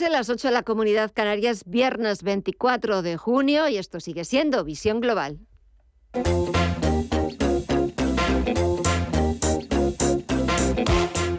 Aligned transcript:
noche, 0.00 0.10
las 0.10 0.30
8 0.30 0.48
de 0.48 0.54
la 0.54 0.62
Comunidad 0.62 1.12
Canaria, 1.12 1.50
es 1.50 1.64
viernes 1.64 2.22
24 2.22 3.02
de 3.02 3.16
junio 3.16 3.68
y 3.68 3.76
esto 3.76 4.00
sigue 4.00 4.24
siendo 4.24 4.64
Visión 4.64 5.00
Global. 5.00 5.38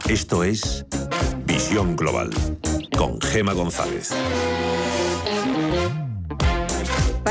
Esto 0.07 0.43
es 0.43 0.85
Visión 1.45 1.95
Global 1.95 2.29
con 2.97 3.19
Gema 3.21 3.53
González. 3.53 4.11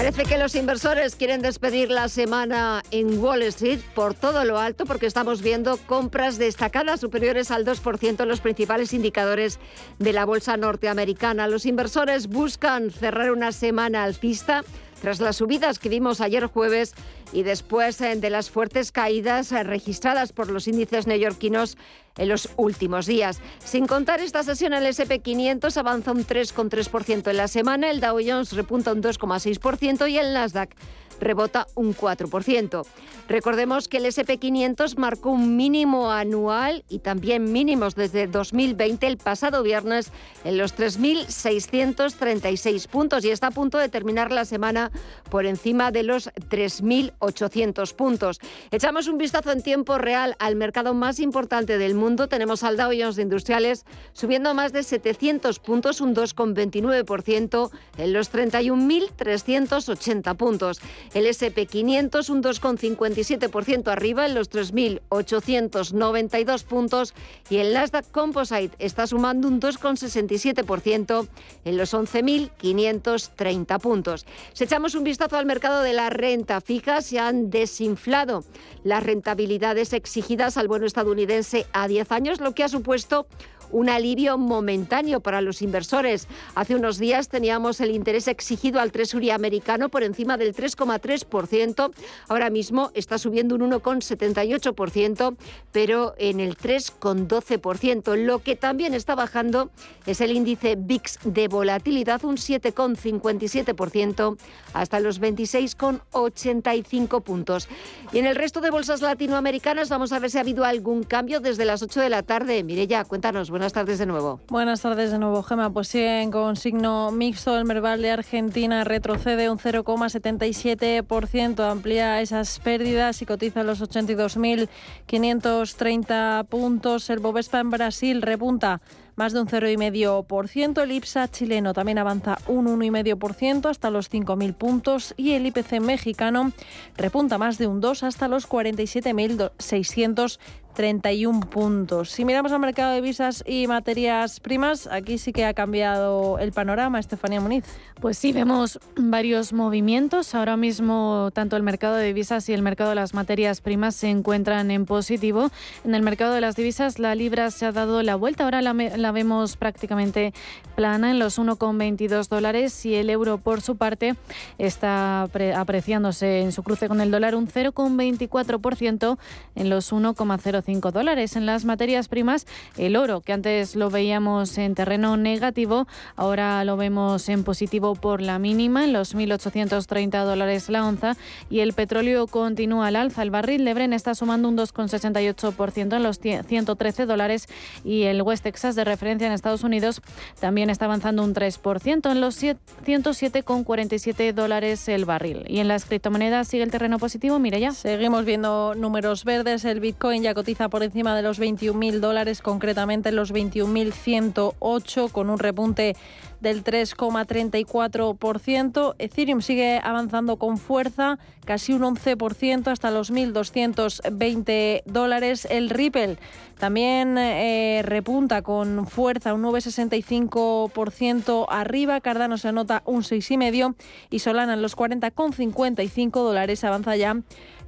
Parece 0.00 0.24
que 0.24 0.38
los 0.38 0.54
inversores 0.54 1.14
quieren 1.14 1.42
despedir 1.42 1.90
la 1.90 2.08
semana 2.08 2.82
en 2.90 3.22
Wall 3.22 3.42
Street 3.42 3.80
por 3.94 4.14
todo 4.14 4.46
lo 4.46 4.58
alto 4.58 4.86
porque 4.86 5.04
estamos 5.04 5.42
viendo 5.42 5.76
compras 5.76 6.38
destacadas 6.38 7.00
superiores 7.00 7.50
al 7.50 7.66
2% 7.66 8.22
en 8.22 8.26
los 8.26 8.40
principales 8.40 8.94
indicadores 8.94 9.58
de 9.98 10.14
la 10.14 10.24
bolsa 10.24 10.56
norteamericana. 10.56 11.48
Los 11.48 11.66
inversores 11.66 12.28
buscan 12.28 12.90
cerrar 12.90 13.30
una 13.30 13.52
semana 13.52 14.02
alcista 14.02 14.64
tras 15.02 15.20
las 15.20 15.36
subidas 15.36 15.78
que 15.78 15.90
vimos 15.90 16.22
ayer 16.22 16.46
jueves 16.46 16.94
y 17.32 17.42
después 17.42 18.00
eh, 18.00 18.16
de 18.16 18.30
las 18.30 18.50
fuertes 18.50 18.92
caídas 18.92 19.52
eh, 19.52 19.62
registradas 19.62 20.32
por 20.32 20.50
los 20.50 20.68
índices 20.68 21.06
neoyorquinos 21.06 21.76
en 22.16 22.28
los 22.28 22.48
últimos 22.56 23.06
días. 23.06 23.40
Sin 23.64 23.86
contar 23.86 24.20
esta 24.20 24.42
sesión, 24.42 24.74
el 24.74 24.84
SP500 24.84 25.76
avanza 25.76 26.12
un 26.12 26.26
3,3% 26.26 27.30
en 27.30 27.36
la 27.36 27.48
semana, 27.48 27.90
el 27.90 28.00
Dow 28.00 28.18
Jones 28.24 28.52
repunta 28.52 28.92
un 28.92 29.02
2,6% 29.02 30.10
y 30.10 30.18
el 30.18 30.34
Nasdaq 30.34 30.74
rebota 31.20 31.66
un 31.74 31.94
4%. 31.94 32.86
Recordemos 33.28 33.86
que 33.86 33.98
el 33.98 34.06
SP500 34.06 34.96
marcó 34.96 35.30
un 35.30 35.56
mínimo 35.56 36.10
anual 36.10 36.84
y 36.88 36.98
también 36.98 37.52
mínimos 37.52 37.94
desde 37.94 38.26
2020 38.26 39.06
el 39.06 39.18
pasado 39.18 39.62
viernes 39.62 40.10
en 40.44 40.58
los 40.58 40.76
3.636 40.76 42.88
puntos 42.88 43.24
y 43.24 43.30
está 43.30 43.46
a 43.48 43.52
punto 43.52 43.78
de 43.78 43.88
terminar 43.88 44.32
la 44.32 44.44
semana 44.44 44.90
por 45.30 45.46
encima 45.46 45.92
de 45.92 46.02
los 46.02 46.30
3.800 46.50 47.94
puntos. 47.94 48.40
Echamos 48.72 49.06
un 49.06 49.18
vistazo 49.18 49.52
en 49.52 49.62
tiempo 49.62 49.98
real 49.98 50.34
al 50.40 50.56
mercado 50.56 50.94
más 50.94 51.20
importante 51.20 51.78
del 51.78 51.94
mundo. 51.94 52.26
Tenemos 52.28 52.64
al 52.64 52.76
Dow 52.76 52.90
Jones 52.90 53.14
de 53.16 53.22
Industriales 53.22 53.84
subiendo 54.12 54.54
más 54.54 54.72
de 54.72 54.82
700 54.82 55.60
puntos, 55.60 56.00
un 56.00 56.14
2,29% 56.14 57.70
en 57.98 58.12
los 58.12 58.32
31.380 58.32 60.36
puntos. 60.36 60.80
El 61.12 61.26
SP500 61.26 62.30
un 62.30 62.40
2,57% 62.42 63.88
arriba 63.88 64.26
en 64.26 64.34
los 64.34 64.48
3.892 64.48 66.64
puntos 66.64 67.14
y 67.48 67.56
el 67.56 67.74
Nasdaq 67.74 68.08
Composite 68.12 68.76
está 68.78 69.08
sumando 69.08 69.48
un 69.48 69.60
2,67% 69.60 71.26
en 71.64 71.76
los 71.76 71.94
11.530 71.94 73.80
puntos. 73.80 74.24
Si 74.52 74.62
echamos 74.64 74.94
un 74.94 75.02
vistazo 75.02 75.36
al 75.36 75.46
mercado 75.46 75.82
de 75.82 75.94
la 75.94 76.10
renta 76.10 76.60
fija, 76.60 77.02
se 77.02 77.18
han 77.18 77.50
desinflado 77.50 78.44
las 78.84 79.02
rentabilidades 79.02 79.92
exigidas 79.92 80.56
al 80.56 80.68
bono 80.68 80.86
estadounidense 80.86 81.66
a 81.72 81.88
10 81.88 82.12
años, 82.12 82.40
lo 82.40 82.54
que 82.54 82.62
ha 82.62 82.68
supuesto 82.68 83.26
un 83.72 83.88
alivio 83.88 84.38
momentáneo 84.38 85.20
para 85.20 85.40
los 85.40 85.62
inversores. 85.62 86.26
Hace 86.54 86.74
unos 86.74 86.98
días 86.98 87.28
teníamos 87.28 87.80
el 87.80 87.90
interés 87.90 88.28
exigido 88.28 88.80
al 88.80 88.92
Treasury 88.92 89.30
americano 89.30 89.88
por 89.88 90.02
encima 90.02 90.36
del 90.36 90.54
3,3%. 90.54 91.92
Ahora 92.28 92.50
mismo 92.50 92.90
está 92.94 93.18
subiendo 93.18 93.54
un 93.54 93.70
1,78%, 93.70 95.36
pero 95.72 96.14
en 96.18 96.40
el 96.40 96.56
3,12%. 96.56 98.16
Lo 98.16 98.40
que 98.40 98.56
también 98.56 98.94
está 98.94 99.14
bajando 99.14 99.70
es 100.06 100.20
el 100.20 100.32
índice 100.32 100.76
VIX 100.76 101.18
de 101.24 101.48
volatilidad, 101.48 102.24
un 102.24 102.36
7,57% 102.36 104.36
hasta 104.72 105.00
los 105.00 105.20
26,85 105.20 107.22
puntos. 107.22 107.68
Y 108.12 108.18
en 108.18 108.26
el 108.26 108.36
resto 108.36 108.60
de 108.60 108.70
bolsas 108.70 109.02
latinoamericanas 109.02 109.88
vamos 109.88 110.12
a 110.12 110.18
ver 110.18 110.30
si 110.30 110.38
ha 110.38 110.42
habido 110.42 110.64
algún 110.64 111.02
cambio 111.02 111.40
desde 111.40 111.64
las 111.64 111.82
8 111.82 112.00
de 112.00 112.08
la 112.08 112.22
tarde. 112.22 112.64
ya, 112.86 113.04
cuéntanos. 113.04 113.50
Buenas 113.60 113.74
tardes 113.74 113.98
de 113.98 114.06
nuevo. 114.06 114.40
Buenas 114.48 114.80
tardes 114.80 115.10
de 115.10 115.18
nuevo, 115.18 115.42
Gema. 115.42 115.70
Pues 115.70 115.88
siguen 115.88 116.30
con 116.30 116.56
signo 116.56 117.10
mixto. 117.10 117.58
El 117.58 117.66
Merval 117.66 118.00
de 118.00 118.10
Argentina 118.10 118.84
retrocede 118.84 119.50
un 119.50 119.58
0,77%, 119.58 121.70
amplía 121.70 122.22
esas 122.22 122.58
pérdidas 122.58 123.20
y 123.20 123.26
cotiza 123.26 123.62
los 123.62 123.82
82.530 123.82 126.46
puntos. 126.46 127.10
El 127.10 127.18
Bovespa 127.18 127.60
en 127.60 127.68
Brasil 127.68 128.22
repunta 128.22 128.80
más 129.20 129.34
de 129.34 129.40
un 129.42 129.48
0,5%. 129.48 130.82
El 130.82 130.92
IPSA 130.92 131.28
chileno 131.28 131.74
también 131.74 131.98
avanza 131.98 132.38
un 132.48 132.64
1,5% 132.64 133.68
hasta 133.68 133.90
los 133.90 134.10
5.000 134.10 134.54
puntos 134.54 135.12
y 135.18 135.32
el 135.32 135.44
IPC 135.44 135.78
mexicano 135.82 136.52
repunta 136.96 137.36
más 137.36 137.58
de 137.58 137.66
un 137.66 137.82
2 137.82 138.02
hasta 138.02 138.28
los 138.28 138.48
47.600 138.48 140.38
31 140.74 141.40
puntos. 141.40 142.10
Si 142.10 142.24
miramos 142.24 142.52
al 142.52 142.60
mercado 142.60 142.92
de 142.92 143.00
visas 143.00 143.42
y 143.46 143.66
materias 143.66 144.40
primas, 144.40 144.86
aquí 144.86 145.18
sí 145.18 145.32
que 145.32 145.44
ha 145.44 145.54
cambiado 145.54 146.38
el 146.38 146.52
panorama, 146.52 146.98
Estefanía 146.98 147.40
Muniz. 147.40 147.64
Pues 148.00 148.18
sí, 148.18 148.32
vemos 148.32 148.78
varios 148.96 149.52
movimientos. 149.52 150.34
Ahora 150.34 150.56
mismo 150.56 151.30
tanto 151.34 151.56
el 151.56 151.62
mercado 151.62 151.96
de 151.96 152.06
divisas 152.06 152.48
y 152.48 152.54
el 152.54 152.62
mercado 152.62 152.90
de 152.90 152.96
las 152.96 153.14
materias 153.14 153.60
primas 153.60 153.94
se 153.94 154.08
encuentran 154.08 154.70
en 154.70 154.86
positivo. 154.86 155.50
En 155.84 155.94
el 155.94 156.02
mercado 156.02 156.34
de 156.34 156.40
las 156.40 156.56
divisas 156.56 156.98
la 156.98 157.14
libra 157.14 157.50
se 157.50 157.66
ha 157.66 157.72
dado 157.72 158.02
la 158.02 158.16
vuelta, 158.16 158.44
ahora 158.44 158.62
la 158.62 159.09
vemos 159.12 159.56
prácticamente 159.56 160.32
plana 160.76 161.10
en 161.10 161.18
los 161.18 161.38
1,22 161.38 162.28
dólares 162.28 162.86
y 162.86 162.94
el 162.94 163.10
euro 163.10 163.38
por 163.38 163.60
su 163.60 163.76
parte 163.76 164.14
está 164.58 165.22
apreciándose 165.22 166.40
en 166.40 166.52
su 166.52 166.62
cruce 166.62 166.88
con 166.88 167.00
el 167.00 167.10
dólar 167.10 167.34
un 167.34 167.48
0,24% 167.48 169.18
en 169.56 169.70
los 169.70 169.92
1,0 169.92 170.92
dólares. 170.92 171.36
En 171.36 171.46
las 171.46 171.64
materias 171.64 172.08
primas, 172.08 172.46
el 172.76 172.96
oro, 172.96 173.20
que 173.20 173.32
antes 173.32 173.76
lo 173.76 173.90
veíamos 173.90 174.56
en 174.58 174.74
terreno 174.74 175.16
negativo, 175.16 175.86
ahora 176.16 176.64
lo 176.64 176.76
vemos 176.76 177.28
en 177.28 177.44
positivo 177.44 177.94
por 177.94 178.20
la 178.22 178.38
mínima, 178.38 178.84
en 178.84 178.92
los 178.92 179.14
1.830 179.14 180.24
dólares 180.24 180.68
la 180.68 180.86
onza, 180.86 181.16
y 181.50 181.60
el 181.60 181.72
petróleo 181.72 182.26
continúa 182.26 182.86
al 182.86 182.96
alza. 182.96 183.22
El 183.22 183.30
barril 183.30 183.64
de 183.64 183.74
Bren 183.74 183.92
está 183.92 184.14
sumando 184.14 184.48
un 184.48 184.56
2,68% 184.56 185.96
en 185.96 186.02
los 186.02 186.18
113 186.18 187.06
dólares 187.06 187.48
y 187.84 188.04
el 188.04 188.22
West 188.22 188.44
Texas 188.44 188.76
de 188.76 188.84
referencia 188.84 188.99
en 189.02 189.32
Estados 189.32 189.64
Unidos 189.64 190.02
también 190.40 190.70
está 190.70 190.84
avanzando 190.84 191.24
un 191.24 191.34
3% 191.34 192.10
en 192.10 192.20
los 192.20 192.42
107,47 192.42 194.32
dólares 194.32 194.88
el 194.88 195.04
barril. 195.04 195.44
Y 195.48 195.60
en 195.60 195.68
las 195.68 195.84
criptomonedas 195.84 196.48
sigue 196.48 196.62
el 196.62 196.70
terreno 196.70 196.98
positivo, 196.98 197.38
mire 197.38 197.60
ya. 197.60 197.72
Seguimos 197.72 198.24
viendo 198.24 198.74
números 198.74 199.24
verdes, 199.24 199.64
el 199.64 199.80
Bitcoin 199.80 200.22
ya 200.22 200.34
cotiza 200.34 200.68
por 200.68 200.82
encima 200.82 201.16
de 201.16 201.22
los 201.22 201.40
21.000 201.40 202.00
dólares, 202.00 202.42
concretamente 202.42 203.12
los 203.12 203.32
21.108, 203.32 205.10
con 205.10 205.30
un 205.30 205.38
repunte 205.38 205.96
del 206.40 206.64
3,34%. 206.64 208.94
Ethereum 208.98 209.40
sigue 209.42 209.80
avanzando 209.82 210.36
con 210.36 210.58
fuerza, 210.58 211.18
casi 211.44 211.72
un 211.72 211.82
11% 211.82 212.68
hasta 212.68 212.90
los 212.90 213.12
1.220 213.12 214.82
dólares. 214.86 215.46
El 215.50 215.68
Ripple 215.70 216.18
también 216.58 217.18
eh, 217.18 217.82
repunta 217.84 218.42
con 218.42 218.79
fuerza, 218.86 219.34
un 219.34 219.42
9,65% 219.42 221.46
arriba. 221.48 222.00
Cardano 222.00 222.38
se 222.38 222.48
anota 222.48 222.82
un 222.84 223.02
6,5% 223.02 223.74
y 224.10 224.20
Solana 224.20 224.54
en 224.54 224.62
los 224.62 224.76
40,55 224.76 226.12
dólares 226.12 226.62
avanza 226.64 226.96
ya 226.96 227.16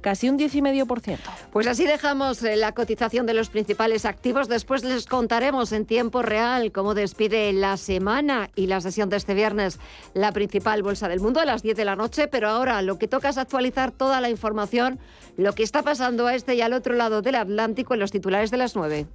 casi 0.03 0.29
un 0.29 0.37
10,5%. 0.37 1.17
Pues 1.51 1.65
así 1.65 1.87
dejamos 1.87 2.43
eh, 2.43 2.55
la 2.55 2.73
cotización 2.73 3.25
de 3.25 3.33
los 3.33 3.49
principales 3.49 4.05
activos. 4.05 4.47
Después 4.47 4.83
les 4.83 5.07
contaremos 5.07 5.71
en 5.71 5.87
tiempo 5.87 6.21
real 6.21 6.71
cómo 6.71 6.93
despide 6.93 7.51
la 7.53 7.77
semana 7.77 8.51
y 8.55 8.67
la 8.67 8.81
sesión 8.81 9.09
de 9.09 9.17
este 9.17 9.33
viernes 9.33 9.79
la 10.13 10.31
principal 10.31 10.83
bolsa 10.83 11.07
del 11.07 11.21
mundo 11.21 11.39
a 11.39 11.45
las 11.45 11.63
10 11.63 11.75
de 11.75 11.85
la 11.85 11.95
noche. 11.95 12.27
Pero 12.27 12.49
ahora 12.49 12.83
lo 12.83 12.99
que 12.99 13.07
toca 13.07 13.29
es 13.29 13.39
actualizar 13.39 13.91
toda 13.91 14.21
la 14.21 14.29
información, 14.29 14.99
lo 15.37 15.53
que 15.53 15.63
está 15.63 15.81
pasando 15.81 16.27
a 16.27 16.35
este 16.35 16.53
y 16.53 16.61
al 16.61 16.73
otro 16.73 16.93
lado 16.93 17.23
del 17.23 17.35
Atlántico 17.35 17.95
en 17.95 18.01
los 18.01 18.11
titulares 18.11 18.51
de 18.51 18.57
las 18.57 18.75
9. 18.75 19.07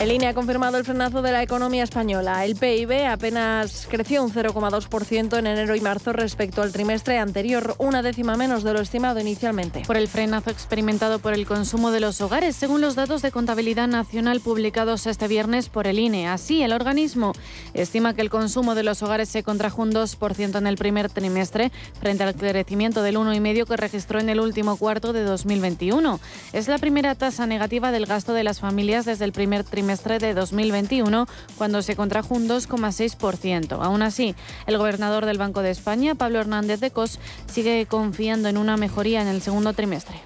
El 0.00 0.12
INE 0.12 0.28
ha 0.28 0.34
confirmado 0.34 0.78
el 0.78 0.84
frenazo 0.84 1.22
de 1.22 1.32
la 1.32 1.42
economía 1.42 1.82
española. 1.82 2.44
El 2.44 2.54
PIB 2.54 3.08
apenas 3.08 3.88
creció 3.90 4.22
un 4.22 4.32
0,2% 4.32 5.36
en 5.36 5.46
enero 5.48 5.74
y 5.74 5.80
marzo 5.80 6.12
respecto 6.12 6.62
al 6.62 6.70
trimestre 6.70 7.18
anterior, 7.18 7.74
una 7.78 8.00
décima 8.00 8.36
menos 8.36 8.62
de 8.62 8.72
lo 8.74 8.80
estimado 8.80 9.18
inicialmente. 9.18 9.82
Por 9.88 9.96
el 9.96 10.06
frenazo 10.06 10.50
experimentado 10.50 11.18
por 11.18 11.34
el 11.34 11.46
consumo 11.46 11.90
de 11.90 11.98
los 11.98 12.20
hogares, 12.20 12.54
según 12.54 12.80
los 12.80 12.94
datos 12.94 13.22
de 13.22 13.32
contabilidad 13.32 13.88
nacional 13.88 14.38
publicados 14.38 15.08
este 15.08 15.26
viernes 15.26 15.68
por 15.68 15.88
el 15.88 15.98
INE. 15.98 16.28
Así, 16.28 16.62
el 16.62 16.72
organismo 16.72 17.32
estima 17.74 18.14
que 18.14 18.20
el 18.20 18.30
consumo 18.30 18.76
de 18.76 18.84
los 18.84 19.02
hogares 19.02 19.28
se 19.28 19.42
contrajo 19.42 19.82
un 19.82 19.92
2% 19.92 20.58
en 20.58 20.66
el 20.68 20.76
primer 20.76 21.10
trimestre, 21.10 21.72
frente 21.98 22.22
al 22.22 22.36
crecimiento 22.36 23.02
del 23.02 23.16
1,5% 23.16 23.66
que 23.66 23.76
registró 23.76 24.20
en 24.20 24.28
el 24.28 24.38
último 24.38 24.76
cuarto 24.76 25.12
de 25.12 25.24
2021. 25.24 26.20
Es 26.52 26.68
la 26.68 26.78
primera 26.78 27.16
tasa 27.16 27.48
negativa 27.48 27.90
del 27.90 28.06
gasto 28.06 28.32
de 28.32 28.44
las 28.44 28.60
familias 28.60 29.04
desde 29.04 29.24
el 29.24 29.32
primer 29.32 29.64
trimestre 29.64 29.87
de 29.88 30.34
2021, 30.34 31.26
cuando 31.56 31.80
se 31.80 31.96
contrajo 31.96 32.34
un 32.34 32.46
2,6%. 32.46 33.78
Aún 33.82 34.02
así, 34.02 34.34
el 34.66 34.76
gobernador 34.76 35.24
del 35.24 35.38
Banco 35.38 35.62
de 35.62 35.70
España, 35.70 36.14
Pablo 36.14 36.40
Hernández 36.40 36.80
de 36.80 36.90
Cos, 36.90 37.18
sigue 37.50 37.86
confiando 37.86 38.50
en 38.50 38.58
una 38.58 38.76
mejoría 38.76 39.22
en 39.22 39.28
el 39.28 39.40
segundo 39.40 39.72
trimestre 39.72 40.20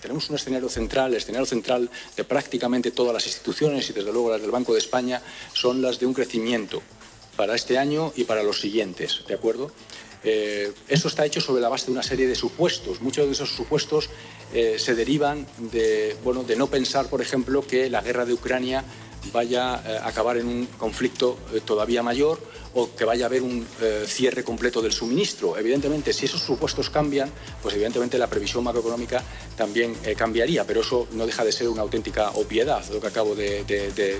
tenemos 0.00 0.30
un 0.30 0.36
escenario 0.36 0.68
central, 0.68 1.10
el 1.10 1.16
escenario 1.16 1.44
central 1.44 1.90
de 2.16 2.24
prácticamente 2.24 2.92
todas 2.92 3.12
las 3.12 3.26
instituciones 3.26 3.90
y 3.90 3.92
desde 3.92 4.12
luego 4.12 4.30
las 4.30 4.40
del 4.40 4.52
Banco 4.52 4.72
de 4.72 4.78
España 4.78 5.20
son 5.52 5.82
las 5.82 5.98
de 5.98 6.06
un 6.06 6.14
crecimiento 6.14 6.80
para 7.36 7.56
este 7.56 7.78
año 7.78 8.12
y 8.16 8.24
para 8.24 8.44
los 8.44 8.60
siguientes, 8.60 9.24
¿de 9.26 9.34
acuerdo? 9.34 9.72
Eh, 10.24 10.72
eso 10.88 11.08
está 11.08 11.24
hecho 11.24 11.40
sobre 11.40 11.62
la 11.62 11.68
base 11.68 11.86
de 11.86 11.92
una 11.92 12.02
serie 12.02 12.26
de 12.26 12.34
supuestos. 12.34 13.00
Muchos 13.00 13.26
de 13.26 13.32
esos 13.32 13.50
supuestos 13.50 14.10
eh, 14.52 14.76
se 14.78 14.94
derivan 14.94 15.46
de, 15.58 16.16
bueno, 16.24 16.42
de 16.42 16.56
no 16.56 16.66
pensar, 16.68 17.06
por 17.06 17.20
ejemplo, 17.20 17.66
que 17.66 17.90
la 17.90 18.00
guerra 18.00 18.24
de 18.24 18.32
Ucrania 18.32 18.84
vaya 19.32 19.82
eh, 19.86 19.98
a 20.02 20.08
acabar 20.08 20.36
en 20.36 20.46
un 20.46 20.66
conflicto 20.78 21.38
todavía 21.64 22.02
mayor 22.02 22.40
o 22.74 22.94
que 22.94 23.04
vaya 23.04 23.24
a 23.24 23.28
haber 23.28 23.42
un 23.42 23.66
cierre 24.06 24.44
completo 24.44 24.82
del 24.82 24.92
suministro. 24.92 25.56
Evidentemente, 25.56 26.12
si 26.12 26.26
esos 26.26 26.40
supuestos 26.40 26.90
cambian, 26.90 27.30
pues 27.62 27.74
evidentemente 27.74 28.18
la 28.18 28.26
previsión 28.26 28.64
macroeconómica 28.64 29.22
también 29.56 29.94
cambiaría, 30.16 30.64
pero 30.64 30.80
eso 30.80 31.08
no 31.12 31.26
deja 31.26 31.44
de 31.44 31.52
ser 31.52 31.68
una 31.68 31.82
auténtica 31.82 32.30
obviedad, 32.30 32.84
lo 32.92 33.00
que 33.00 33.06
acabo 33.06 33.34
de, 33.34 33.64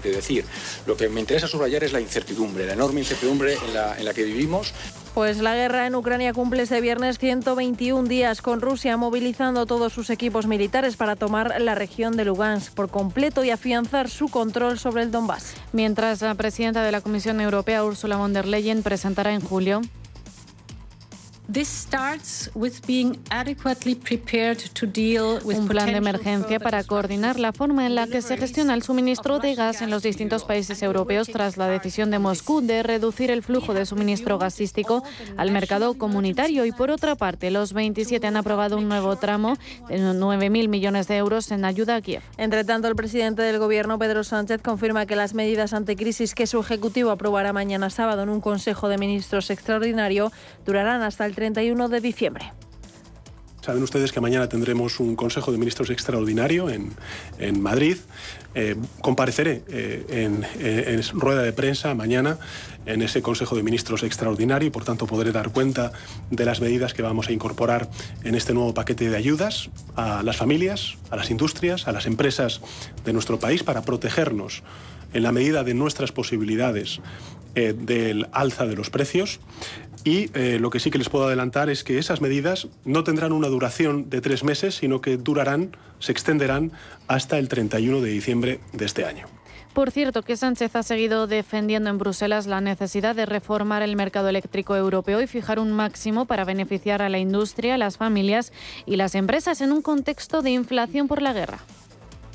decir. 0.03 0.45
Lo 0.87 0.97
que 0.97 1.09
me 1.09 1.21
interesa 1.21 1.47
subrayar 1.47 1.85
es 1.85 1.93
la 1.93 2.01
incertidumbre, 2.01 2.67
la 2.67 2.73
enorme 2.73 3.01
incertidumbre 3.01 3.55
en 3.55 3.75
la, 3.75 3.99
en 3.99 4.05
la 4.05 4.15
que 4.15 4.25
vivimos. 4.25 4.73
Pues 5.19 5.39
la 5.39 5.57
guerra 5.57 5.89
en 5.89 5.97
Ucrania 5.97 6.33
cumple 6.33 6.63
este 6.63 6.81
viernes 6.81 7.19
121 7.19 8.09
días 8.09 8.41
con 8.41 8.61
Rusia 8.61 8.97
movilizando 8.97 9.67
todos 9.67 9.93
sus 9.93 10.11
equipos 10.11 10.47
militares 10.47 10.97
para 10.97 11.17
tomar 11.17 11.61
la 11.61 11.75
región 11.75 12.17
de 12.17 12.25
Lugansk 12.25 12.73
por 12.73 12.89
completo 12.89 13.43
y 13.43 13.51
afianzar 13.51 14.09
su 14.09 14.29
control 14.29 14.79
sobre 14.79 15.03
el 15.03 15.11
Donbass. 15.11 15.55
Mientras 15.73 16.23
la 16.23 16.37
presidenta 16.37 16.85
de 16.85 16.93
la 16.93 17.01
Comisión 17.01 17.41
Europea, 17.41 17.85
Ursula 17.85 18.17
von 18.17 18.33
der 18.33 18.47
Leyen, 18.49 18.83
presentará 18.83 19.33
en 19.35 19.41
julio 19.41 19.83
un 25.45 25.67
plan 25.67 25.87
de 25.87 25.97
emergencia 25.97 26.61
para 26.61 26.85
coordinar 26.85 27.41
la 27.41 27.55
forma 27.55 27.87
en 27.87 27.95
la 27.95 28.07
que 28.07 28.21
se 28.21 28.37
gestiona 28.37 28.75
el 28.75 28.83
suministro 28.83 29.39
de 29.39 29.55
gas 29.55 29.81
en 29.81 29.89
los 29.89 30.03
distintos 30.03 30.45
países 30.45 30.83
europeos 30.83 31.29
tras 31.29 31.57
la 31.57 31.67
decisión 31.69 32.11
de 32.11 32.19
Moscú 32.19 32.61
de 32.61 32.83
reducir 32.83 33.31
el 33.31 33.43
flujo 33.43 33.73
de 33.73 33.87
suministro 33.87 34.39
gasístico 34.39 35.03
al 35.39 35.51
mercado 35.51 35.95
comunitario. 35.95 36.67
Y 36.67 36.73
por 36.73 36.91
otra 36.91 37.17
parte, 37.17 37.51
los 37.51 37.73
27 37.73 38.27
han 38.27 38.37
aprobado 38.37 38.77
un 38.77 38.87
nuevo 38.87 39.17
tramo 39.17 39.57
de 39.89 40.01
9.000 40.01 40.69
millones 40.69 41.09
de 41.09 41.17
euros 41.17 41.51
en 41.51 41.65
ayuda 41.65 41.97
a 41.97 42.03
Kiev. 42.03 42.21
Entre 42.37 42.63
tanto, 42.65 42.89
el 42.89 42.95
presidente 42.95 43.41
del 43.41 43.59
Gobierno, 43.59 43.99
Pedro 43.99 44.23
Sánchez, 44.23 44.61
confirma 44.61 45.07
que 45.07 45.17
las 45.17 45.33
medidas 45.33 45.73
anticrisis 45.73 46.35
que 46.35 46.47
su 46.47 46.61
Ejecutivo 46.61 47.11
aprobará 47.11 47.55
mañana 47.55 47.89
sábado 47.89 48.25
en 48.25 48.29
un 48.29 48.43
Consejo 48.43 48.91
de 48.91 48.99
Ministros 48.99 49.49
extraordinario 49.49 50.31
durarán 50.67 51.01
hasta 51.01 51.25
el 51.25 51.38
31 51.39 51.89
de 51.89 52.01
diciembre. 52.01 52.53
Saben 53.61 53.81
ustedes 53.85 54.11
que 54.11 54.21
mañana 54.21 54.49
tendremos 54.49 54.99
un 54.99 55.15
Consejo 55.15 55.53
de 55.53 55.59
Ministros 55.59 55.89
extraordinario 55.91 56.69
en, 56.69 56.91
en 57.39 57.61
Madrid. 57.61 57.97
Eh, 58.57 58.75
compareceré 59.01 59.63
eh, 59.69 60.05
en, 60.09 60.45
en, 60.59 61.03
rueda 61.21 61.43
de 61.43 61.53
prensa 61.53 61.95
mañana 61.95 62.39
en 62.87 63.03
ese 63.03 63.23
Consejo 63.23 63.55
de 63.55 63.63
Ministros 63.63 64.03
extraordinario 64.03 64.67
y 64.67 64.71
por 64.73 64.85
tanto 64.85 65.07
podré 65.07 65.31
dar 65.31 65.53
cuenta 65.53 65.93
de 66.33 66.45
las 66.45 66.61
medidas 66.61 66.93
que 66.93 67.03
vamos 67.03 67.29
a 67.29 67.33
incorporar 67.33 67.89
en 68.25 68.35
este 68.35 68.53
nuevo 68.53 68.75
paquete 68.75 69.09
de 69.09 69.17
ayudas 69.17 69.71
a 69.95 70.25
las 70.25 70.37
familias, 70.37 70.97
a 71.11 71.17
las 71.17 71.31
industrias, 71.31 71.87
a 71.87 71.93
las 71.93 72.07
empresas 72.07 72.61
de 73.05 73.13
nuestro 73.13 73.39
país 73.39 73.63
para 73.63 73.83
protegernos 73.83 74.65
en 75.13 75.23
la 75.23 75.33
medida 75.33 75.65
de 75.65 75.75
nuestras 75.75 76.13
posibilidades 76.13 77.01
eh, 77.55 77.75
del 77.77 78.29
alza 78.33 78.67
de 78.67 78.77
los 78.77 78.91
precios 78.91 79.41
y 80.05 80.31
eh, 80.35 80.59
lo 80.61 80.71
que 80.71 80.81
sí 80.81 80.91
que 80.91 80.99
les 80.99 81.09
puedo 81.09 81.27
adelantar 81.27 81.71
es 81.71 81.85
que 81.85 81.99
esas 81.99 82.21
medidas 82.21 82.69
no 82.85 83.05
tendrán 83.05 83.33
una 83.33 83.49
duración 83.49 84.09
de 84.11 84.21
tres 84.21 84.45
meses, 84.45 84.77
sino 84.77 85.01
que 85.01 85.17
durarán, 85.17 85.77
se 85.99 86.13
extenderán 86.13 86.73
hasta 87.09 87.39
el 87.39 87.49
31 87.49 88.01
de 88.01 88.11
diciembre 88.11 88.61
de 88.73 88.85
este 88.85 89.05
año. 89.05 89.27
Por 89.75 89.91
cierto, 89.91 90.23
que 90.23 90.37
Sánchez 90.37 90.75
ha 90.77 90.83
seguido 90.83 91.27
defendiendo 91.27 91.91
en 91.91 91.99
Bruselas 91.99 92.47
la 92.47 92.61
necesidad 92.61 93.15
de 93.15 93.27
reformar 93.27 93.83
el 93.83 93.97
mercado 93.97 94.29
eléctrico 94.29 94.75
europeo 94.75 95.21
y 95.21 95.27
fijar 95.27 95.59
un 95.59 95.73
máximo 95.73 96.25
para 96.25 96.45
beneficiar 96.45 97.03
a 97.03 97.09
la 97.09 97.19
industria, 97.19 97.79
las 97.79 97.97
familias 97.97 98.53
y 98.87 98.97
las 98.97 99.15
empresas 99.15 99.61
en 99.61 99.73
un 99.73 99.83
contexto 99.83 100.43
de 100.43 100.51
inflación 100.51 101.07
por 101.07 101.23
la 101.23 101.33
guerra. 101.33 101.59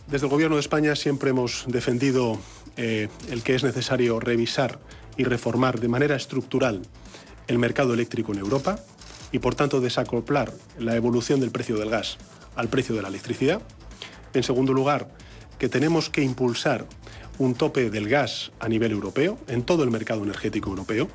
Desde 0.08 0.26
el 0.26 0.32
Gobierno 0.32 0.58
de 0.58 0.62
España 0.62 0.96
siempre 0.96 1.30
hemos 1.30 1.66
defendido 1.68 2.38
eh, 2.76 3.08
el 3.30 3.42
que 3.42 3.56
es 3.56 3.64
necesario 3.64 4.20
revisar 4.20 4.80
y 5.18 5.24
reformar 5.24 5.80
de 5.80 5.88
manera 5.88 6.16
estructural 6.16 6.82
el 7.48 7.58
mercado 7.58 7.94
eléctrico 7.94 8.34
en 8.34 8.40
Europa 8.40 8.80
y, 9.32 9.40
por 9.40 9.56
tanto, 9.56 9.80
desacoplar 9.80 10.54
la 10.78 10.96
evolución 10.96 11.40
del 11.40 11.52
precio 11.52 11.78
del 11.78 11.90
gas 11.90 12.18
al 12.56 12.68
precio 12.68 12.96
de 12.96 13.02
la 13.02 13.08
electricidad. 13.08 13.62
En 14.34 14.44
segundo 14.44 14.74
lugar, 14.74 15.10
que 15.58 15.70
tenemos 15.70 16.10
que 16.10 16.22
impulsar 16.22 16.86
un 17.40 17.56
tope 17.56 17.90
del 17.90 18.10
gas 18.10 18.52
a 18.60 18.68
nivel 18.68 18.92
europeo, 18.92 19.40
en 19.48 19.64
todo 19.64 19.84
el 19.84 19.90
mercado 19.90 20.24
energético 20.24 20.70
europeo, 20.70 21.08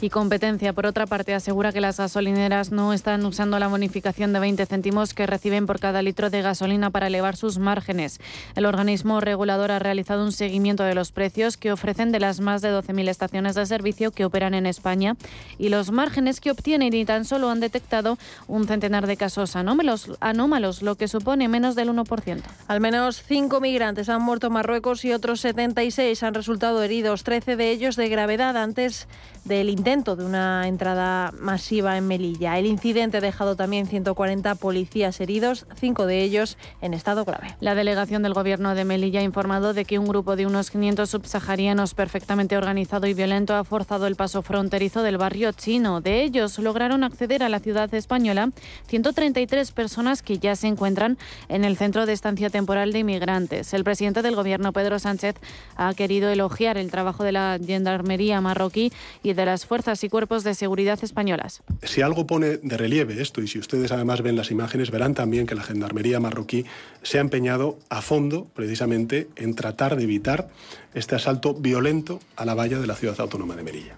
y 0.00 0.10
competencia. 0.10 0.72
Por 0.72 0.86
otra 0.86 1.06
parte, 1.06 1.34
asegura 1.34 1.72
que 1.72 1.80
las 1.80 1.98
gasolineras 1.98 2.70
no 2.70 2.92
están 2.92 3.24
usando 3.24 3.58
la 3.58 3.68
bonificación 3.68 4.32
de 4.32 4.40
20 4.40 4.66
céntimos 4.66 5.14
que 5.14 5.26
reciben 5.26 5.66
por 5.66 5.80
cada 5.80 6.02
litro 6.02 6.30
de 6.30 6.42
gasolina 6.42 6.90
para 6.90 7.06
elevar 7.06 7.36
sus 7.36 7.58
márgenes. 7.58 8.20
El 8.54 8.66
organismo 8.66 9.20
regulador 9.20 9.70
ha 9.70 9.78
realizado 9.78 10.24
un 10.24 10.32
seguimiento 10.32 10.84
de 10.84 10.94
los 10.94 11.12
precios 11.12 11.56
que 11.56 11.72
ofrecen 11.72 12.12
de 12.12 12.20
las 12.20 12.40
más 12.40 12.62
de 12.62 12.70
12.000 12.70 13.08
estaciones 13.08 13.54
de 13.54 13.66
servicio 13.66 14.10
que 14.10 14.24
operan 14.24 14.54
en 14.54 14.66
España 14.66 15.16
y 15.58 15.68
los 15.68 15.90
márgenes 15.90 16.40
que 16.40 16.50
obtienen 16.50 16.92
y 16.94 17.04
tan 17.04 17.24
solo 17.24 17.50
han 17.50 17.60
detectado 17.60 18.18
un 18.48 18.66
centenar 18.66 19.06
de 19.06 19.16
casos 19.16 19.56
anómalos, 19.56 20.82
lo 20.82 20.94
que 20.96 21.08
supone 21.08 21.48
menos 21.48 21.74
del 21.74 21.90
1%. 21.90 22.42
Al 22.68 22.80
menos 22.80 23.22
cinco 23.22 23.60
migrantes 23.60 24.08
han 24.08 24.22
muerto 24.22 24.48
en 24.48 24.54
Marruecos 24.54 25.04
y 25.04 25.12
otros 25.12 25.40
76 25.40 26.22
han 26.22 26.34
resultado 26.34 26.82
heridos, 26.82 27.24
13 27.24 27.56
de 27.56 27.70
ellos 27.70 27.96
de 27.96 28.08
gravedad 28.08 28.56
antes 28.56 29.08
del 29.46 29.70
intento 29.70 30.16
de 30.16 30.24
una 30.24 30.66
entrada 30.66 31.32
masiva 31.38 31.96
en 31.96 32.08
Melilla. 32.08 32.58
El 32.58 32.66
incidente 32.66 33.18
ha 33.18 33.20
dejado 33.20 33.54
también 33.54 33.86
140 33.86 34.56
policías 34.56 35.20
heridos, 35.20 35.66
cinco 35.78 36.06
de 36.06 36.22
ellos 36.22 36.58
en 36.80 36.94
estado 36.94 37.24
grave. 37.24 37.56
La 37.60 37.76
delegación 37.76 38.22
del 38.24 38.34
gobierno 38.34 38.74
de 38.74 38.84
Melilla 38.84 39.20
ha 39.20 39.22
informado 39.22 39.72
de 39.72 39.84
que 39.84 40.00
un 40.00 40.08
grupo 40.08 40.34
de 40.34 40.46
unos 40.46 40.70
500 40.70 41.08
subsaharianos 41.08 41.94
perfectamente 41.94 42.56
organizado 42.56 43.06
y 43.06 43.14
violento 43.14 43.54
ha 43.54 43.62
forzado 43.62 44.08
el 44.08 44.16
paso 44.16 44.42
fronterizo 44.42 45.02
del 45.02 45.16
barrio 45.16 45.52
chino. 45.52 46.00
De 46.00 46.22
ellos 46.22 46.58
lograron 46.58 47.04
acceder 47.04 47.44
a 47.44 47.48
la 47.48 47.60
ciudad 47.60 47.92
española 47.94 48.50
133 48.88 49.70
personas 49.70 50.22
que 50.22 50.38
ya 50.38 50.56
se 50.56 50.66
encuentran 50.66 51.18
en 51.48 51.64
el 51.64 51.76
centro 51.76 52.04
de 52.04 52.12
estancia 52.12 52.50
temporal 52.50 52.92
de 52.92 53.00
inmigrantes. 53.00 53.72
El 53.74 53.84
presidente 53.84 54.22
del 54.22 54.34
gobierno, 54.34 54.72
Pedro 54.72 54.98
Sánchez, 54.98 55.36
ha 55.76 55.94
querido 55.94 56.30
elogiar 56.30 56.78
el 56.78 56.90
trabajo 56.90 57.22
de 57.22 57.32
la 57.32 57.58
gendarmería 57.64 58.40
marroquí 58.40 58.92
y 59.22 59.35
de 59.36 59.46
las 59.46 59.66
fuerzas 59.66 60.02
y 60.02 60.08
cuerpos 60.08 60.42
de 60.42 60.54
seguridad 60.54 60.98
españolas. 61.02 61.62
Si 61.82 62.02
algo 62.02 62.26
pone 62.26 62.56
de 62.56 62.76
relieve 62.76 63.20
esto, 63.22 63.42
y 63.42 63.46
si 63.46 63.58
ustedes 63.58 63.92
además 63.92 64.22
ven 64.22 64.36
las 64.36 64.50
imágenes, 64.50 64.90
verán 64.90 65.14
también 65.14 65.46
que 65.46 65.54
la 65.54 65.62
Gendarmería 65.62 66.18
marroquí 66.18 66.64
se 67.02 67.18
ha 67.18 67.20
empeñado 67.20 67.78
a 67.88 68.02
fondo 68.02 68.46
precisamente 68.54 69.28
en 69.36 69.54
tratar 69.54 69.96
de 69.96 70.04
evitar 70.04 70.48
este 70.94 71.14
asalto 71.14 71.54
violento 71.54 72.18
a 72.34 72.44
la 72.44 72.54
valla 72.54 72.80
de 72.80 72.86
la 72.86 72.94
ciudad 72.94 73.20
autónoma 73.20 73.54
de 73.54 73.62
Merilla. 73.62 73.96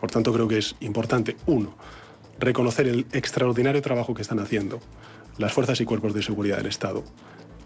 Por 0.00 0.10
tanto, 0.10 0.32
creo 0.32 0.48
que 0.48 0.58
es 0.58 0.76
importante, 0.80 1.36
uno, 1.46 1.76
reconocer 2.38 2.88
el 2.88 3.06
extraordinario 3.12 3.82
trabajo 3.82 4.14
que 4.14 4.22
están 4.22 4.40
haciendo 4.40 4.80
las 5.38 5.52
fuerzas 5.52 5.80
y 5.80 5.84
cuerpos 5.84 6.14
de 6.14 6.22
seguridad 6.22 6.56
del 6.56 6.66
Estado 6.66 7.04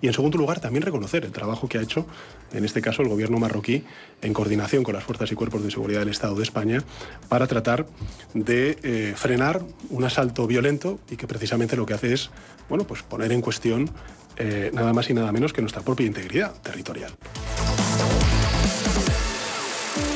y 0.05 0.07
en 0.07 0.13
segundo 0.13 0.37
lugar, 0.37 0.61
también 0.61 0.83
reconocer 0.83 1.25
el 1.25 1.33
trabajo 1.33 1.67
que 1.67 1.79
ha 1.79 1.81
hecho, 1.81 2.07
en 2.53 2.63
este 2.67 2.83
caso, 2.83 3.01
el 3.01 3.09
gobierno 3.09 3.39
marroquí, 3.39 3.85
en 4.21 4.35
coordinación 4.35 4.83
con 4.85 4.93
las 4.93 5.03
fuerzas 5.03 5.33
y 5.33 5.35
cuerpos 5.35 5.65
de 5.65 5.71
seguridad 5.71 6.01
del 6.01 6.11
Estado 6.11 6.35
de 6.35 6.43
España, 6.43 6.85
para 7.31 7.47
tratar 7.47 7.87
de 8.35 8.77
eh, 8.83 9.15
frenar 9.17 9.63
un 9.89 10.05
asalto 10.05 10.47
violento 10.47 11.01
y 11.09 11.17
que 11.17 11.27
precisamente 11.27 11.75
lo 11.75 11.87
que 11.87 11.95
hace 11.95 12.13
es 12.13 12.29
bueno, 12.69 12.87
pues 12.87 13.03
poner 13.03 13.33
en 13.33 13.41
cuestión 13.41 13.89
eh, 14.37 14.71
nada 14.75 14.93
más 14.93 15.09
y 15.09 15.15
nada 15.15 15.33
menos 15.33 15.55
que 15.55 15.63
nuestra 15.63 15.81
propia 15.81 16.05
integridad 16.05 16.53
territorial. 16.61 17.13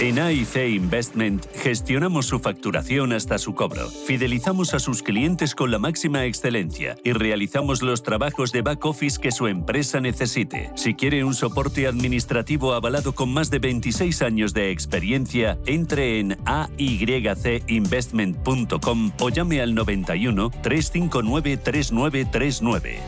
En 0.00 0.20
AIC 0.20 0.76
Investment 0.76 1.44
gestionamos 1.54 2.26
su 2.26 2.38
facturación 2.38 3.12
hasta 3.12 3.36
su 3.36 3.56
cobro, 3.56 3.88
fidelizamos 3.88 4.72
a 4.72 4.78
sus 4.78 5.02
clientes 5.02 5.56
con 5.56 5.72
la 5.72 5.80
máxima 5.80 6.24
excelencia 6.24 6.96
y 7.02 7.10
realizamos 7.10 7.82
los 7.82 8.04
trabajos 8.04 8.52
de 8.52 8.62
back 8.62 8.84
office 8.84 9.18
que 9.20 9.32
su 9.32 9.48
empresa 9.48 10.00
necesite. 10.00 10.70
Si 10.76 10.94
quiere 10.94 11.24
un 11.24 11.34
soporte 11.34 11.88
administrativo 11.88 12.74
avalado 12.74 13.12
con 13.12 13.32
más 13.32 13.50
de 13.50 13.58
26 13.58 14.22
años 14.22 14.54
de 14.54 14.70
experiencia, 14.70 15.58
entre 15.66 16.20
en 16.20 16.38
aycinvestment.com 16.44 19.10
o 19.18 19.30
llame 19.30 19.60
al 19.60 19.74
91 19.74 20.50
359 20.62 21.56
3939. 21.56 23.00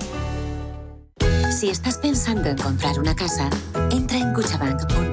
Si 1.52 1.68
estás 1.68 1.98
pensando 1.98 2.48
en 2.48 2.56
comprar 2.56 2.98
una 2.98 3.14
casa, 3.14 3.48
entra 3.92 4.18
en 4.18 4.32
cuchabank.es 4.32 5.09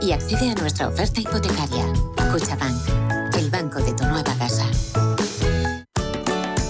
y 0.00 0.12
accede 0.12 0.50
a 0.50 0.54
nuestra 0.54 0.88
oferta 0.88 1.20
hipotecaria. 1.20 1.86
Cuchabank, 2.32 3.34
el 3.36 3.50
banco 3.50 3.80
de 3.80 3.92
tu 3.92 4.04
nueva 4.04 4.34
casa. 4.38 4.66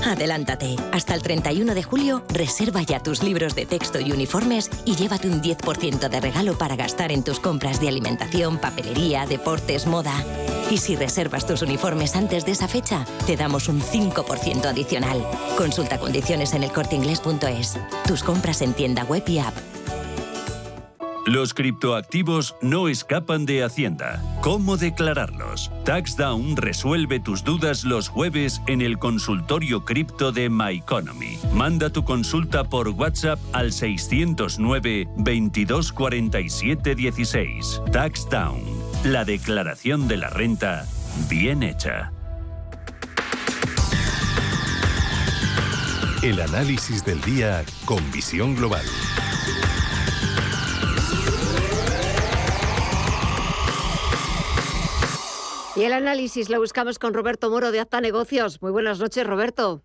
Adelántate. 0.08 0.76
Hasta 0.92 1.14
el 1.14 1.23
31 1.23 1.75
de 1.75 1.82
julio, 1.82 2.25
reserva 2.30 2.82
ya 2.82 3.02
tus 3.02 3.23
libros 3.23 3.54
de 3.54 3.66
texto 3.66 4.00
y 4.00 4.11
uniformes 4.11 4.70
y 4.87 4.97
llévate 4.97 5.28
un 5.28 5.42
10% 5.42 6.08
de 6.08 6.20
regalo 6.20 6.56
para 6.56 6.76
gastar 6.76 7.12
en 7.12 7.23
tus 7.23 7.40
compras 7.40 7.78
de 7.78 7.88
alimentación, 7.88 8.56
papelería, 8.56 9.26
deportes, 9.26 9.87
moda. 9.87 10.14
Y 10.70 10.78
si 10.78 10.97
reservas 10.97 11.47
tus 11.47 11.61
uniformes 11.61 12.16
antes 12.16 12.47
de 12.47 12.52
esa 12.52 12.68
fecha, 12.68 13.04
te 13.26 13.37
damos 13.37 13.68
un 13.68 13.82
5% 13.82 14.64
adicional. 14.64 15.26
Consulta 15.58 15.99
condiciones 15.99 16.54
en 16.54 16.62
elcorteingles.es. 16.64 17.76
Tus 18.06 18.23
compras 18.23 18.62
en 18.62 18.73
tienda 18.73 19.04
web 19.04 19.25
y 19.26 19.38
app. 19.40 19.54
Los 21.28 21.52
criptoactivos 21.52 22.56
no 22.62 22.88
escapan 22.88 23.44
de 23.44 23.62
Hacienda. 23.62 24.23
¿Cómo 24.40 24.78
declararlos? 24.78 25.70
TaxDown 25.85 26.56
resuelve 26.56 27.20
tus 27.20 27.44
dudas 27.44 27.85
los 27.85 28.08
jueves 28.08 28.62
en 28.66 28.80
el 28.80 28.99
consultorio 28.99 29.85
cripto 29.85 30.32
de 30.32 30.49
MyEconomy. 30.49 31.38
Manda 31.52 31.90
tu 31.90 32.02
consulta 32.02 32.64
por 32.64 32.88
WhatsApp 32.88 33.38
al 33.52 33.73
609 33.73 35.06
2247 35.18 36.94
16. 36.94 37.82
TaxDown. 37.92 38.62
La 39.04 39.26
declaración 39.26 40.08
de 40.08 40.16
la 40.16 40.30
renta 40.30 40.87
bien 41.28 41.62
hecha. 41.62 42.11
El 46.23 46.40
análisis 46.40 47.04
del 47.04 47.20
día 47.20 47.66
con 47.85 48.11
visión 48.12 48.56
global. 48.56 48.87
Y 55.78 55.85
el 55.85 55.92
análisis 55.92 56.50
lo 56.50 56.58
buscamos 56.58 56.99
con 56.99 57.14
Roberto 57.14 57.50
Moro 57.50 57.70
de 57.70 57.78
Acta 57.78 58.00
Negocios. 58.00 58.61
Muy 58.61 58.73
buenas 58.73 58.99
noches, 58.99 59.25
Roberto. 59.25 59.85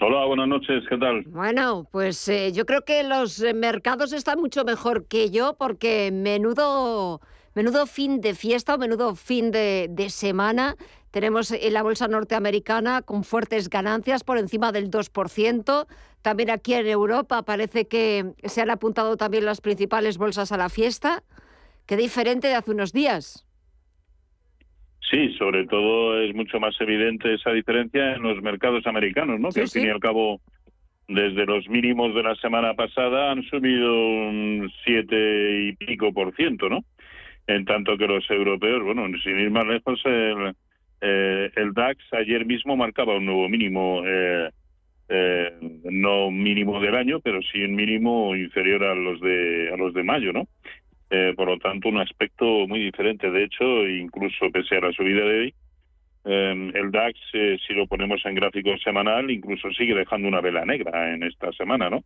Hola, 0.00 0.24
buenas 0.26 0.46
noches, 0.46 0.84
¿qué 0.88 0.96
tal? 0.96 1.24
Bueno, 1.26 1.88
pues 1.90 2.28
eh, 2.28 2.52
yo 2.52 2.64
creo 2.64 2.82
que 2.82 3.02
los 3.02 3.42
eh, 3.42 3.54
mercados 3.54 4.12
están 4.12 4.38
mucho 4.38 4.64
mejor 4.64 5.08
que 5.08 5.30
yo 5.30 5.56
porque 5.58 6.12
menudo, 6.12 7.20
menudo 7.56 7.86
fin 7.86 8.20
de 8.20 8.36
fiesta 8.36 8.76
o 8.76 8.78
menudo 8.78 9.16
fin 9.16 9.50
de, 9.50 9.88
de 9.90 10.10
semana. 10.10 10.76
Tenemos 11.10 11.50
en 11.50 11.72
la 11.72 11.82
bolsa 11.82 12.06
norteamericana 12.06 13.02
con 13.02 13.24
fuertes 13.24 13.68
ganancias 13.70 14.22
por 14.22 14.38
encima 14.38 14.70
del 14.70 14.92
2%. 14.92 15.86
También 16.22 16.50
aquí 16.50 16.74
en 16.74 16.86
Europa 16.86 17.42
parece 17.42 17.88
que 17.88 18.32
se 18.44 18.60
han 18.60 18.70
apuntado 18.70 19.16
también 19.16 19.44
las 19.44 19.60
principales 19.60 20.18
bolsas 20.18 20.52
a 20.52 20.56
la 20.56 20.68
fiesta. 20.68 21.24
Qué 21.84 21.96
diferente 21.96 22.46
de 22.46 22.54
hace 22.54 22.70
unos 22.70 22.92
días. 22.92 23.44
Sí, 25.10 25.34
sobre 25.38 25.66
todo 25.66 26.20
es 26.20 26.34
mucho 26.34 26.58
más 26.58 26.74
evidente 26.80 27.34
esa 27.34 27.50
diferencia 27.50 28.14
en 28.14 28.22
los 28.22 28.42
mercados 28.42 28.86
americanos, 28.86 29.38
¿no? 29.38 29.50
que 29.50 29.62
al 29.62 29.68
fin 29.68 29.86
y 29.86 29.90
al 29.90 30.00
cabo, 30.00 30.40
desde 31.08 31.44
los 31.44 31.68
mínimos 31.68 32.14
de 32.14 32.22
la 32.22 32.34
semana 32.36 32.74
pasada 32.74 33.30
han 33.30 33.42
subido 33.44 33.92
un 33.94 34.70
siete 34.84 35.66
y 35.66 35.72
pico 35.76 36.12
por 36.12 36.34
ciento, 36.34 36.68
¿no? 36.70 36.84
En 37.46 37.66
tanto 37.66 37.98
que 37.98 38.06
los 38.06 38.28
europeos, 38.30 38.82
bueno, 38.82 39.06
sin 39.22 39.38
ir 39.38 39.50
más 39.50 39.66
lejos, 39.66 40.00
el, 40.06 40.54
eh, 41.02 41.50
el 41.56 41.74
DAX 41.74 41.98
ayer 42.12 42.46
mismo 42.46 42.74
marcaba 42.74 43.18
un 43.18 43.26
nuevo 43.26 43.46
mínimo, 43.50 44.02
eh, 44.06 44.48
eh, 45.10 45.52
no 45.84 46.30
mínimo 46.30 46.80
del 46.80 46.94
año, 46.94 47.20
pero 47.20 47.40
sí 47.42 47.62
un 47.62 47.74
mínimo 47.74 48.34
inferior 48.34 48.82
a 48.84 48.94
los 48.94 49.20
de 49.20 49.70
a 49.70 49.76
los 49.76 49.92
de 49.92 50.02
mayo, 50.02 50.32
¿no? 50.32 50.48
Eh, 51.10 51.32
por 51.36 51.48
lo 51.48 51.58
tanto, 51.58 51.88
un 51.88 51.98
aspecto 52.00 52.44
muy 52.66 52.80
diferente. 52.80 53.30
De 53.30 53.44
hecho, 53.44 53.86
incluso 53.86 54.50
pese 54.50 54.76
a 54.76 54.80
la 54.80 54.92
subida 54.92 55.24
de 55.24 55.38
hoy, 55.38 55.54
eh, 56.24 56.72
el 56.74 56.90
DAX, 56.90 57.18
eh, 57.34 57.58
si 57.66 57.74
lo 57.74 57.86
ponemos 57.86 58.24
en 58.24 58.34
gráfico 58.34 58.76
semanal, 58.78 59.30
incluso 59.30 59.70
sigue 59.72 59.94
dejando 59.94 60.28
una 60.28 60.40
vela 60.40 60.64
negra 60.64 61.12
en 61.12 61.22
esta 61.22 61.52
semana, 61.52 61.90
¿no? 61.90 62.02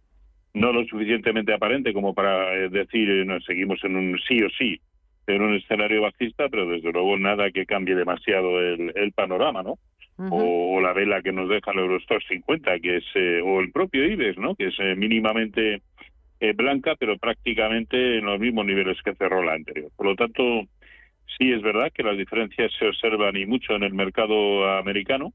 No 0.55 0.73
lo 0.73 0.85
suficientemente 0.87 1.53
aparente 1.53 1.93
como 1.93 2.15
para 2.15 2.53
eh, 2.55 2.69
decir, 2.69 3.09
eh, 3.09 3.25
no, 3.25 3.41
seguimos 3.41 3.83
en 3.85 3.97
un 3.97 4.19
sí 4.27 4.43
o 4.43 4.51
sí, 4.51 4.81
en 5.27 5.43
un 5.43 5.55
escenario 5.55 6.03
bajista, 6.03 6.49
pero 6.49 6.67
desde 6.67 6.91
luego 6.91 7.17
nada 7.17 7.51
que 7.53 7.67
cambie 7.67 7.95
demasiado 7.95 8.61
el, 8.61 8.93
el 8.97 9.13
panorama, 9.13 9.63
¿no? 9.63 9.79
o, 10.19 10.77
o 10.77 10.81
la 10.81 10.93
vela 10.93 11.23
que 11.23 11.31
nos 11.31 11.49
deja 11.49 11.71
el 11.71 11.79
Eurostoxx 11.79 12.27
50, 12.27 12.81
que 12.81 12.97
es, 12.97 13.05
eh, 13.15 13.41
o 13.41 13.61
el 13.61 13.71
propio 13.71 14.05
IBEX, 14.05 14.37
¿no? 14.37 14.57
Que 14.57 14.67
es 14.67 14.79
mínimamente 14.97 15.81
eh, 16.41 16.53
blanca, 16.53 16.95
pero 16.99 17.19
prácticamente 17.19 18.19
en 18.19 18.27
los 18.27 18.39
mismos 18.39 18.67
niveles 18.67 19.01
que 19.03 19.15
cerró 19.15 19.43
la 19.43 19.55
anterior. 19.55 19.91
Por 19.97 20.07
lo 20.07 20.15
tanto, 20.15 20.43
sí 21.39 21.53
es 21.53 21.63
verdad 21.63 21.93
que 21.93 22.03
las 22.03 22.17
diferencias 22.17 22.73
se 22.79 22.87
observan 22.87 23.37
y 23.37 23.47
mucho 23.47 23.75
en 23.75 23.83
el 23.83 23.93
mercado 23.93 24.71
americano. 24.79 25.33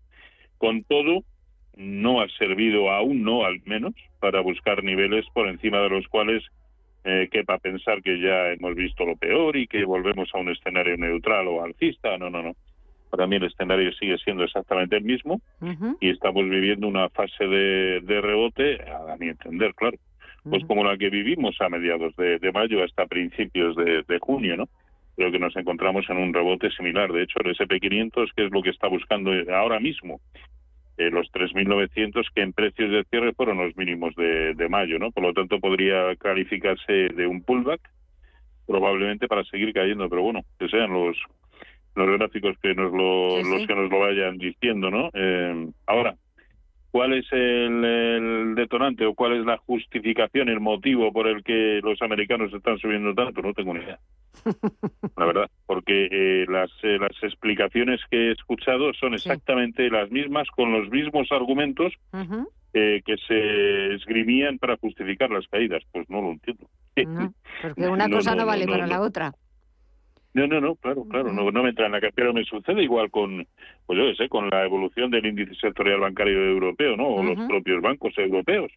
Con 0.58 0.84
todo, 0.84 1.24
no 1.76 2.22
ha 2.22 2.28
servido 2.38 2.92
aún 2.92 3.24
no 3.24 3.46
al 3.46 3.62
menos 3.66 3.94
para 4.20 4.42
buscar 4.42 4.84
niveles 4.84 5.26
por 5.34 5.48
encima 5.48 5.80
de 5.82 5.90
los 5.90 6.08
cuales 6.08 6.44
eh, 7.04 7.28
quepa 7.32 7.58
pensar 7.58 8.02
que 8.02 8.22
ya 8.22 8.54
hemos 8.54 8.76
visto 8.76 9.06
lo 9.06 9.18
peor 9.18 9.58
y 9.58 9.68
que 9.68 9.84
volvemos 9.84 10.30
a 10.34 10.38
un 10.38 10.50
escenario 10.50 10.96
neutral 10.96 11.48
o 11.48 11.64
alcista. 11.64 12.18
No, 12.18 12.30
no, 12.30 12.42
no. 12.42 12.54
Para 13.10 13.28
mí 13.28 13.36
el 13.36 13.44
escenario 13.44 13.92
sigue 13.94 14.18
siendo 14.20 14.44
exactamente 14.44 14.96
el 14.96 15.04
mismo 15.04 15.40
y 16.00 16.10
estamos 16.10 16.50
viviendo 16.50 16.88
una 16.88 17.10
fase 17.10 17.46
de, 17.46 18.02
de 18.02 18.22
rebote, 18.22 18.82
a 18.90 19.16
mi 19.20 19.28
entender, 19.28 19.76
claro, 19.76 19.98
pues 20.50 20.64
como 20.66 20.84
la 20.84 20.98
que 20.98 21.10
vivimos 21.10 21.56
a 21.62 21.70
mediados 21.70 22.16
de, 22.16 22.38
de 22.40 22.52
mayo 22.52 22.84
hasta 22.84 23.06
principios 23.06 23.76
de, 23.76 24.04
de 24.08 24.20
junio, 24.20 24.58
¿no? 24.58 24.70
Creo 25.16 25.32
que 25.32 25.40
nos 25.40 25.56
encontramos 25.56 26.10
en 26.10 26.18
un 26.18 26.34
rebote 26.34 26.72
similar. 26.72 27.12
De 27.12 27.24
hecho, 27.24 27.40
el 27.44 27.56
SP500, 27.56 28.32
que 28.36 28.46
es 28.46 28.52
lo 28.52 28.62
que 28.64 28.72
está 28.72 28.88
buscando 28.88 29.32
ahora 29.54 29.80
mismo, 29.80 30.20
eh, 30.98 31.10
los 31.10 31.32
3.900 31.32 32.26
que 32.34 32.42
en 32.42 32.54
precios 32.54 32.92
de 32.92 33.04
cierre 33.06 33.34
fueron 33.34 33.58
los 33.58 33.76
mínimos 33.78 34.16
de, 34.16 34.54
de 34.54 34.70
mayo, 34.70 35.00
¿no? 35.00 35.12
Por 35.12 35.24
lo 35.24 35.34
tanto, 35.34 35.60
podría 35.60 36.16
calificarse 36.18 36.92
de 37.10 37.28
un 37.28 37.42
pullback, 37.44 37.82
probablemente 38.68 39.28
para 39.28 39.44
seguir 39.46 39.74
cayendo, 39.74 40.10
pero 40.10 40.22
bueno, 40.24 40.42
que 40.60 40.68
sean 40.70 40.92
los 40.92 41.18
los 41.96 42.08
gráficos 42.18 42.58
que 42.60 42.74
nos 42.74 42.92
lo, 42.92 43.38
Sí, 43.38 43.44
sí. 43.44 43.52
los 43.52 43.68
que 43.68 43.76
nos 43.76 43.92
lo 43.92 44.00
vayan 44.00 44.40
diciendo, 44.40 44.90
¿no? 44.90 45.12
Eh, 45.14 45.68
ahora, 45.86 46.16
¿cuál 46.94 47.14
es 47.14 47.26
el, 47.32 47.84
el 47.84 48.54
detonante 48.56 49.04
o 49.08 49.16
cuál 49.16 49.34
es 49.34 49.44
la 49.48 49.58
justificación, 49.58 50.48
el 50.48 50.60
motivo 50.60 51.12
por 51.12 51.26
el 51.28 51.44
que 51.44 51.80
los 51.84 52.00
americanos 52.04 52.54
están 52.54 52.78
subiendo 52.78 53.16
tanto? 53.16 53.42
No 53.42 53.52
tengo 53.54 53.74
ni 53.74 53.80
idea. 53.84 54.00
La 55.18 55.26
verdad, 55.26 55.50
porque 55.66 56.08
eh, 56.12 56.46
las, 56.48 56.70
eh, 56.84 57.00
las 57.00 57.12
explicaciones 57.24 58.00
que 58.12 58.28
he 58.28 58.32
escuchado 58.34 58.94
son 58.94 59.16
exactamente 59.16 59.90
las 59.90 60.12
mismas, 60.12 60.48
con 60.56 60.72
los 60.72 60.88
mismos 60.92 61.32
argumentos 61.32 61.94
eh, 62.74 63.02
que 63.04 63.16
se 63.28 63.96
esgrimían 63.96 64.60
para 64.60 64.78
justificar 64.78 65.32
las 65.32 65.48
caídas. 65.48 65.82
Pues 65.92 66.08
no 66.12 66.22
lo 66.22 66.32
entiendo. 66.34 66.68
No, 67.08 67.34
porque 67.62 67.88
una 67.90 68.08
No, 68.08 68.18
cosa 68.18 68.36
no, 68.36 68.42
no, 68.42 68.46
vale 68.46 68.68
para 68.68 68.86
la 68.86 69.02
otra. 69.02 69.34
No, 70.34 70.48
no, 70.48 70.60
no, 70.60 70.76
claro, 70.76 71.06
claro, 71.08 71.32
no, 71.32 71.52
no 71.52 71.64
me 71.64 71.70
entra 71.70 71.86
en 71.86 71.92
la 71.92 72.00
cabeza, 72.00 72.16
pero 72.16 72.34
me 72.34 72.44
sucede 72.44 72.82
igual 72.82 73.12
con, 73.12 73.46
pues 73.86 74.00
yo 74.00 74.14
sé, 74.16 74.28
con 74.30 74.50
la 74.50 74.66
evolución 74.66 75.12
del 75.12 75.28
índice 75.28 75.54
sectorial 75.56 76.00
bancario 76.00 76.44
europeo, 76.44 76.98
¿no? 76.98 77.08
O 77.08 77.24
los 77.24 77.38
propios 77.48 77.82
bancos 77.84 78.18
europeos, 78.18 78.72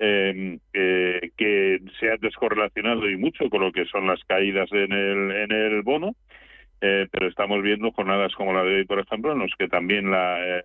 eh, 0.00 0.58
eh, 0.72 1.30
que 1.36 1.78
se 2.00 2.10
han 2.10 2.18
descorrelacionado 2.20 3.08
y 3.08 3.16
mucho 3.16 3.48
con 3.50 3.60
lo 3.60 3.70
que 3.70 3.84
son 3.84 4.06
las 4.08 4.22
caídas 4.24 4.68
en 4.72 4.92
el, 4.92 5.30
en 5.30 5.52
el 5.52 5.82
bono, 5.82 6.12
eh, 6.80 7.06
pero 7.12 7.28
estamos 7.28 7.62
viendo 7.62 7.92
jornadas 7.92 8.34
como 8.34 8.52
la 8.52 8.64
de 8.64 8.76
hoy, 8.76 8.84
por 8.84 8.98
ejemplo, 8.98 9.32
en 9.32 9.38
los 9.40 9.52
que 9.58 9.68
también 9.68 10.10
la, 10.10 10.38
eh, 10.58 10.62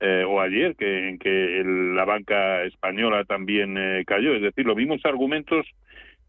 eh, 0.00 0.24
o 0.28 0.40
ayer, 0.40 0.76
que 0.76 1.08
en 1.08 1.18
que 1.18 1.60
el- 1.60 1.94
la 1.94 2.04
banca 2.04 2.62
española 2.64 3.24
también 3.24 3.76
eh, 3.78 4.04
cayó, 4.06 4.34
es 4.34 4.42
decir, 4.42 4.66
los 4.66 4.76
mismos 4.76 5.00
argumentos 5.06 5.64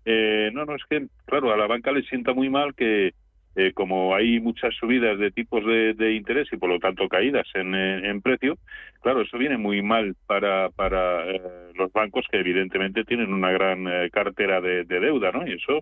eh, 0.09 0.51
no, 0.53 0.63
no, 0.63 0.73
es 0.75 0.83
que, 0.89 1.05
claro, 1.25 1.51
a 1.51 1.57
la 1.57 1.67
banca 1.67 1.91
le 1.91 2.01
sienta 2.03 2.33
muy 2.33 2.49
mal 2.49 2.73
que 2.75 3.11
eh, 3.57 3.73
como 3.73 4.15
hay 4.15 4.39
muchas 4.39 4.73
subidas 4.75 5.19
de 5.19 5.31
tipos 5.31 5.65
de, 5.65 6.13
interés 6.13 6.47
y 6.53 6.57
por 6.57 6.69
lo 6.69 6.79
tanto 6.79 7.09
caídas 7.09 7.45
en, 7.55 7.75
en, 7.75 8.21
precio, 8.21 8.57
claro, 9.01 9.21
eso 9.21 9.37
viene 9.37 9.57
muy 9.57 9.81
mal 9.81 10.15
para, 10.25 10.69
para 10.69 11.25
los 11.73 11.91
bancos 11.91 12.25
que 12.31 12.39
evidentemente 12.39 13.03
tienen 13.03 13.33
una 13.33 13.51
gran 13.51 13.85
cartera 14.11 14.61
de, 14.61 14.85
deuda, 14.85 15.31
¿no? 15.33 15.45
Y 15.45 15.53
eso, 15.53 15.81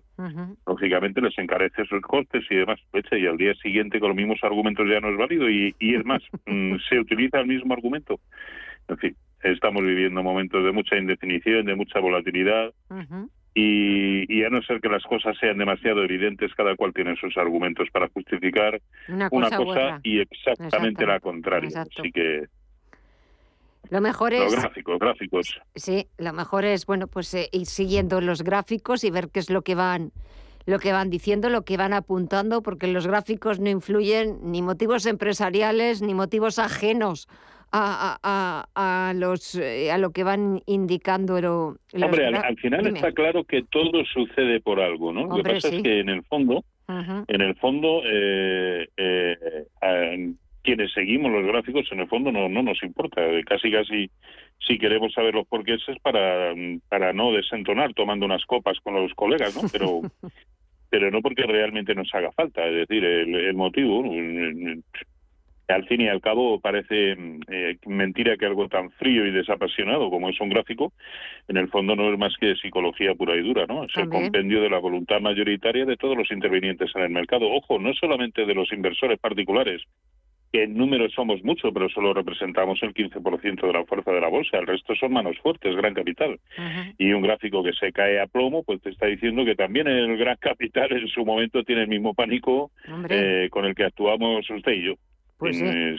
lógicamente, 0.66 1.20
les 1.20 1.38
encarece 1.38 1.84
sus 1.84 2.00
costes 2.00 2.44
y 2.50 2.56
demás. 2.56 2.80
Y 3.12 3.26
al 3.26 3.36
día 3.36 3.54
siguiente 3.56 4.00
con 4.00 4.08
los 4.08 4.16
mismos 4.16 4.40
argumentos 4.42 4.88
ya 4.88 4.98
no 4.98 5.10
es 5.10 5.18
válido 5.18 5.48
y, 5.48 5.72
y 5.78 5.94
es 5.94 6.04
más, 6.04 6.22
mm, 6.46 6.76
se 6.88 6.98
utiliza 6.98 7.40
el 7.40 7.46
mismo 7.46 7.74
argumento. 7.74 8.18
En 8.88 8.96
fin, 8.96 9.16
estamos 9.42 9.82
viviendo 9.82 10.22
momentos 10.22 10.64
de 10.64 10.72
mucha 10.72 10.96
indefinición, 10.96 11.66
de 11.66 11.76
mucha 11.76 12.00
volatilidad. 12.00 12.72
Y, 13.58 14.44
a 14.44 14.50
no 14.50 14.60
ser 14.62 14.82
que 14.82 14.88
las 14.90 15.02
cosas 15.04 15.34
sean 15.40 15.56
demasiado 15.56 16.04
evidentes, 16.04 16.52
cada 16.54 16.76
cual 16.76 16.92
tiene 16.92 17.16
sus 17.16 17.36
argumentos 17.38 17.88
para 17.90 18.06
justificar 18.08 18.78
una 19.08 19.30
cosa, 19.30 19.98
y 20.02 20.20
exactamente 20.20 21.06
la 21.06 21.20
contraria. 21.20 21.70
Así 21.80 22.12
que 22.12 22.48
lo 23.90 24.00
mejor 24.00 24.34
es. 24.34 24.52
Los 24.52 24.56
gráficos, 24.56 24.98
gráficos. 24.98 25.60
Sí, 25.74 26.06
lo 26.18 26.32
mejor 26.32 26.64
es, 26.64 26.86
bueno, 26.86 27.06
pues 27.06 27.32
eh, 27.34 27.48
ir 27.52 27.66
siguiendo 27.66 28.20
los 28.20 28.42
gráficos 28.42 29.04
y 29.04 29.10
ver 29.10 29.30
qué 29.30 29.40
es 29.40 29.50
lo 29.50 29.62
que 29.62 29.74
van 29.74 30.12
lo 30.66 30.80
que 30.80 30.92
van 30.92 31.10
diciendo, 31.10 31.48
lo 31.48 31.64
que 31.64 31.76
van 31.76 31.92
apuntando, 31.92 32.60
porque 32.60 32.88
los 32.88 33.06
gráficos 33.06 33.60
no 33.60 33.70
influyen 33.70 34.38
ni 34.42 34.62
motivos 34.62 35.06
empresariales 35.06 36.02
ni 36.02 36.12
motivos 36.12 36.58
ajenos 36.58 37.28
a, 37.76 39.12
los, 39.14 39.54
eh, 39.54 39.90
a 39.90 39.98
lo 39.98 40.10
que 40.10 40.24
van 40.24 40.62
indicando. 40.66 41.40
Lo, 41.40 41.76
Hombre, 41.94 42.26
al, 42.26 42.56
final 42.56 42.86
está 42.86 43.12
claro 43.12 43.44
que 43.44 43.62
todo 43.62 44.04
sucede 44.04 44.60
por 44.60 44.80
algo, 44.80 45.12
¿no? 45.12 45.26
lo 45.26 45.42
que 45.42 45.54
pasa 45.54 45.68
es 45.68 45.82
que 45.82 46.00
en 46.00 46.08
el 46.08 46.22
fondo, 46.24 46.64
en 46.88 47.40
el 47.40 47.54
fondo, 47.56 48.02
eh, 48.04 48.88
eh, 48.96 50.34
quienes 50.62 50.92
seguimos 50.92 51.30
los 51.30 51.46
gráficos, 51.46 51.86
en 51.92 52.00
el 52.00 52.08
fondo 52.08 52.32
no, 52.32 52.48
no 52.48 52.62
nos 52.62 52.82
importa. 52.82 53.22
Casi, 53.46 53.70
casi, 53.70 54.10
si 54.66 54.78
queremos 54.78 55.12
saber 55.12 55.34
los 55.34 55.46
porqués 55.46 55.80
es 55.88 55.98
para, 56.00 56.54
para 56.88 57.12
no 57.12 57.32
desentonar 57.32 57.94
tomando 57.94 58.26
unas 58.26 58.44
copas 58.46 58.78
con 58.82 58.94
los 58.94 59.12
colegas, 59.14 59.54
¿no? 59.54 59.68
Pero 59.70 60.00
pero 60.88 61.10
no 61.10 61.20
porque 61.20 61.42
realmente 61.42 61.94
nos 61.94 62.12
haga 62.14 62.32
falta. 62.32 62.66
Es 62.66 62.88
decir, 62.88 63.04
el, 63.04 63.34
el 63.34 63.54
motivo, 63.54 64.02
al 65.68 65.86
fin 65.86 66.00
y 66.00 66.08
al 66.08 66.20
cabo 66.20 66.60
parece 66.60 67.16
eh, 67.48 67.76
mentira 67.86 68.36
que 68.36 68.46
algo 68.46 68.68
tan 68.68 68.90
frío 68.92 69.26
y 69.26 69.32
desapasionado 69.32 70.10
como 70.10 70.28
es 70.28 70.40
un 70.40 70.48
gráfico, 70.48 70.92
en 71.48 71.56
el 71.56 71.68
fondo 71.68 71.96
no 71.96 72.12
es 72.12 72.18
más 72.18 72.34
que 72.38 72.54
psicología 72.56 73.14
pura 73.14 73.36
y 73.36 73.42
dura, 73.42 73.66
¿no? 73.66 73.84
Es 73.84 73.96
el 73.96 74.08
compendio 74.08 74.60
de 74.60 74.70
la 74.70 74.78
voluntad 74.78 75.20
mayoritaria 75.20 75.84
de 75.84 75.96
todos 75.96 76.16
los 76.16 76.30
intervinientes 76.30 76.90
en 76.94 77.02
el 77.02 77.10
mercado. 77.10 77.50
Ojo, 77.50 77.78
no 77.78 77.92
solamente 77.94 78.46
de 78.46 78.54
los 78.54 78.72
inversores 78.72 79.18
particulares, 79.18 79.82
que 80.52 80.62
en 80.64 80.76
números 80.76 81.12
somos 81.12 81.42
muchos, 81.42 81.72
pero 81.72 81.88
solo 81.88 82.14
representamos 82.14 82.80
el 82.82 82.94
15% 82.94 83.66
de 83.66 83.72
la 83.72 83.84
fuerza 83.84 84.12
de 84.12 84.20
la 84.20 84.28
bolsa. 84.28 84.58
El 84.58 84.66
resto 84.66 84.94
son 84.94 85.12
manos 85.12 85.36
fuertes, 85.38 85.74
gran 85.74 85.94
capital. 85.94 86.38
Y 86.98 87.12
un 87.12 87.22
gráfico 87.22 87.62
que 87.62 87.72
se 87.72 87.92
cae 87.92 88.20
a 88.20 88.26
plomo, 88.26 88.62
pues 88.62 88.80
te 88.80 88.90
está 88.90 89.06
diciendo 89.06 89.44
que 89.44 89.56
también 89.56 89.88
el 89.88 90.16
gran 90.16 90.36
capital 90.40 90.92
en 90.92 91.08
su 91.08 91.24
momento 91.24 91.64
tiene 91.64 91.82
el 91.82 91.88
mismo 91.88 92.14
pánico 92.14 92.70
eh, 93.08 93.48
con 93.50 93.64
el 93.64 93.74
que 93.74 93.84
actuamos 93.84 94.48
usted 94.48 94.72
y 94.72 94.86
yo. 94.86 94.94
Pues 95.38 95.56
sin, 95.56 95.66
eh, 95.66 95.96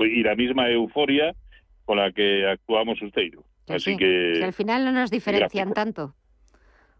Y 0.00 0.22
la 0.22 0.34
misma 0.34 0.70
euforia 0.70 1.34
con 1.84 1.98
la 1.98 2.12
que 2.12 2.46
actuamos 2.46 3.00
usted 3.02 3.22
y 3.22 3.30
yo. 3.32 3.44
Así 3.68 3.96
que... 3.96 4.40
al 4.44 4.52
final 4.52 4.84
no 4.84 4.92
nos 4.92 5.10
diferencian 5.10 5.72
tanto. 5.72 6.14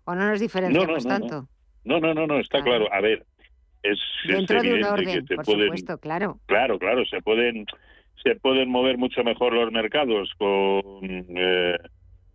O 0.04 0.14
no 0.14 0.28
nos 0.28 0.40
diferenciamos 0.40 1.06
tanto. 1.06 1.48
No, 1.84 2.00
no, 2.00 2.14
no, 2.14 2.26
no, 2.26 2.40
está 2.40 2.62
claro. 2.62 2.92
A 2.92 3.00
ver, 3.00 3.24
es, 3.82 3.98
dentro 4.26 4.60
de 4.62 4.74
un 4.74 4.84
orden, 4.84 5.26
por 5.26 5.44
supuesto, 5.44 5.98
claro. 5.98 6.40
Claro, 6.46 6.78
claro, 6.78 7.04
se 7.06 7.20
pueden 7.22 7.66
se 8.22 8.34
pueden 8.36 8.68
mover 8.68 8.98
mucho 8.98 9.22
mejor 9.22 9.52
los 9.52 9.70
mercados 9.70 10.32
con, 10.36 11.04
eh, 11.04 11.76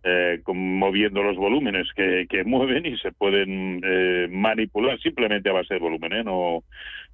eh, 0.03 0.41
moviendo 0.47 1.21
los 1.21 1.37
volúmenes 1.37 1.87
que, 1.95 2.25
que, 2.29 2.43
mueven 2.43 2.85
y 2.85 2.97
se 2.97 3.11
pueden 3.11 3.81
eh, 3.83 4.27
manipular 4.29 4.99
simplemente 4.99 5.49
a 5.49 5.53
base 5.53 5.75
de 5.75 5.79
volumen, 5.79 6.13
¿eh? 6.13 6.23
no 6.23 6.63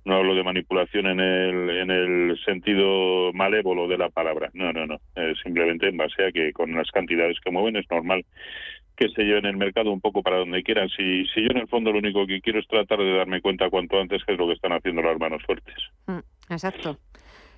no 0.07 0.15
hablo 0.15 0.33
de 0.33 0.43
manipulación 0.43 1.07
en 1.07 1.19
el 1.19 1.69
en 1.69 1.91
el 1.91 2.39
sentido 2.43 3.31
malévolo 3.33 3.87
de 3.87 3.97
la 3.97 4.09
palabra, 4.09 4.49
no, 4.53 4.73
no, 4.73 4.87
no, 4.87 4.99
simplemente 5.43 5.87
en 5.87 5.97
base 5.97 6.25
a 6.25 6.31
que 6.31 6.51
con 6.53 6.73
las 6.73 6.89
cantidades 6.91 7.37
que 7.39 7.51
mueven 7.51 7.75
es 7.75 7.85
normal 7.91 8.25
que 8.97 9.09
se 9.09 9.23
lleven 9.23 9.45
el 9.45 9.57
mercado 9.57 9.91
un 9.91 10.01
poco 10.01 10.23
para 10.23 10.37
donde 10.37 10.63
quieran. 10.63 10.89
Si, 10.89 11.25
si 11.27 11.41
yo 11.41 11.49
en 11.51 11.57
el 11.57 11.67
fondo 11.67 11.91
lo 11.91 11.99
único 11.99 12.25
que 12.25 12.41
quiero 12.41 12.59
es 12.59 12.67
tratar 12.67 12.97
de 12.97 13.15
darme 13.15 13.41
cuenta 13.41 13.69
cuanto 13.69 13.99
antes 13.99 14.23
que 14.25 14.33
es 14.33 14.39
lo 14.39 14.47
que 14.47 14.53
están 14.53 14.73
haciendo 14.73 15.03
las 15.03 15.19
manos 15.19 15.43
fuertes. 15.45 15.75
Mm, 16.07 16.51
exacto. 16.51 16.97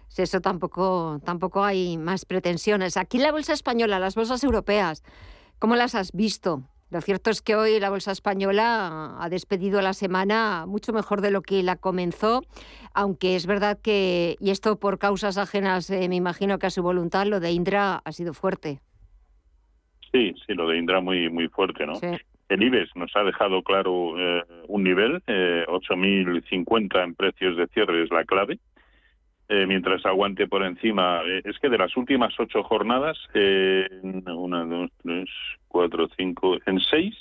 Si 0.09 0.21
eso 0.21 0.41
tampoco, 0.41 1.19
tampoco 1.23 1.63
hay 1.63 1.97
más 1.97 2.25
pretensiones. 2.25 2.97
Aquí 2.97 3.19
la 3.19 3.31
bolsa 3.31 3.53
española, 3.53 3.99
las 3.99 4.15
bolsas 4.15 4.43
europeas, 4.43 5.03
¿cómo 5.59 5.75
las 5.75 5.95
has 5.95 6.11
visto? 6.11 6.63
Lo 6.91 7.01
cierto 7.01 7.29
es 7.29 7.41
que 7.41 7.55
hoy 7.55 7.79
la 7.79 7.91
bolsa 7.91 8.11
española 8.11 9.15
ha 9.19 9.29
despedido 9.29 9.81
la 9.81 9.93
semana 9.93 10.65
mucho 10.67 10.91
mejor 10.91 11.21
de 11.21 11.29
lo 11.29 11.41
que 11.41 11.61
la 11.61 11.75
comenzó, 11.75 12.41
aunque 12.95 13.35
es 13.35 13.45
verdad 13.45 13.77
que, 13.81 14.35
y 14.39 14.49
esto 14.49 14.79
por 14.79 14.97
causas 14.97 15.37
ajenas, 15.37 15.89
eh, 15.91 16.09
me 16.09 16.15
imagino 16.15 16.57
que 16.57 16.65
a 16.65 16.71
su 16.71 16.81
voluntad, 16.81 17.27
lo 17.27 17.39
de 17.39 17.51
Indra 17.51 18.01
ha 18.03 18.11
sido 18.11 18.33
fuerte. 18.33 18.79
Sí, 20.11 20.33
sí, 20.47 20.53
lo 20.55 20.67
de 20.67 20.77
Indra 20.79 20.99
muy 20.99 21.29
muy 21.29 21.47
fuerte, 21.49 21.85
¿no? 21.85 21.93
El 22.49 22.63
IBEX 22.63 22.95
nos 22.95 23.15
ha 23.15 23.23
dejado 23.23 23.61
claro 23.61 24.17
eh, 24.17 24.43
un 24.67 24.83
nivel, 24.83 25.21
eh, 25.27 25.65
8.050 25.67 27.03
en 27.03 27.13
precios 27.13 27.55
de 27.55 27.67
cierre 27.67 28.03
es 28.03 28.09
la 28.09 28.25
clave. 28.25 28.57
Eh, 29.51 29.65
mientras 29.65 30.05
aguante 30.05 30.47
por 30.47 30.63
encima, 30.63 31.21
eh, 31.25 31.41
es 31.43 31.57
que 31.57 31.69
de 31.69 31.77
las 31.79 31.97
últimas 31.97 32.33
ocho 32.39 32.63
jornadas, 32.63 33.17
una, 33.33 34.63
dos, 34.63 34.91
tres, 35.01 35.27
cuatro, 35.67 36.07
cinco, 36.15 36.57
en 36.65 36.79
seis, 36.79 37.15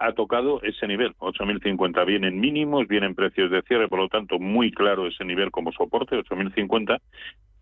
ha 0.00 0.12
tocado 0.12 0.62
ese 0.62 0.86
nivel, 0.86 1.12
8.050. 1.16 2.06
Vienen 2.06 2.38
mínimos, 2.38 2.86
vienen 2.86 3.16
precios 3.16 3.50
de 3.50 3.62
cierre, 3.62 3.88
por 3.88 3.98
lo 3.98 4.08
tanto, 4.08 4.38
muy 4.38 4.70
claro 4.70 5.08
ese 5.08 5.24
nivel 5.24 5.50
como 5.50 5.72
soporte, 5.72 6.16
8.050. 6.16 7.00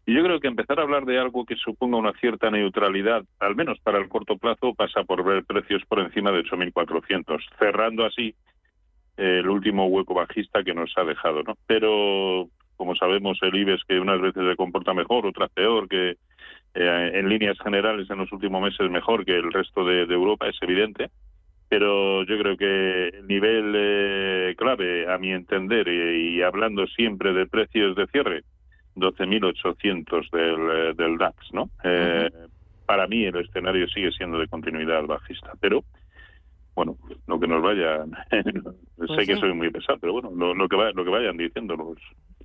Y 0.07 0.15
yo 0.15 0.23
creo 0.23 0.39
que 0.39 0.49
empezar 0.49 0.79
a 0.79 0.83
hablar 0.83 1.07
de 1.07 1.19
algo 1.19 1.47
que 1.47 1.57
suponga 1.57 1.97
una 1.97 2.13
cierta 2.15 2.51
neutralidad, 2.51 3.25
al 3.41 3.57
menos 3.57 3.79
para 3.81 3.99
el 3.99 4.09
corto 4.09 4.37
plazo, 4.37 4.75
pasa 4.75 5.03
por 5.05 5.25
ver 5.25 5.45
precios 5.45 5.83
por 5.87 5.99
encima 6.01 6.31
de 6.31 6.43
8.400, 6.45 7.41
cerrando 7.59 8.05
así 8.05 8.35
eh, 9.17 9.39
el 9.39 9.49
último 9.49 9.87
hueco 9.87 10.13
bajista 10.13 10.63
que 10.63 10.75
nos 10.75 10.93
ha 10.97 11.05
dejado, 11.05 11.43
¿no? 11.43 11.57
Pero 11.67 12.49
como 12.77 12.95
sabemos 12.95 13.39
el 13.43 13.55
IBEX 13.55 13.85
que 13.85 14.01
unas 14.01 14.21
veces 14.21 14.43
se 14.49 14.57
comporta 14.57 14.95
mejor, 14.95 15.27
otras 15.27 15.51
peor, 15.51 15.89
que 15.89 16.17
eh, 16.75 17.11
en 17.15 17.29
líneas 17.29 17.59
generales 17.63 18.09
en 18.11 18.19
los 18.19 18.33
últimos 18.33 18.63
meses 18.63 18.91
mejor 18.91 19.25
que 19.25 19.37
el 19.37 19.53
resto 19.53 19.85
de, 19.85 20.03
Europa, 20.03 20.49
es 20.49 20.57
evidente. 20.61 21.11
Pero 21.69 22.25
yo 22.25 22.39
creo 22.39 22.57
que 22.57 23.09
el 23.09 23.27
nivel 23.27 23.73
eh, 23.75 24.55
clave, 24.57 25.13
a 25.13 25.19
mi 25.19 25.33
entender, 25.33 25.89
y 25.89 26.43
hablando 26.43 26.87
siempre 26.87 27.33
de 27.33 27.47
precios 27.47 27.97
de 27.97 28.07
cierre, 28.09 28.43
12.800 28.97 30.31
del, 30.31 30.71
eh, 30.71 30.95
del 30.95 31.19
DAX, 31.19 31.53
¿no? 31.53 31.71
Eh, 31.83 32.31
para 32.87 33.07
mí 33.07 33.25
el 33.25 33.37
escenario 33.37 33.89
sigue 33.89 34.13
siendo 34.13 34.39
de 34.39 34.49
continuidad 34.49 35.05
bajista, 35.05 35.53
pero 35.61 35.85
bueno, 36.75 36.97
lo 37.27 37.39
que 37.39 37.47
nos 37.47 37.63
vayan, 37.63 38.13
pues 38.97 39.11
sé 39.17 39.27
que 39.27 39.37
soy 39.37 39.53
muy 39.55 39.71
pesado, 39.71 39.99
pero 40.01 40.13
bueno, 40.13 40.31
lo, 40.33 40.69
que 40.69 40.77
lo 40.77 41.05
que 41.05 41.11
vayan 41.11 41.37
diciendo 41.37 41.77
los 41.77 41.99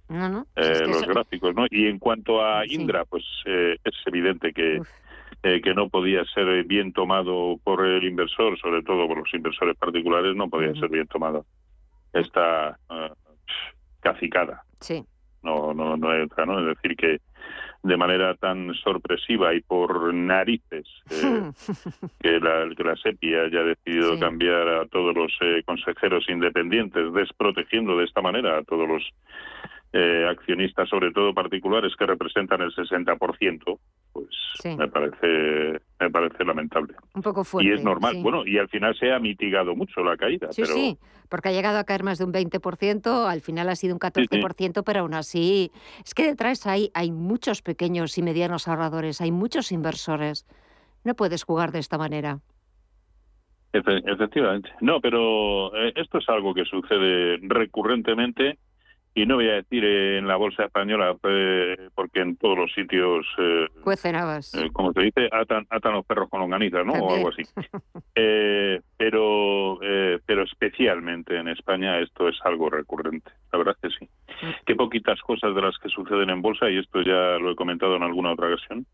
eh, 0.10 0.88
los 0.88 1.08
gráficos, 1.08 1.56
¿no? 1.56 1.65
Y 1.69 1.88
en 1.88 2.00
cuanto 2.00 2.43
a 2.43 2.65
Indra, 2.65 3.06
pues 3.06 3.24
es 3.45 3.95
evidente 4.06 4.54
que 4.54 4.82
que 5.41 5.74
no 5.74 5.88
podía 5.88 6.26
ser 6.34 6.65
bien 6.65 6.91
tomado 6.91 7.56
por 7.63 7.86
el 7.86 8.04
inversor, 8.04 8.60
sobre 8.60 8.84
todo 8.84 9.08
por 9.08 9.19
los 9.19 9.34
inversores 9.34 9.78
particulares, 9.78 10.36
no 10.36 10.50
podía 10.50 10.74
ser 10.74 10.89
bien 10.89 11.08
tomado 11.08 11.45
esta 12.12 12.78
cacicada. 14.02 14.63
Sí 14.82 15.06
no, 15.43 15.74
no, 15.74 15.98
no 15.98 16.10
hay 16.10 16.22
otra, 16.22 16.45
¿no? 16.45 16.60
Es 16.60 16.76
decir, 16.76 16.95
que 16.98 17.19
de 17.82 17.98
manera 17.98 18.36
tan 18.36 18.74
sorpresiva 18.76 19.54
y 19.54 19.62
por 19.62 20.13
narices 20.13 20.86
eh, 21.12 21.52
que, 22.19 22.39
la, 22.39 22.69
que 22.76 22.84
la 22.84 22.95
SEPI 22.98 23.36
haya 23.36 23.63
decidido 23.63 24.19
cambiar 24.19 24.67
a 24.67 24.86
todos 24.88 25.15
los 25.15 25.32
eh, 25.41 25.63
consejeros 25.65 26.26
independientes, 26.30 27.13
desprotegiendo 27.13 27.98
de 27.98 28.06
esta 28.06 28.22
manera 28.22 28.58
a 28.58 28.63
todos 28.63 28.88
los 28.88 29.10
eh, 29.91 30.28
accionistas, 30.30 30.88
sobre 30.88 31.12
todo 31.12 31.34
particulares, 31.34 31.95
que 31.97 32.06
representan 32.06 32.62
el 32.62 32.71
60%, 32.75 33.80
pues 34.13 34.28
me 34.78 34.88
parece 34.88 35.82
me 35.99 36.12
parece 36.12 36.45
lamentable. 36.45 36.93
Un 37.15 37.23
poco 37.23 37.43
fuerte. 37.43 37.69
Y 37.69 37.73
es 37.73 37.84
normal. 37.84 38.17
Bueno, 38.21 38.45
y 38.45 38.60
al 38.60 38.69
final 38.69 38.95
se 38.99 39.12
ha 39.12 39.17
mitigado 39.17 39.75
mucho 39.75 40.02
la 40.04 40.15
caída. 40.15 40.52
Sí, 40.52 40.63
sí, 40.65 40.97
porque 41.28 41.49
ha 41.49 41.52
llegado 41.52 41.80
a 41.80 41.86
caer 41.86 42.04
más 42.04 42.19
de 42.19 42.25
un 42.25 42.34
20%, 42.34 43.28
al 43.28 43.41
final 43.41 43.67
ha 43.67 43.75
sido 43.75 43.95
un 43.95 43.99
14%, 43.99 44.84
pero 44.86 44.99
aún 44.99 45.15
así 45.15 45.71
es 46.06 46.13
que 46.13 46.28
detrás 46.28 46.67
hay, 46.67 46.91
hay 46.93 47.12
muchos 47.12 47.63
pequeños 47.63 48.15
y 48.19 48.21
medianos 48.21 48.67
ahorradores, 48.67 49.21
hay 49.21 49.32
muchos 49.32 49.71
inversores. 49.71 50.45
No 51.04 51.15
puedes 51.15 51.43
jugar 51.43 51.71
de 51.71 51.80
esta 51.80 51.97
manera. 51.97 52.41
efectivamente. 53.73 54.69
No, 54.82 55.02
pero 55.02 55.75
eh, 55.75 55.93
esto 55.95 56.19
es 56.19 56.30
algo 56.30 56.54
que 56.54 56.65
sucede 56.65 57.39
recurrentemente 57.41 58.60
y 59.15 59.26
no 59.26 59.36
voy 59.36 59.50
a 59.50 59.56
decir 59.56 59.84
en 59.84 60.28
la 60.28 60.36
bolsa 60.36 60.65
española 60.65 61.15
eh, 61.24 61.89
porque 61.95 62.22
en 62.22 62.38
todos 62.38 62.58
los 62.58 62.74
sitios 62.74 63.26
eh, 63.38 63.67
cuecen 63.84 64.15
eh, 64.15 64.69
como 64.72 64.93
se 64.93 65.02
dice 65.02 65.30
atan, 65.32 65.65
atan 65.69 65.93
los 65.93 66.06
perros 66.06 66.30
con 66.30 66.39
longaniza 66.39 66.84
no 66.84 66.93
o 66.93 67.13
algo 67.13 67.30
así. 67.30 67.43
Eh, 68.15 68.82
pero 68.98 69.80
pero 70.26 70.43
especialmente 70.43 71.38
en 71.38 71.48
España 71.48 72.00
esto 72.00 72.28
es 72.28 72.38
algo 72.43 72.69
recurrente. 72.69 73.32
La 73.52 73.60
verdad 73.60 73.78
que 73.82 73.89
sí. 73.89 74.10
Qué 74.65 74.76
poquitas 74.76 75.22
cosas 75.22 75.56
de 75.56 75.62
las 75.62 75.78
que 75.78 75.89
suceden 75.89 76.30
en 76.30 76.41
bolsa 76.41 76.69
y 76.69 76.78
esto 76.78 77.02
ya 77.02 77.38
lo 77.39 77.52
he 77.52 77.56
comentado 77.56 77.95
en 77.95 78.04
alguna 78.04 78.34
otra 78.34 78.48
ocasión 78.48 78.86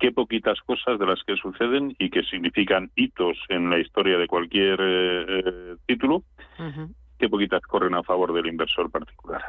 qué 0.00 0.10
poquitas 0.10 0.58
cosas 0.62 0.98
de 0.98 1.06
las 1.06 1.22
que 1.24 1.36
suceden 1.36 1.94
y 1.98 2.08
que 2.10 2.22
significan 2.24 2.90
hitos 2.96 3.36
en 3.48 3.68
la 3.68 3.78
historia 3.78 4.16
de 4.18 4.26
cualquier 4.26 5.76
título 5.86 6.24
qué 7.22 7.28
poquitas 7.28 7.62
corren 7.62 7.94
a 7.94 8.02
favor 8.02 8.34
del 8.34 8.48
inversor 8.48 8.90
particular. 8.90 9.40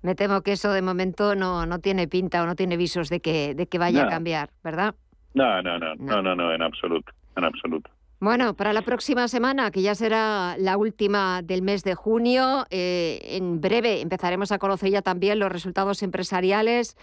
Me 0.00 0.14
temo 0.14 0.42
que 0.42 0.52
eso 0.52 0.70
de 0.70 0.80
momento 0.80 1.34
no, 1.34 1.66
no 1.66 1.80
tiene 1.80 2.06
pinta 2.06 2.40
o 2.44 2.46
no 2.46 2.54
tiene 2.54 2.76
visos 2.76 3.08
de 3.08 3.18
que, 3.18 3.56
de 3.56 3.66
que 3.66 3.78
vaya 3.78 4.04
a 4.04 4.08
cambiar, 4.08 4.50
¿verdad? 4.62 4.94
No, 5.34 5.60
no, 5.60 5.76
no, 5.76 5.96
no, 5.96 6.22
no, 6.22 6.36
no, 6.36 6.54
en 6.54 6.62
absoluto, 6.62 7.10
en 7.36 7.44
absoluto. 7.44 7.90
Bueno, 8.20 8.54
para 8.54 8.72
la 8.72 8.82
próxima 8.82 9.26
semana, 9.26 9.72
que 9.72 9.82
ya 9.82 9.96
será 9.96 10.54
la 10.56 10.76
última 10.76 11.42
del 11.42 11.62
mes 11.62 11.82
de 11.82 11.96
junio, 11.96 12.64
eh, 12.70 13.18
en 13.30 13.60
breve 13.60 14.00
empezaremos 14.00 14.52
a 14.52 14.58
conocer 14.58 14.90
ya 14.90 15.02
también 15.02 15.40
los 15.40 15.50
resultados 15.50 16.04
empresariales. 16.04 16.96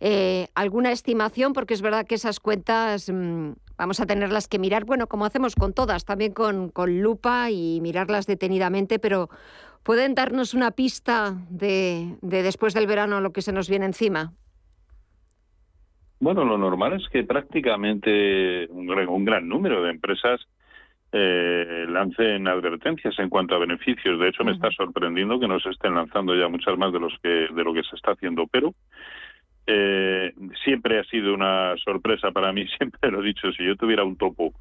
Eh, 0.00 0.48
¿Alguna 0.56 0.90
estimación? 0.90 1.52
Porque 1.52 1.74
es 1.74 1.80
verdad 1.80 2.06
que 2.08 2.16
esas 2.16 2.40
cuentas 2.40 3.08
mm, 3.08 3.52
vamos 3.78 4.00
a 4.00 4.06
tenerlas 4.06 4.48
que 4.48 4.58
mirar, 4.58 4.84
bueno, 4.84 5.06
como 5.06 5.24
hacemos 5.24 5.54
con 5.54 5.72
todas, 5.72 6.04
también 6.04 6.34
con, 6.34 6.72
lupa 7.00 7.50
y 7.50 7.80
mirarlas 7.80 8.26
detenidamente, 8.26 8.98
pero 8.98 9.30
¿pueden 9.84 10.14
darnos 10.14 10.52
una 10.52 10.72
pista 10.72 11.36
de, 11.48 12.16
después 12.20 12.74
del 12.74 12.88
verano 12.88 13.20
lo 13.20 13.32
que 13.32 13.40
se 13.40 13.52
nos 13.52 13.70
viene 13.70 13.86
encima? 13.86 14.32
Bueno, 16.20 16.44
lo 16.44 16.58
normal 16.58 16.94
es 16.94 17.08
que 17.10 17.22
prácticamente 17.22 18.66
un, 18.70 19.24
gran 19.24 19.48
número 19.48 19.84
de 19.84 19.90
empresas 19.90 20.40
eh, 21.12 21.86
lancen 21.88 22.48
advertencias 22.48 23.16
en 23.20 23.28
cuanto 23.28 23.54
a 23.54 23.58
beneficios. 23.58 24.18
De 24.18 24.28
hecho, 24.28 24.42
me 24.42 24.52
está 24.52 24.68
sorprendiendo 24.72 25.38
que 25.38 25.46
no 25.46 25.60
se 25.60 25.70
estén 25.70 25.94
lanzando 25.94 26.34
ya 26.34 26.48
muchas 26.48 26.76
más 26.76 26.92
de 26.92 26.98
los 26.98 27.16
que 27.22 27.28
de 27.28 27.64
lo 27.64 27.72
que 27.72 27.84
se 27.84 27.94
está 27.94 28.12
haciendo, 28.12 28.48
pero 28.48 28.74
eh, 29.70 30.32
siempre 30.64 30.98
ha 30.98 31.04
sido 31.04 31.34
una 31.34 31.76
sorpresa 31.84 32.30
para 32.30 32.52
mí, 32.54 32.66
siempre 32.78 33.10
lo 33.10 33.20
he 33.20 33.26
dicho, 33.26 33.52
si 33.52 33.64
yo 33.64 33.76
tuviera 33.76 34.02
un 34.02 34.16
topo 34.16 34.54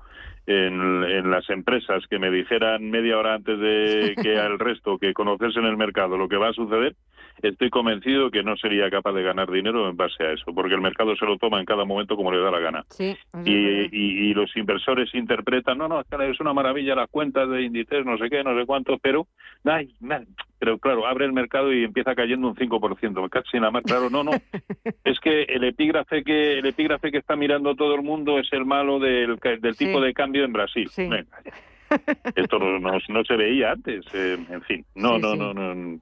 en, 0.45 1.31
las 1.31 1.49
empresas 1.49 2.05
que 2.09 2.19
me 2.19 2.29
dijeran 2.29 2.89
media 2.89 3.17
hora 3.17 3.35
antes 3.35 3.57
de 3.57 4.15
que 4.21 4.37
al 4.37 4.59
resto 4.59 4.97
que 4.97 5.13
conociesen 5.13 5.63
el 5.63 5.77
mercado 5.77 6.17
lo 6.17 6.27
que 6.27 6.35
va 6.35 6.49
a 6.49 6.53
suceder, 6.53 6.95
estoy 7.41 7.69
convencido 7.69 8.31
que 8.31 8.43
no 8.43 8.55
sería 8.57 8.89
capaz 8.89 9.13
de 9.13 9.23
ganar 9.23 9.49
dinero 9.51 9.89
en 9.89 9.97
base 9.97 10.23
a 10.23 10.31
eso, 10.33 10.53
porque 10.53 10.75
el 10.75 10.81
mercado 10.81 11.15
se 11.15 11.25
lo 11.25 11.37
toma 11.37 11.59
en 11.59 11.65
cada 11.65 11.85
momento 11.85 12.15
como 12.15 12.31
le 12.31 12.39
da 12.39 12.51
la 12.51 12.59
gana. 12.59 12.83
y, 13.45 14.33
los 14.33 14.55
inversores 14.55 15.13
interpretan, 15.15 15.79
no, 15.79 15.87
no, 15.87 16.01
es 16.01 16.39
una 16.39 16.53
maravilla 16.53 16.93
las 16.93 17.09
cuentas 17.09 17.49
de 17.49 17.63
índices, 17.63 18.05
no 18.05 18.17
sé 18.17 18.29
qué, 18.29 18.43
no 18.43 18.57
sé 18.59 18.65
cuánto, 18.67 18.97
pero, 18.99 19.27
ay, 19.63 19.95
pero 20.59 20.77
claro, 20.77 21.07
abre 21.07 21.25
el 21.25 21.33
mercado 21.33 21.73
y 21.73 21.83
empieza 21.83 22.13
cayendo 22.13 22.47
un 22.47 22.55
5%. 22.55 23.21
Me 23.21 23.29
casi 23.29 23.57
nada 23.57 23.71
más, 23.71 23.83
claro, 23.83 24.09
no, 24.09 24.23
no. 24.23 24.31
es 25.03 25.19
que 25.19 25.43
el 25.43 25.63
epígrafe 25.63 26.23
que 26.23 26.59
el 26.59 26.65
epígrafe 26.65 27.11
que 27.11 27.17
está 27.17 27.35
mirando 27.35 27.75
todo 27.75 27.95
el 27.95 28.03
mundo 28.03 28.37
es 28.37 28.47
el 28.51 28.65
malo 28.65 28.99
del, 28.99 29.37
del 29.37 29.75
tipo 29.75 29.99
de 30.01 30.13
cambio 30.13 30.45
en 30.45 30.53
Brasil. 30.53 30.89
Esto 32.35 32.59
no, 32.59 32.79
no, 32.79 33.23
se 33.23 33.35
veía 33.35 33.71
antes, 33.71 34.05
eh, 34.13 34.37
en 34.49 34.61
fin. 34.63 34.85
No, 34.95 35.17
no, 35.17 35.35
no, 35.35 35.53
no. 35.53 35.99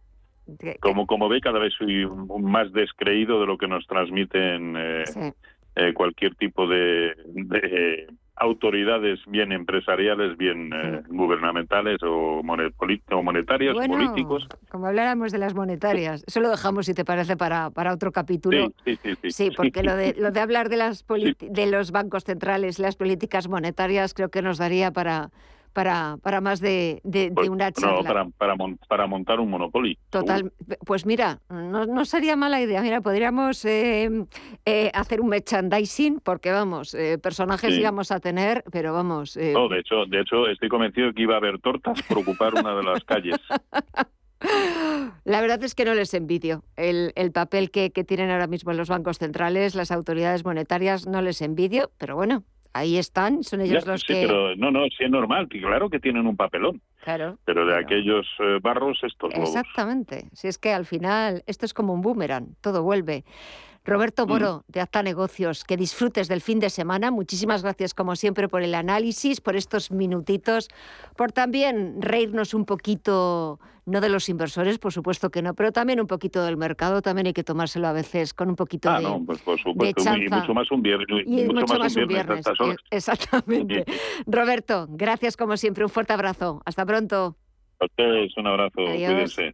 Como, 0.80 1.08
como 1.08 1.28
ve, 1.28 1.42
cada 1.42 1.60
vez 1.60 1.74
soy 1.74 2.06
más 2.40 2.72
descreído 2.72 3.40
de 3.40 3.48
lo 3.48 3.58
que 3.58 3.68
nos 3.68 3.86
transmiten 3.88 4.76
eh, 4.78 5.04
eh, 5.76 5.94
cualquier 5.94 6.36
tipo 6.36 6.68
de, 6.68 8.08
autoridades, 8.38 9.20
bien 9.28 9.52
empresariales, 9.52 10.38
bien 10.38 10.72
eh, 10.74 11.02
gubernamentales 11.08 11.98
o, 12.04 12.44
monetarias, 12.44 13.76
políticos. 13.88 14.48
Como 14.70 14.88
habláramos 14.88 15.32
de 15.32 15.38
las 15.38 15.54
monetarias, 15.54 16.24
eso 16.28 16.42
lo 16.42 16.50
dejamos, 16.50 16.86
si 16.86 16.94
te 16.94 17.06
parece, 17.06 17.38
para, 17.38 17.70
para 17.70 17.94
otro 17.94 18.12
capítulo. 18.12 18.74
Sí, 18.84 19.00
sí, 19.02 19.16
sí. 19.22 19.32
Sí, 19.32 19.52
porque 19.56 19.84
lo 19.84 19.96
de, 19.96 20.16
lo 20.18 20.32
de 20.32 20.40
hablar 20.42 20.70
de, 20.70 20.78
las 20.78 21.06
de 21.40 21.68
los 21.68 21.92
bancos 21.92 22.26
centrales, 22.26 22.78
las 22.78 22.96
políticas 22.96 23.48
monetarias, 23.48 24.14
creo 24.14 24.30
que 24.30 24.42
nos 24.42 24.58
daría 24.58 24.92
para 24.92 25.32
para, 25.76 26.16
para 26.24 26.40
más 26.40 26.62
de, 26.62 27.02
de, 27.04 27.34
pues, 27.36 27.50
una 27.50 27.70
charla. 27.74 27.98
No, 27.98 28.04
para, 28.04 28.26
para, 28.30 28.56
para, 28.88 29.08
montar 29.08 29.42
un 29.42 29.50
monopolio. 29.50 29.98
Total. 30.10 30.54
Pues 30.86 31.06
mira, 31.06 31.42
no, 31.50 31.86
no, 31.86 32.06
sería 32.06 32.38
mala 32.38 32.62
idea. 32.62 32.82
Mira, 32.82 33.02
podríamos 33.02 33.66
eh, 33.66 34.10
eh, 34.66 34.90
hacer 34.94 35.20
un 35.20 35.28
merchandising, 35.28 36.22
porque 36.22 36.52
vamos, 36.52 36.94
eh, 36.94 37.18
personajes 37.18 37.78
íbamos 37.78 38.12
a 38.12 38.22
tener, 38.22 38.64
pero 38.72 38.94
vamos. 38.94 39.36
No, 39.36 39.68
de 39.68 39.80
hecho, 39.80 40.06
de 40.08 40.22
hecho, 40.22 40.48
estoy 40.48 40.70
convencido 40.70 41.12
que 41.14 41.24
iba 41.24 41.34
a 41.34 41.38
haber 41.38 41.60
tortas 41.60 42.02
por 42.04 42.20
ocupar 42.20 42.54
una 42.54 42.74
de 42.74 42.84
las 42.84 43.04
calles. 43.04 43.36
La 45.26 45.42
verdad 45.42 45.62
es 45.64 45.76
que 45.76 45.84
no 45.84 45.94
les 45.94 46.14
envidio 46.14 46.64
el, 46.78 47.12
el 47.16 47.32
papel 47.32 47.70
que, 47.72 47.92
que, 47.92 48.04
tienen 48.04 48.30
ahora 48.30 48.48
mismo 48.48 48.72
los 48.74 48.90
bancos 48.90 49.18
centrales, 49.18 49.76
las 49.76 49.92
autoridades 49.92 50.46
monetarias, 50.46 51.08
no 51.08 51.22
les 51.22 51.42
envidio, 51.42 51.92
pero 51.98 52.16
bueno, 52.16 52.44
ahí 52.76 52.98
están, 52.98 53.42
son 53.42 53.62
ellos 53.62 53.88
los 53.88 54.02
sí, 54.02 54.08
que... 54.08 54.28
Pero, 54.28 54.54
no, 54.58 54.70
no, 54.70 54.84
sí 54.98 55.06
es 55.06 55.10
normal, 55.10 55.48
claro 55.48 55.90
que 55.90 56.00
tienen 56.02 56.28
un 56.28 56.36
papelón. 56.36 56.82
Claro. 57.06 57.38
Pero 57.46 57.66
de 57.66 57.78
aquellos 57.78 58.28
eh, 58.40 58.60
barros 58.62 59.00
estos 59.02 59.34
Exactamente. 59.34 60.26
Si 60.34 60.50
es 60.50 60.58
que 60.58 60.74
al 60.74 60.86
final 60.86 61.42
esto 61.48 61.66
es 61.66 61.74
como 61.74 61.94
un 61.94 62.02
boomerang, 62.02 62.56
todo 62.60 62.84
vuelve. 62.84 63.24
Roberto. 63.86 64.26
Moro, 64.26 64.64
de 64.68 64.82
Acta 64.82 65.04
Negocios, 65.04 65.64
que 65.64 65.78
disfrutes 65.78 66.28
del 66.28 66.42
fin 66.42 66.60
de 66.60 66.72
semana. 66.72 67.12
Muchísimas 67.12 67.62
gracias, 67.62 67.94
como 67.94 68.16
siempre, 68.16 68.50
por 68.50 68.64
el 68.64 68.74
análisis, 68.74 69.42
por 69.42 69.56
estos 69.56 69.92
minutitos, 69.92 70.70
por 71.16 71.32
también 71.32 72.02
reírnos 72.02 72.56
un 72.56 72.66
poquito, 72.66 73.60
no 73.86 74.02
de 74.02 74.10
los 74.10 74.28
inversores, 74.28 74.80
por 74.80 74.92
supuesto 74.92 75.30
que 75.30 75.44
no, 75.44 75.54
pero 75.54 75.72
también 75.72 76.02
un 76.02 76.08
poquito 76.08 76.44
del 76.44 76.58
mercado. 76.58 77.04
También 77.04 77.28
hay 77.28 77.34
que 77.34 77.44
tomárselo 77.44 77.88
a 77.88 77.94
veces 77.94 78.34
con 78.34 78.50
un 78.50 78.56
poquito 78.56 78.90
ah, 78.90 78.98
de. 78.98 79.04
no, 79.04 79.24
pues 79.24 79.40
por 79.44 79.60
supuesto. 79.60 80.02
y 80.16 80.30
mucho 80.30 80.54
más 80.56 80.72
un 80.72 80.82
viernes. 80.82 81.08
Y 81.28 81.46
mucho, 81.46 81.78
más, 81.78 81.96
un 81.96 82.08
viernes. 82.08 82.46
Eh, 82.48 82.76
exactamente. 82.90 83.86
Roberto, 84.26 84.88
gracias, 84.90 85.38
como 85.38 85.58
siempre. 85.58 85.84
Un 85.84 85.92
fuerte 85.92 86.14
abrazo. 86.14 86.64
Hasta 86.66 86.86
pronto. 86.86 87.38
A 87.80 87.86
ustedes, 87.86 88.36
un 88.36 88.48
abrazo. 88.48 88.82
Cuídense. 88.84 89.54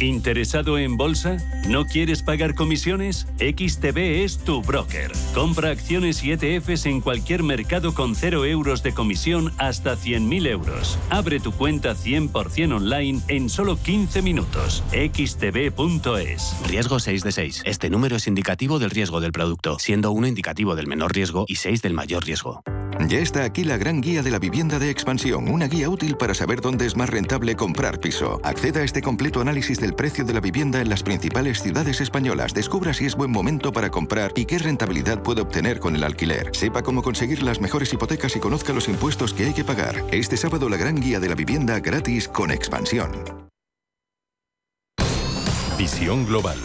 ¿Interesado 0.00 0.78
en 0.78 0.96
bolsa? 0.96 1.38
¿No 1.66 1.84
quieres 1.84 2.22
pagar 2.22 2.54
comisiones? 2.54 3.26
XTB 3.38 4.22
es 4.22 4.38
tu 4.38 4.62
broker. 4.62 5.10
Compra 5.34 5.70
acciones 5.70 6.22
y 6.22 6.30
ETFs 6.30 6.86
en 6.86 7.00
cualquier 7.00 7.42
mercado 7.42 7.92
con 7.94 8.14
0 8.14 8.44
euros 8.44 8.84
de 8.84 8.94
comisión 8.94 9.52
hasta 9.58 9.96
100.000 9.96 10.46
euros. 10.46 10.98
Abre 11.10 11.40
tu 11.40 11.50
cuenta 11.50 11.96
100% 11.96 12.76
online 12.76 13.20
en 13.26 13.48
solo 13.48 13.76
15 13.76 14.22
minutos. 14.22 14.84
xtb.es. 14.92 16.56
Riesgo 16.68 17.00
6 17.00 17.24
de 17.24 17.32
6. 17.32 17.62
Este 17.64 17.90
número 17.90 18.16
es 18.16 18.28
indicativo 18.28 18.78
del 18.78 18.90
riesgo 18.90 19.20
del 19.20 19.32
producto, 19.32 19.80
siendo 19.80 20.12
1 20.12 20.28
indicativo 20.28 20.76
del 20.76 20.86
menor 20.86 21.12
riesgo 21.12 21.44
y 21.48 21.56
6 21.56 21.82
del 21.82 21.94
mayor 21.94 22.24
riesgo. 22.24 22.62
Ya 23.06 23.20
está 23.20 23.44
aquí 23.44 23.62
la 23.62 23.76
gran 23.76 24.00
guía 24.00 24.22
de 24.22 24.30
la 24.30 24.40
vivienda 24.40 24.78
de 24.78 24.90
expansión, 24.90 25.48
una 25.48 25.68
guía 25.68 25.88
útil 25.88 26.16
para 26.16 26.34
saber 26.34 26.60
dónde 26.60 26.84
es 26.84 26.96
más 26.96 27.08
rentable 27.08 27.54
comprar 27.54 28.00
piso. 28.00 28.40
Acceda 28.42 28.80
a 28.80 28.84
este 28.84 29.02
completo 29.02 29.40
análisis 29.40 29.80
del 29.88 29.96
precio 29.96 30.22
de 30.22 30.34
la 30.34 30.40
vivienda 30.40 30.82
en 30.82 30.90
las 30.90 31.02
principales 31.02 31.62
ciudades 31.62 32.02
españolas. 32.02 32.52
Descubra 32.52 32.92
si 32.92 33.06
es 33.06 33.16
buen 33.16 33.30
momento 33.30 33.72
para 33.72 33.90
comprar 33.90 34.32
y 34.36 34.44
qué 34.44 34.58
rentabilidad 34.58 35.22
puede 35.22 35.40
obtener 35.40 35.80
con 35.80 35.96
el 35.96 36.04
alquiler. 36.04 36.50
Sepa 36.52 36.82
cómo 36.82 37.02
conseguir 37.02 37.42
las 37.42 37.60
mejores 37.60 37.90
hipotecas 37.92 38.36
y 38.36 38.40
conozca 38.40 38.74
los 38.74 38.88
impuestos 38.88 39.32
que 39.32 39.46
hay 39.46 39.54
que 39.54 39.64
pagar. 39.64 40.04
Este 40.10 40.36
sábado 40.36 40.68
la 40.68 40.76
gran 40.76 40.96
guía 40.96 41.20
de 41.20 41.28
la 41.30 41.34
vivienda 41.34 41.80
gratis 41.80 42.28
con 42.28 42.50
expansión. 42.50 43.10
Visión 45.78 46.26
Global 46.26 46.58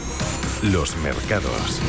los 0.63 0.95
mercados. 0.97 1.81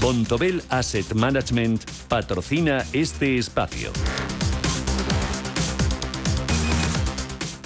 Bontobel 0.00 0.62
Asset 0.68 1.14
Management 1.14 1.84
patrocina 2.08 2.84
este 2.92 3.38
espacio. 3.38 3.90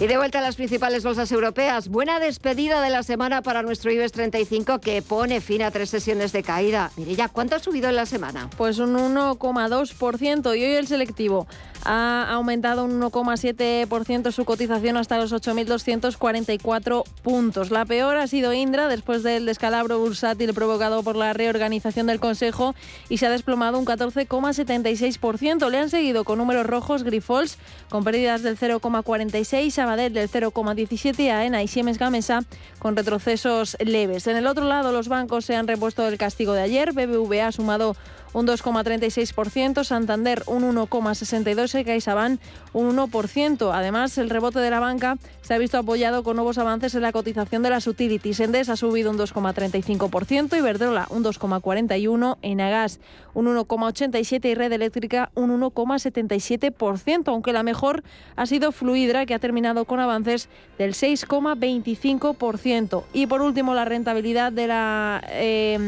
Y 0.00 0.06
de 0.06 0.16
vuelta 0.16 0.38
a 0.38 0.42
las 0.42 0.54
principales 0.54 1.02
bolsas 1.02 1.32
europeas. 1.32 1.88
Buena 1.88 2.20
despedida 2.20 2.80
de 2.80 2.88
la 2.88 3.02
semana 3.02 3.42
para 3.42 3.62
nuestro 3.62 3.90
IBEX 3.90 4.12
35 4.12 4.78
que 4.78 5.02
pone 5.02 5.40
fin 5.40 5.60
a 5.60 5.72
tres 5.72 5.90
sesiones 5.90 6.30
de 6.30 6.44
caída. 6.44 6.92
Mire 6.96 7.16
ya, 7.16 7.28
¿cuánto 7.28 7.56
ha 7.56 7.58
subido 7.58 7.88
en 7.88 7.96
la 7.96 8.06
semana? 8.06 8.48
Pues 8.56 8.78
un 8.78 8.94
1,2% 8.94 10.56
y 10.56 10.64
hoy 10.64 10.76
el 10.76 10.86
selectivo 10.86 11.48
ha 11.84 12.32
aumentado 12.32 12.84
un 12.84 13.00
1,7% 13.00 14.32
su 14.32 14.44
cotización 14.44 14.96
hasta 14.96 15.18
los 15.18 15.32
8.244 15.32 17.04
puntos. 17.22 17.70
La 17.70 17.84
peor 17.84 18.16
ha 18.16 18.26
sido 18.26 18.52
Indra 18.52 18.88
después 18.88 19.22
del 19.22 19.46
descalabro 19.46 19.98
bursátil 19.98 20.54
provocado 20.54 21.02
por 21.02 21.16
la 21.16 21.32
reorganización 21.32 22.06
del 22.06 22.20
Consejo 22.20 22.74
y 23.08 23.18
se 23.18 23.26
ha 23.26 23.30
desplomado 23.30 23.78
un 23.78 23.86
14,76%. 23.86 25.70
Le 25.70 25.78
han 25.78 25.90
seguido 25.90 26.24
con 26.24 26.38
números 26.38 26.66
rojos 26.66 27.04
Grifols 27.04 27.58
con 27.88 28.04
pérdidas 28.04 28.42
del 28.42 28.58
0,46%, 28.58 29.70
Sabadell 29.70 30.12
del 30.12 30.30
0,17% 30.30 31.18
y 31.20 31.28
AENA 31.28 31.62
y 31.62 31.68
Siemens 31.68 31.98
Gamesa 31.98 32.44
con 32.78 32.96
retrocesos 32.96 33.76
leves. 33.80 34.26
En 34.26 34.36
el 34.36 34.46
otro 34.46 34.64
lado, 34.64 34.92
los 34.92 35.08
bancos 35.08 35.44
se 35.44 35.56
han 35.56 35.68
repuesto 35.68 36.02
del 36.02 36.18
castigo 36.18 36.52
de 36.52 36.62
ayer. 36.62 36.92
BBVA 36.92 37.48
ha 37.48 37.52
sumado 37.52 37.96
un 38.32 38.46
2,36%, 38.46 39.84
Santander 39.84 40.42
un 40.46 40.62
1,62% 40.62 41.80
y 41.80 41.84
CaixaBank 41.84 42.40
un 42.72 42.96
1%. 42.96 43.70
Además, 43.72 44.18
el 44.18 44.30
rebote 44.30 44.58
de 44.58 44.70
la 44.70 44.80
banca 44.80 45.16
se 45.42 45.54
ha 45.54 45.58
visto 45.58 45.78
apoyado 45.78 46.22
con 46.22 46.36
nuevos 46.36 46.58
avances 46.58 46.94
en 46.94 47.02
la 47.02 47.12
cotización 47.12 47.62
de 47.62 47.70
las 47.70 47.86
utilities. 47.86 48.40
Endes 48.40 48.68
ha 48.68 48.76
subido 48.76 49.10
un 49.10 49.18
2,35%, 49.18 50.58
Iberdrola 50.58 51.06
un 51.10 51.24
2,41%, 51.24 52.36
Enagas 52.42 53.00
un 53.34 53.46
1,87% 53.46 54.48
y 54.48 54.54
Red 54.54 54.72
Eléctrica 54.72 55.30
un 55.34 55.60
1,77%, 55.60 57.28
aunque 57.28 57.52
la 57.52 57.62
mejor 57.62 58.02
ha 58.36 58.46
sido 58.46 58.72
Fluidra, 58.72 59.26
que 59.26 59.34
ha 59.34 59.38
terminado 59.38 59.84
con 59.84 60.00
avances 60.00 60.48
del 60.76 60.94
6,25%. 60.94 63.04
Y 63.12 63.26
por 63.26 63.42
último, 63.42 63.74
la 63.74 63.84
rentabilidad 63.84 64.52
de 64.52 64.66
la, 64.66 65.22
eh, 65.28 65.78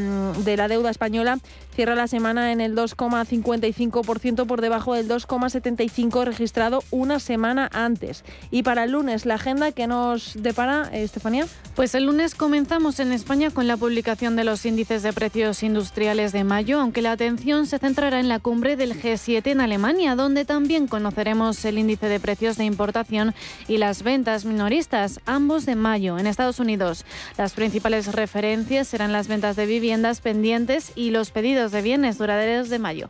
de 0.43 0.57
la 0.57 0.67
deuda 0.67 0.89
española 0.89 1.39
cierra 1.73 1.95
la 1.95 2.07
semana 2.07 2.51
en 2.51 2.61
el 2.61 2.75
2,55% 2.75 4.45
por 4.45 4.61
debajo 4.61 4.93
del 4.93 5.07
2,75% 5.07 6.25
registrado 6.25 6.80
una 6.91 7.19
semana 7.19 7.69
antes. 7.71 8.23
Y 8.49 8.63
para 8.63 8.85
el 8.85 8.91
lunes, 8.91 9.25
la 9.25 9.35
agenda 9.35 9.71
que 9.71 9.87
nos 9.87 10.33
depara, 10.35 10.89
eh, 10.91 11.03
Estefanía. 11.03 11.45
Pues 11.75 11.95
el 11.95 12.05
lunes 12.05 12.35
comenzamos 12.35 12.99
en 12.99 13.11
España 13.11 13.51
con 13.51 13.67
la 13.67 13.77
publicación 13.77 14.35
de 14.35 14.43
los 14.43 14.65
índices 14.65 15.03
de 15.03 15.13
precios 15.13 15.63
industriales 15.63 16.31
de 16.31 16.43
mayo, 16.43 16.79
aunque 16.79 17.01
la 17.01 17.11
atención 17.11 17.67
se 17.67 17.79
centrará 17.79 18.19
en 18.19 18.27
la 18.27 18.39
cumbre 18.39 18.75
del 18.75 18.93
G7 18.93 19.51
en 19.51 19.61
Alemania, 19.61 20.15
donde 20.15 20.45
también 20.45 20.87
conoceremos 20.87 21.63
el 21.65 21.77
índice 21.77 22.07
de 22.07 22.19
precios 22.19 22.57
de 22.57 22.65
importación 22.65 23.33
y 23.67 23.77
las 23.77 24.03
ventas 24.03 24.45
minoristas, 24.45 25.19
ambos 25.25 25.65
de 25.65 25.75
mayo 25.75 26.17
en 26.19 26.27
Estados 26.27 26.59
Unidos. 26.59 27.05
Las 27.37 27.53
principales 27.53 28.11
referencias 28.11 28.87
serán 28.87 29.11
las 29.11 29.27
ventas 29.27 29.55
de 29.55 29.65
viviendas 29.65 30.21
pendientes 30.21 30.91
y 30.95 31.11
los 31.11 31.31
pedidos 31.31 31.71
de 31.71 31.81
bienes 31.81 32.17
duraderos 32.17 32.69
de 32.69 32.79
mayo. 32.79 33.09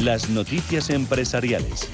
las 0.00 0.30
noticias 0.30 0.88
empresariales. 0.90 1.88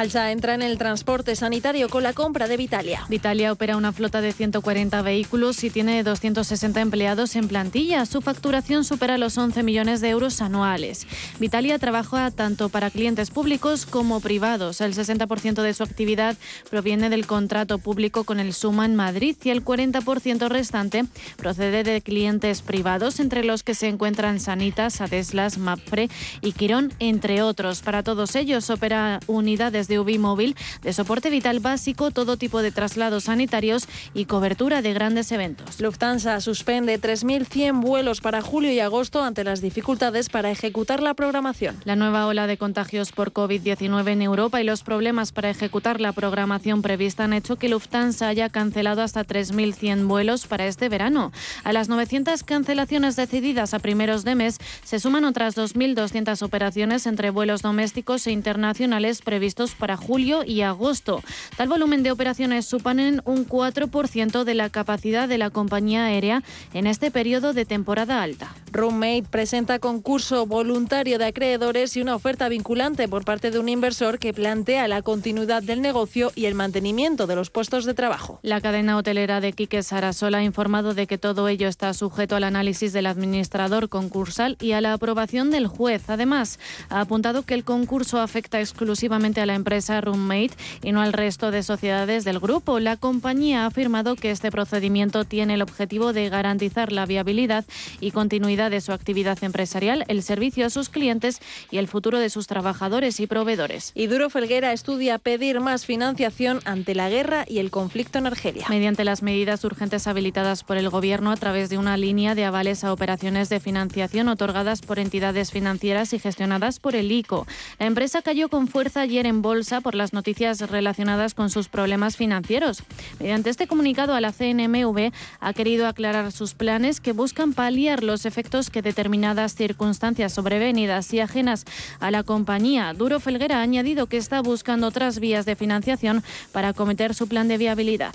Alsa 0.00 0.32
entra 0.32 0.54
en 0.54 0.62
el 0.62 0.78
transporte 0.78 1.36
sanitario 1.36 1.90
con 1.90 2.02
la 2.02 2.14
compra 2.14 2.48
de 2.48 2.56
Vitalia. 2.56 3.04
Vitalia 3.10 3.52
opera 3.52 3.76
una 3.76 3.92
flota 3.92 4.22
de 4.22 4.32
140 4.32 5.02
vehículos 5.02 5.62
y 5.62 5.68
tiene 5.68 6.02
260 6.02 6.80
empleados 6.80 7.36
en 7.36 7.48
plantilla. 7.48 8.06
Su 8.06 8.22
facturación 8.22 8.84
supera 8.84 9.18
los 9.18 9.36
11 9.36 9.62
millones 9.62 10.00
de 10.00 10.08
euros 10.08 10.40
anuales. 10.40 11.06
Vitalia 11.38 11.78
trabaja 11.78 12.30
tanto 12.30 12.70
para 12.70 12.88
clientes 12.88 13.30
públicos 13.30 13.84
como 13.84 14.20
privados. 14.20 14.80
El 14.80 14.94
60% 14.94 15.60
de 15.60 15.74
su 15.74 15.82
actividad 15.82 16.34
proviene 16.70 17.10
del 17.10 17.26
contrato 17.26 17.76
público 17.76 18.24
con 18.24 18.40
el 18.40 18.54
Suma 18.54 18.86
en 18.86 18.96
Madrid 18.96 19.36
y 19.44 19.50
el 19.50 19.62
40% 19.62 20.48
restante 20.48 21.04
procede 21.36 21.82
de 21.82 22.00
clientes 22.00 22.62
privados, 22.62 23.20
entre 23.20 23.44
los 23.44 23.62
que 23.62 23.74
se 23.74 23.88
encuentran 23.88 24.40
Sanitas, 24.40 25.02
Adeslas, 25.02 25.58
Mapfre 25.58 26.08
y 26.40 26.52
Quirón, 26.52 26.90
entre 27.00 27.42
otros. 27.42 27.82
Para 27.82 28.02
todos 28.02 28.34
ellos 28.34 28.70
opera 28.70 29.20
unidades 29.26 29.89
de 29.90 29.98
UBI 29.98 30.16
móvil, 30.16 30.56
de 30.80 30.94
soporte 30.94 31.28
vital 31.28 31.60
básico, 31.60 32.10
todo 32.10 32.38
tipo 32.38 32.62
de 32.62 32.72
traslados 32.72 33.24
sanitarios 33.24 33.86
y 34.14 34.24
cobertura 34.24 34.80
de 34.80 34.94
grandes 34.94 35.30
eventos. 35.32 35.80
Lufthansa 35.80 36.40
suspende 36.40 36.98
3.100 36.98 37.82
vuelos 37.82 38.22
para 38.22 38.40
julio 38.40 38.72
y 38.72 38.80
agosto 38.80 39.22
ante 39.22 39.44
las 39.44 39.60
dificultades 39.60 40.30
para 40.30 40.50
ejecutar 40.50 41.02
la 41.02 41.12
programación. 41.12 41.76
La 41.84 41.96
nueva 41.96 42.26
ola 42.26 42.46
de 42.46 42.56
contagios 42.56 43.12
por 43.12 43.32
COVID-19 43.34 44.08
en 44.08 44.22
Europa 44.22 44.60
y 44.60 44.64
los 44.64 44.82
problemas 44.82 45.32
para 45.32 45.50
ejecutar 45.50 46.00
la 46.00 46.12
programación 46.12 46.80
prevista 46.80 47.24
han 47.24 47.32
hecho 47.32 47.56
que 47.56 47.68
Lufthansa 47.68 48.28
haya 48.28 48.48
cancelado 48.48 49.02
hasta 49.02 49.26
3.100 49.26 50.06
vuelos 50.06 50.46
para 50.46 50.66
este 50.66 50.88
verano. 50.88 51.32
A 51.64 51.72
las 51.72 51.88
900 51.88 52.42
cancelaciones 52.44 53.16
decididas 53.16 53.74
a 53.74 53.80
primeros 53.80 54.24
de 54.24 54.36
mes 54.36 54.58
se 54.84 55.00
suman 55.00 55.24
otras 55.24 55.56
2.200 55.56 56.42
operaciones 56.42 57.06
entre 57.06 57.30
vuelos 57.30 57.62
domésticos 57.62 58.26
e 58.26 58.30
internacionales 58.30 59.22
previstos 59.22 59.69
para 59.74 59.96
julio 59.96 60.44
y 60.44 60.62
agosto. 60.62 61.22
Tal 61.56 61.68
volumen 61.68 62.02
de 62.02 62.12
operaciones 62.12 62.66
suponen 62.66 63.22
un 63.24 63.46
4% 63.46 64.44
de 64.44 64.54
la 64.54 64.70
capacidad 64.70 65.28
de 65.28 65.38
la 65.38 65.50
compañía 65.50 66.04
aérea 66.04 66.42
en 66.74 66.86
este 66.86 67.10
periodo 67.10 67.52
de 67.52 67.64
temporada 67.64 68.22
alta. 68.22 68.54
Roommate 68.72 69.24
presenta 69.30 69.78
concurso 69.78 70.46
voluntario 70.46 71.18
de 71.18 71.26
acreedores 71.26 71.96
y 71.96 72.00
una 72.00 72.14
oferta 72.14 72.48
vinculante 72.48 73.08
por 73.08 73.24
parte 73.24 73.50
de 73.50 73.58
un 73.58 73.68
inversor 73.68 74.18
que 74.18 74.32
plantea 74.32 74.88
la 74.88 75.02
continuidad 75.02 75.62
del 75.62 75.82
negocio 75.82 76.30
y 76.34 76.46
el 76.46 76.54
mantenimiento 76.54 77.26
de 77.26 77.36
los 77.36 77.50
puestos 77.50 77.84
de 77.84 77.94
trabajo. 77.94 78.38
La 78.42 78.60
cadena 78.60 78.96
hotelera 78.96 79.40
de 79.40 79.52
Quique 79.52 79.82
Sarasola 79.82 80.38
ha 80.38 80.44
informado 80.44 80.94
de 80.94 81.06
que 81.06 81.18
todo 81.18 81.48
ello 81.48 81.68
está 81.68 81.92
sujeto 81.94 82.36
al 82.36 82.44
análisis 82.44 82.92
del 82.92 83.06
administrador 83.06 83.88
concursal 83.88 84.56
y 84.60 84.72
a 84.72 84.80
la 84.80 84.92
aprobación 84.92 85.50
del 85.50 85.66
juez. 85.66 86.08
Además, 86.08 86.58
ha 86.88 87.00
apuntado 87.00 87.42
que 87.42 87.54
el 87.54 87.64
concurso 87.64 88.20
afecta 88.20 88.60
exclusivamente 88.60 89.40
a 89.40 89.46
la 89.46 89.54
empresa 89.60 90.00
Roommate 90.00 90.50
y 90.82 90.92
no 90.92 91.02
al 91.02 91.12
resto 91.12 91.50
de 91.50 91.62
sociedades 91.62 92.24
del 92.24 92.40
grupo. 92.40 92.80
La 92.80 92.96
compañía 92.96 93.62
ha 93.62 93.66
afirmado 93.66 94.16
que 94.16 94.30
este 94.30 94.50
procedimiento 94.50 95.24
tiene 95.24 95.54
el 95.54 95.62
objetivo 95.62 96.12
de 96.12 96.28
garantizar 96.28 96.92
la 96.92 97.06
viabilidad 97.06 97.64
y 98.00 98.10
continuidad 98.10 98.70
de 98.70 98.80
su 98.80 98.92
actividad 98.92 99.38
empresarial, 99.42 100.04
el 100.08 100.22
servicio 100.22 100.66
a 100.66 100.70
sus 100.70 100.88
clientes 100.88 101.40
y 101.70 101.78
el 101.78 101.88
futuro 101.88 102.18
de 102.18 102.30
sus 102.30 102.46
trabajadores 102.46 103.20
y 103.20 103.26
proveedores. 103.26 103.92
Y 103.94 104.06
Duro 104.06 104.30
Felguera 104.30 104.72
estudia 104.72 105.18
pedir 105.18 105.60
más 105.60 105.86
financiación 105.86 106.60
ante 106.64 106.94
la 106.94 107.08
guerra 107.08 107.44
y 107.46 107.58
el 107.58 107.70
conflicto 107.70 108.18
en 108.18 108.26
Argelia. 108.26 108.66
Mediante 108.68 109.04
las 109.04 109.22
medidas 109.22 109.62
urgentes 109.64 110.06
habilitadas 110.06 110.64
por 110.64 110.76
el 110.76 110.88
Gobierno 110.88 111.30
a 111.30 111.36
través 111.36 111.68
de 111.68 111.78
una 111.78 111.96
línea 111.96 112.34
de 112.34 112.44
avales 112.44 112.84
a 112.84 112.92
operaciones 112.92 113.48
de 113.48 113.60
financiación 113.60 114.28
otorgadas 114.28 114.80
por 114.80 114.98
entidades 114.98 115.50
financieras 115.50 116.12
y 116.12 116.18
gestionadas 116.18 116.80
por 116.80 116.96
el 116.96 117.12
ICO. 117.12 117.46
La 117.78 117.86
empresa 117.86 118.22
cayó 118.22 118.48
con 118.48 118.68
fuerza 118.68 119.02
ayer 119.02 119.26
en 119.26 119.42
bolsa 119.50 119.80
por 119.80 119.96
las 119.96 120.12
noticias 120.12 120.60
relacionadas 120.60 121.34
con 121.34 121.50
sus 121.50 121.68
problemas 121.68 122.16
financieros. 122.16 122.84
Mediante 123.18 123.50
este 123.50 123.66
comunicado 123.66 124.14
a 124.14 124.20
la 124.20 124.30
CNMV 124.30 125.10
ha 125.40 125.52
querido 125.54 125.88
aclarar 125.88 126.30
sus 126.30 126.54
planes 126.54 127.00
que 127.00 127.10
buscan 127.10 127.52
paliar 127.52 128.04
los 128.04 128.26
efectos 128.26 128.70
que 128.70 128.80
determinadas 128.80 129.56
circunstancias 129.56 130.32
sobrevenidas 130.34 131.12
y 131.12 131.18
ajenas 131.18 131.64
a 131.98 132.12
la 132.12 132.22
compañía. 132.22 132.94
Duro 132.94 133.18
Felguera 133.18 133.58
ha 133.58 133.62
añadido 133.62 134.06
que 134.06 134.18
está 134.18 134.40
buscando 134.40 134.86
otras 134.86 135.18
vías 135.18 135.46
de 135.46 135.56
financiación 135.56 136.22
para 136.52 136.68
acometer 136.68 137.12
su 137.12 137.26
plan 137.26 137.48
de 137.48 137.58
viabilidad. 137.58 138.14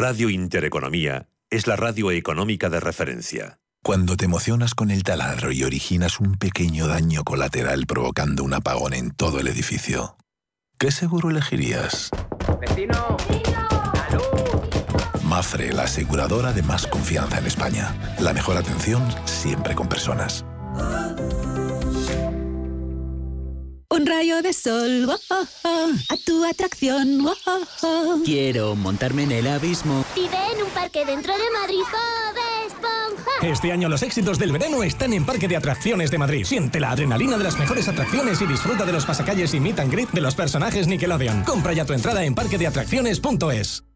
Radio 0.00 0.30
Intereconomía 0.30 1.26
es 1.50 1.66
la 1.66 1.74
radio 1.74 2.12
económica 2.12 2.70
de 2.70 2.78
referencia. 2.78 3.58
Cuando 3.82 4.16
te 4.16 4.26
emocionas 4.26 4.76
con 4.76 4.92
el 4.92 5.02
taladro 5.02 5.50
y 5.50 5.64
originas 5.64 6.20
un 6.20 6.36
pequeño 6.36 6.86
daño 6.86 7.24
colateral 7.24 7.84
provocando 7.84 8.44
un 8.44 8.54
apagón 8.54 8.94
en 8.94 9.10
todo 9.10 9.40
el 9.40 9.48
edificio, 9.48 10.16
¿qué 10.78 10.92
seguro 10.92 11.30
elegirías? 11.30 12.10
¡Vecino! 12.60 13.16
Mafre, 15.24 15.72
la 15.72 15.82
aseguradora 15.82 16.52
de 16.52 16.62
más 16.62 16.86
confianza 16.86 17.38
en 17.38 17.46
España. 17.46 17.92
La 18.20 18.32
mejor 18.32 18.56
atención 18.56 19.02
siempre 19.24 19.74
con 19.74 19.88
personas. 19.88 20.44
Un 23.90 24.04
rayo 24.04 24.42
de 24.42 24.52
sol, 24.52 25.08
oh, 25.08 25.18
oh, 25.30 25.44
oh, 25.64 25.88
a 26.10 26.16
tu 26.26 26.44
atracción. 26.44 27.26
Quiero 28.22 28.76
montarme 28.76 29.22
en 29.22 29.32
el 29.32 29.46
abismo. 29.46 30.04
Vive 30.14 30.36
en 30.54 30.62
un 30.62 30.68
parque 30.70 31.06
dentro 31.06 31.32
de 31.32 31.50
Madrid, 31.58 31.80
Bob 31.90 32.66
Esponja. 32.66 33.30
Este 33.50 33.72
año 33.72 33.88
los 33.88 34.02
éxitos 34.02 34.38
del 34.38 34.52
verano 34.52 34.82
están 34.82 35.14
en 35.14 35.24
Parque 35.24 35.48
de 35.48 35.56
Atracciones 35.56 36.10
de 36.10 36.18
Madrid. 36.18 36.44
Siente 36.44 36.80
la 36.80 36.90
adrenalina 36.90 37.38
de 37.38 37.44
las 37.44 37.58
mejores 37.58 37.88
atracciones 37.88 38.42
y 38.42 38.46
disfruta 38.46 38.84
de 38.84 38.92
los 38.92 39.06
pasacalles 39.06 39.54
y 39.54 39.60
meet 39.60 39.80
and 39.80 39.90
greet 39.90 40.10
de 40.10 40.20
los 40.20 40.34
personajes 40.34 40.86
Nickelodeon. 40.86 41.44
Compra 41.44 41.72
ya 41.72 41.86
tu 41.86 41.94
entrada 41.94 42.22
en 42.24 42.34
parquedeatracciones.es. 42.34 43.87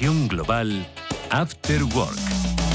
Global, 0.00 0.86
After 1.30 1.84
Work. 1.96 2.67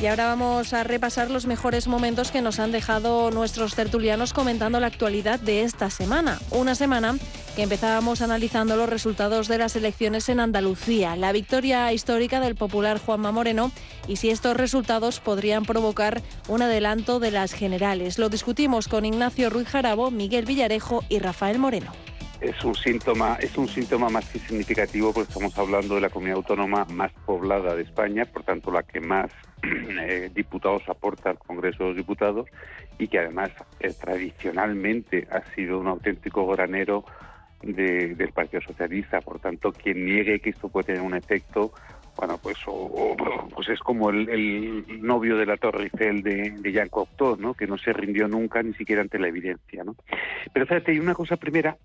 Y 0.00 0.06
ahora 0.06 0.28
vamos 0.28 0.72
a 0.72 0.82
repasar 0.82 1.30
los 1.30 1.44
mejores 1.44 1.86
momentos 1.86 2.30
que 2.30 2.40
nos 2.40 2.58
han 2.58 2.72
dejado 2.72 3.30
nuestros 3.30 3.74
tertulianos 3.74 4.32
comentando 4.32 4.80
la 4.80 4.86
actualidad 4.86 5.38
de 5.38 5.62
esta 5.62 5.90
semana. 5.90 6.38
Una 6.50 6.74
semana 6.74 7.18
que 7.54 7.64
empezábamos 7.64 8.22
analizando 8.22 8.76
los 8.76 8.88
resultados 8.88 9.46
de 9.46 9.58
las 9.58 9.76
elecciones 9.76 10.30
en 10.30 10.40
Andalucía, 10.40 11.16
la 11.16 11.32
victoria 11.32 11.92
histórica 11.92 12.40
del 12.40 12.54
popular 12.54 12.98
Juanma 12.98 13.30
Moreno 13.30 13.72
y 14.08 14.16
si 14.16 14.30
estos 14.30 14.56
resultados 14.56 15.20
podrían 15.20 15.66
provocar 15.66 16.22
un 16.48 16.62
adelanto 16.62 17.20
de 17.20 17.32
las 17.32 17.52
generales. 17.52 18.18
Lo 18.18 18.30
discutimos 18.30 18.88
con 18.88 19.04
Ignacio 19.04 19.50
Ruiz 19.50 19.68
Jarabo, 19.68 20.10
Miguel 20.10 20.46
Villarejo 20.46 21.04
y 21.10 21.18
Rafael 21.18 21.58
Moreno 21.58 21.92
es 22.40 22.64
un 22.64 22.74
síntoma, 22.74 23.36
es 23.40 23.56
un 23.58 23.68
síntoma 23.68 24.08
más 24.08 24.28
que 24.30 24.38
significativo 24.38 25.12
porque 25.12 25.28
estamos 25.28 25.56
hablando 25.58 25.94
de 25.96 26.00
la 26.00 26.08
comunidad 26.08 26.38
autónoma 26.38 26.86
más 26.86 27.12
poblada 27.26 27.74
de 27.74 27.82
España, 27.82 28.24
por 28.24 28.44
tanto 28.44 28.70
la 28.70 28.82
que 28.82 29.00
más 29.00 29.30
eh, 29.62 30.30
diputados 30.34 30.82
aporta 30.88 31.30
al 31.30 31.38
Congreso 31.38 31.84
de 31.84 31.88
los 31.90 31.96
Diputados 31.96 32.48
y 32.98 33.08
que 33.08 33.18
además 33.18 33.50
eh, 33.80 33.92
tradicionalmente 33.92 35.28
ha 35.30 35.42
sido 35.54 35.78
un 35.78 35.88
auténtico 35.88 36.46
granero 36.46 37.04
del 37.62 38.32
Partido 38.32 38.62
Socialista. 38.62 39.20
Por 39.20 39.38
tanto, 39.38 39.72
quien 39.72 40.06
niegue 40.06 40.40
que 40.40 40.50
esto 40.50 40.70
puede 40.70 40.86
tener 40.86 41.02
un 41.02 41.14
efecto, 41.14 41.72
bueno, 42.20 42.36
pues 42.36 42.58
pues 43.54 43.70
es 43.70 43.80
como 43.80 44.10
el, 44.10 44.84
novio 45.00 45.38
de 45.38 45.46
la 45.46 45.56
Torre 45.56 45.84
Eiffel 45.84 46.22
de, 46.22 46.50
de 46.50 46.72
Jean 46.72 46.90
Cocteau, 46.90 47.36
¿no? 47.38 47.54
Que 47.54 47.66
no 47.66 47.78
se 47.78 47.94
rindió 47.94 48.28
nunca 48.28 48.62
ni 48.62 48.74
siquiera 48.74 49.00
ante 49.00 49.18
la 49.18 49.28
evidencia, 49.28 49.84
¿no? 49.84 49.96
Pero 50.52 50.66
fíjate, 50.66 50.92
hay 50.92 50.98
una 50.98 51.14
cosa 51.14 51.38
primera. 51.38 51.78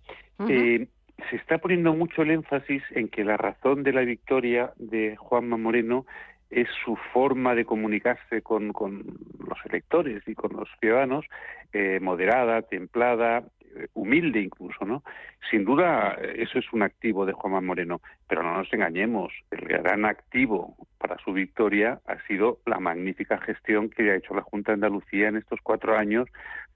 eh, 0.49 0.87
se 1.29 1.37
está 1.37 1.59
poniendo 1.59 1.93
mucho 1.93 2.23
el 2.23 2.31
énfasis 2.31 2.83
en 2.91 3.07
que 3.07 3.23
la 3.23 3.37
razón 3.37 3.83
de 3.83 3.93
la 3.93 4.01
victoria 4.01 4.73
de 4.75 5.15
Juanma 5.15 5.55
Moreno 5.55 6.05
es 6.49 6.67
su 6.83 6.97
forma 7.13 7.55
de 7.55 7.63
comunicarse 7.63 8.41
con, 8.41 8.73
con 8.73 9.05
los 9.39 9.57
electores 9.63 10.21
y 10.27 10.35
con 10.35 10.51
los 10.51 10.67
ciudadanos, 10.81 11.23
eh, 11.71 11.99
moderada, 12.01 12.61
templada, 12.61 13.45
humilde 13.93 14.41
incluso, 14.41 14.85
¿no? 14.85 15.03
Sin 15.49 15.65
duda 15.65 16.17
eso 16.35 16.59
es 16.59 16.71
un 16.73 16.83
activo 16.83 17.25
de 17.25 17.33
Juanma 17.33 17.61
Moreno, 17.61 18.01
pero 18.27 18.43
no 18.43 18.57
nos 18.57 18.71
engañemos, 18.73 19.33
el 19.51 19.65
gran 19.67 20.05
activo 20.05 20.75
para 20.97 21.17
su 21.17 21.33
victoria 21.33 21.99
ha 22.07 22.19
sido 22.27 22.59
la 22.65 22.79
magnífica 22.79 23.37
gestión 23.39 23.89
que 23.89 24.11
ha 24.11 24.15
hecho 24.15 24.33
la 24.33 24.41
Junta 24.41 24.71
de 24.71 24.75
Andalucía 24.75 25.27
en 25.27 25.37
estos 25.37 25.59
cuatro 25.61 25.97
años 25.97 26.27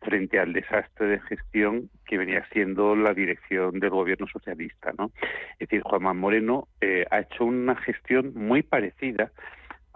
frente 0.01 0.39
al 0.39 0.53
desastre 0.53 1.07
de 1.07 1.19
gestión 1.21 1.89
que 2.05 2.17
venía 2.17 2.45
siendo 2.51 2.95
la 2.95 3.13
dirección 3.13 3.79
del 3.79 3.89
gobierno 3.89 4.27
socialista, 4.27 4.91
¿no? 4.97 5.11
Es 5.53 5.69
decir, 5.69 5.81
Juanma 5.81 6.13
Moreno 6.13 6.67
eh, 6.81 7.05
ha 7.11 7.19
hecho 7.19 7.45
una 7.45 7.75
gestión 7.75 8.33
muy 8.35 8.63
parecida 8.63 9.31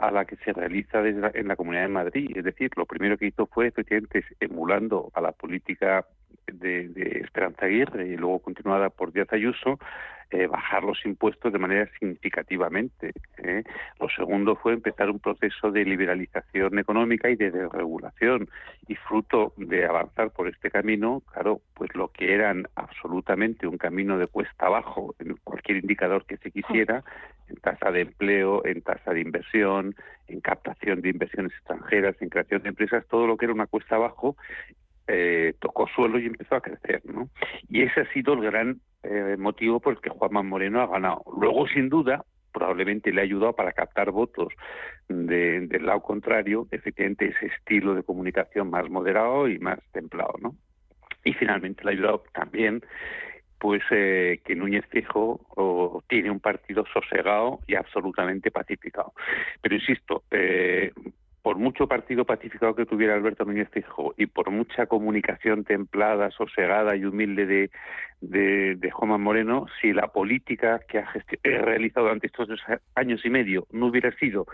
a 0.08 0.12
la 0.12 0.26
que 0.26 0.36
se 0.38 0.52
realiza 0.52 1.02
desde 1.02 1.40
en 1.40 1.48
la 1.48 1.56
Comunidad 1.56 1.84
de 1.84 1.90
Madrid. 1.90 2.32
Es 2.36 2.44
decir, 2.44 2.72
lo 2.76 2.86
primero 2.86 3.18
que 3.18 3.28
hizo 3.28 3.46
fue, 3.46 3.68
efectivamente, 3.68 4.26
emulando 4.40 5.12
a 5.14 5.22
la 5.22 5.32
política 5.32 6.06
de, 6.48 6.90
de 6.90 7.22
Esperanza 7.24 7.66
Aguirre 7.66 8.08
y 8.08 8.18
luego 8.18 8.40
continuada 8.40 8.90
por 8.90 9.14
Díaz 9.14 9.32
Ayuso, 9.32 9.80
eh, 10.34 10.48
bajar 10.48 10.84
los 10.84 11.06
impuestos 11.06 11.54
de 11.54 11.60
manera 11.60 11.88
significativamente. 12.00 13.12
¿eh? 13.38 13.64
Lo 14.00 14.10
segundo 14.10 14.56
fue 14.56 14.74
empezar 14.74 15.12
un 15.12 15.20
proceso 15.20 15.70
de 15.70 15.86
liberalización 15.86 16.80
económica 16.80 17.30
y 17.30 17.36
de 17.36 17.52
desregulación. 17.52 18.50
Y 18.88 18.96
fruto 18.96 19.54
de 19.58 19.86
avanzar 19.86 20.32
por 20.32 20.48
este 20.48 20.72
camino, 20.72 21.22
claro, 21.32 21.62
pues 21.76 21.94
lo 21.94 22.08
que 22.08 22.34
eran 22.34 22.68
absolutamente 22.76 23.68
un 23.68 23.78
camino 23.78 24.18
de 24.18 24.26
cuesta 24.26 24.66
abajo 24.66 25.14
en 25.20 25.38
cualquier 25.44 25.78
indicador 25.78 26.26
que 26.26 26.38
se 26.38 26.50
quisiera, 26.50 27.04
en 27.50 27.56
tasa 27.58 27.92
de 27.92 28.02
empleo, 28.02 28.66
en 28.66 28.82
tasa 28.82 29.14
de 29.14 29.22
inversión, 29.22 29.96
en 30.28 30.42
captación 30.42 31.02
de 31.02 31.10
inversiones 31.10 31.52
extranjeras, 31.54 32.16
en 32.22 32.30
creación 32.30 32.64
de 32.64 32.70
empresas, 32.70 33.06
todo 33.08 33.28
lo 33.28 33.38
que 33.38 33.46
era 33.46 33.54
una 33.54 33.68
cuesta 33.68 33.96
abajo, 33.96 34.36
eh, 35.08 35.54
tocó 35.60 35.88
suelo 35.88 36.18
y 36.18 36.26
empezó 36.28 36.56
a 36.56 36.62
crecer, 36.62 37.02
¿no? 37.06 37.30
Y 37.68 37.82
ese 37.82 38.02
ha 38.02 38.14
sido 38.14 38.34
el 38.34 38.42
gran 38.42 38.80
eh, 39.04 39.36
motivo 39.38 39.80
por 39.80 39.94
el 39.94 40.02
que 40.02 40.10
Juanma 40.10 40.44
Moreno 40.44 40.82
ha 40.82 40.88
ganado. 40.88 41.24
Luego, 41.38 41.68
sin 41.68 41.90
duda, 41.90 42.24
probablemente 42.54 43.12
le 43.12 43.22
ha 43.22 43.24
ayudado 43.26 43.54
para 43.54 43.74
captar 43.74 44.12
votos 44.12 44.54
del 45.10 45.86
lado 45.86 46.02
contrario, 46.02 46.68
efectivamente 46.72 47.34
ese 47.36 47.48
estilo 47.48 47.96
de 47.96 48.04
comunicación 48.04 48.70
más 48.70 48.90
moderado 48.90 49.50
y 49.50 49.60
más 49.60 49.80
templado, 49.92 50.36
¿no? 50.42 50.56
Y 51.26 51.34
finalmente 51.34 51.84
le 51.84 51.90
ha 51.90 51.94
ayudado 51.94 52.24
también 52.34 52.82
pues 53.64 53.82
eh, 53.92 54.42
que 54.44 54.58
Núñez 54.58 54.84
Fijo 54.90 56.04
tiene 56.10 56.30
un 56.30 56.42
partido 56.42 56.84
sosegado 56.94 57.62
y 57.66 57.76
absolutamente 57.76 58.52
pacificado. 58.52 59.14
Pero 59.62 59.76
insisto, 59.76 60.24
eh, 60.32 60.92
por 61.44 61.58
mucho 61.58 61.88
partido 61.88 62.24
pacificado 62.24 62.74
que 62.74 62.86
tuviera 62.86 63.14
Alberto 63.14 63.44
Núñez 63.44 63.70
Fijo 63.70 64.14
y 64.18 64.28
por 64.28 64.50
mucha 64.50 64.86
comunicación 64.86 65.66
templada, 65.66 66.32
sosegada 66.32 66.96
y 66.96 67.04
humilde 67.04 67.46
de, 67.46 67.72
de, 68.22 68.76
de 68.76 68.92
Juan 68.92 69.22
Moreno, 69.22 69.66
si 69.82 69.92
la 69.92 70.08
política 70.08 70.80
que 70.88 71.00
ha 71.00 71.12
realizado 71.44 72.06
durante 72.06 72.28
estos 72.28 72.48
dos 72.48 72.62
años 72.96 73.26
y 73.26 73.30
medio 73.30 73.68
no 73.72 73.88
hubiera 73.88 74.12
sido 74.14 74.48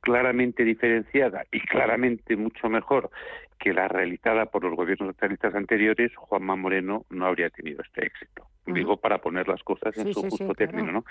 claramente 0.00 0.62
diferenciada 0.62 1.44
y 1.50 1.58
claramente 1.58 2.36
mucho 2.36 2.68
mejor 2.68 3.10
que 3.58 3.72
la 3.72 3.88
realizada 3.88 4.46
por 4.46 4.62
los 4.62 4.76
gobiernos 4.76 5.16
socialistas 5.16 5.52
anteriores, 5.56 6.14
Juanma 6.14 6.54
Moreno 6.54 7.06
no 7.10 7.26
habría 7.26 7.50
tenido 7.50 7.82
este 7.82 8.06
éxito. 8.06 8.46
Digo, 8.66 8.98
para 8.98 9.18
poner 9.18 9.48
las 9.48 9.62
cosas 9.64 9.96
en 9.98 10.12
su 10.12 10.22
justo 10.22 10.54
término, 10.54 10.92
¿no? 10.92 11.04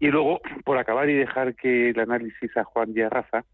Y 0.00 0.08
luego, 0.08 0.40
por 0.64 0.76
acabar 0.76 1.08
y 1.08 1.14
dejar 1.14 1.54
que 1.54 1.90
el 1.90 2.00
análisis 2.00 2.54
a 2.56 2.64
Juan 2.64 2.92
Díaz 2.92 3.12
Rafa, 3.12 3.44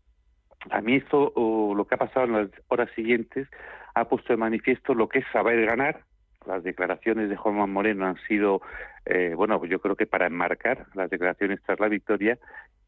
a 0.68 0.80
mí 0.80 0.96
esto, 0.96 1.32
o 1.34 1.74
lo 1.74 1.86
que 1.86 1.94
ha 1.94 1.98
pasado 1.98 2.26
en 2.26 2.32
las 2.32 2.50
horas 2.68 2.90
siguientes, 2.94 3.48
ha 3.94 4.08
puesto 4.08 4.32
de 4.32 4.36
manifiesto 4.36 4.94
lo 4.94 5.08
que 5.08 5.20
es 5.20 5.24
saber 5.32 5.64
ganar. 5.64 6.02
Las 6.46 6.62
declaraciones 6.62 7.28
de 7.28 7.36
Juan 7.36 7.70
Moreno 7.70 8.06
han 8.06 8.16
sido, 8.26 8.62
eh, 9.04 9.34
bueno, 9.36 9.62
yo 9.66 9.78
creo 9.80 9.96
que 9.96 10.06
para 10.06 10.26
enmarcar 10.26 10.86
las 10.94 11.10
declaraciones 11.10 11.60
tras 11.62 11.80
la 11.80 11.88
victoria 11.88 12.38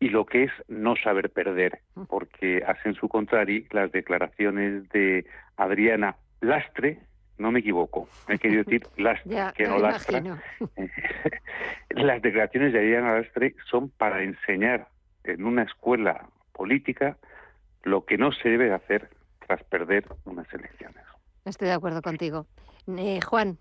y 0.01 0.09
lo 0.09 0.25
que 0.25 0.45
es 0.45 0.53
no 0.69 0.97
saber 0.97 1.31
perder, 1.31 1.81
porque 2.09 2.63
hacen 2.67 2.95
su 2.95 3.09
contrario 3.09 3.65
las 3.71 3.93
declaraciones 3.93 4.89
de 4.91 5.27
Adriana 5.57 6.17
Lastre, 6.41 6.99
no 7.39 7.53
me 7.53 7.61
equivoco, 7.61 8.09
me 8.27 8.37
he 8.37 8.39
querido 8.39 8.65
decir 8.65 8.83
Lastre, 8.97 9.37
que 9.55 9.69
no 9.69 9.79
Lastra. 9.79 10.21
las 11.91 12.23
declaraciones 12.23 12.73
de 12.73 12.79
Adriana 12.79 13.19
Lastre 13.19 13.55
son 13.71 13.91
para 13.91 14.23
enseñar 14.23 14.89
en 15.25 15.45
una 15.45 15.63
escuela 15.63 16.27
política 16.53 17.17
lo 17.85 18.05
que 18.05 18.19
no 18.19 18.33
se 18.33 18.49
debe 18.49 18.73
hacer 18.73 19.11
tras 19.47 19.63
perder 19.65 20.07
unas 20.25 20.53
elecciones. 20.53 21.05
Estoy 21.45 21.69
de 21.69 21.75
acuerdo 21.75 22.03
contigo. 22.03 22.47
Eh, 22.87 23.21
Juan. 23.21 23.59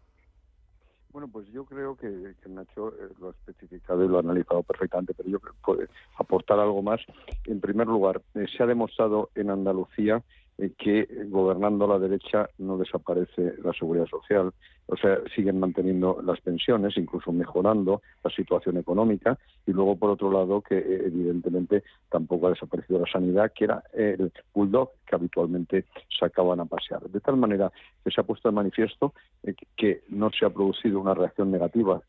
Bueno, 1.12 1.28
pues 1.28 1.48
yo 1.50 1.66
creo 1.66 1.98
que, 1.98 2.08
Nacho 2.48 2.90
eh, 2.90 3.10
lo 3.20 3.30
ha 3.30 3.32
especificado 3.32 4.06
y 4.06 4.08
lo 4.08 4.18
ha 4.18 4.22
analizado 4.22 4.64
perfectamente, 4.64 5.14
pero 5.14 5.30
yo 5.30 5.40
creo 5.40 5.54
que 5.54 5.60
puede 5.62 5.88
aportar 6.18 6.60
algo 6.60 6.82
más. 6.82 7.02
En 7.46 7.60
primer 7.60 7.88
lugar, 7.88 8.22
eh, 8.36 8.46
se 8.56 8.64
ha 8.64 8.66
demostrado 8.66 9.30
en 9.36 9.50
Andalucía 9.50 10.24
que 10.70 11.08
gobernando 11.28 11.88
la 11.88 12.00
derecha 12.00 12.50
no 12.58 12.78
desaparece 12.78 13.56
la 13.64 13.74
seguridad 13.74 14.08
social, 14.08 14.52
o 14.88 14.96
sea, 14.98 15.20
siguen 15.36 15.60
manteniendo 15.60 16.22
las 16.24 16.40
pensiones, 16.42 16.98
incluso 16.98 17.32
mejorando 17.32 18.02
la 18.24 18.30
situación 18.32 18.78
económica, 18.78 19.38
y 19.66 19.72
luego, 19.72 19.96
por 19.96 20.12
otro 20.12 20.32
lado, 20.32 20.62
que 20.62 20.78
eh, 20.78 21.04
evidentemente 21.06 21.84
tampoco 22.10 22.48
ha 22.48 22.52
desaparecido 22.52 23.00
la 23.00 23.12
sanidad, 23.12 23.52
que 23.56 23.66
era 23.66 23.84
el 23.94 24.32
bulldog 24.54 24.92
que 25.08 25.16
habitualmente 25.16 25.86
sacaban 26.20 26.60
a 26.60 26.66
pasear. 26.66 27.02
De 27.10 27.20
tal 27.20 27.38
manera 27.38 27.72
que 28.04 28.12
se 28.12 28.22
ha 28.22 28.24
puesto 28.24 28.50
de 28.50 28.56
manifiesto 28.56 29.14
eh, 29.44 29.56
que 29.76 30.04
no 30.10 30.30
se 30.32 30.46
ha 30.46 30.50
producido 30.50 31.00
una 31.00 31.14
reacción 31.14 31.52
negativa 31.52 32.02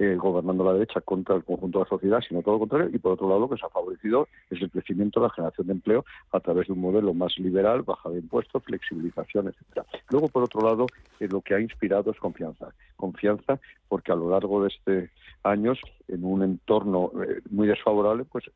eh, 0.00 0.16
gobernando 0.16 0.64
la 0.64 0.72
derecha 0.72 1.02
contra 1.02 1.36
el 1.36 1.44
conjunto 1.44 1.78
de 1.78 1.84
la 1.84 1.88
sociedad, 1.90 2.20
sino 2.26 2.40
todo 2.40 2.54
lo 2.54 2.60
contrario, 2.60 2.88
y 2.90 2.98
por 2.98 3.12
otro 3.12 3.28
lado 3.28 3.40
lo 3.40 3.50
que 3.50 3.58
se 3.58 3.66
ha 3.66 3.68
favorecido 3.68 4.28
es 4.48 4.62
el 4.62 4.70
crecimiento, 4.70 5.20
la 5.20 5.28
generación 5.28 5.66
de 5.66 5.74
empleo 5.74 6.06
a 6.32 6.40
través 6.40 6.68
de 6.68 6.72
un 6.72 6.80
modelo 6.80 7.12
más 7.12 7.38
liberal, 7.38 7.82
baja 7.82 8.08
de 8.08 8.20
impuestos, 8.20 8.64
flexibilización, 8.64 9.48
etcétera. 9.48 9.84
Luego, 10.08 10.28
por 10.28 10.44
otro 10.44 10.62
lado, 10.62 10.86
eh, 11.20 11.28
lo 11.30 11.42
que 11.42 11.54
ha 11.54 11.60
inspirado 11.60 12.10
es 12.10 12.18
confianza. 12.18 12.72
Confianza 12.96 13.60
porque 13.88 14.10
a 14.12 14.16
lo 14.16 14.30
largo 14.30 14.62
de 14.62 14.68
este 14.68 15.10
años, 15.42 15.78
en 16.08 16.24
un 16.24 16.42
entorno 16.42 17.12
eh, 17.22 17.40
muy 17.50 17.68
desfavorable, 17.68 18.24
pues 18.24 18.50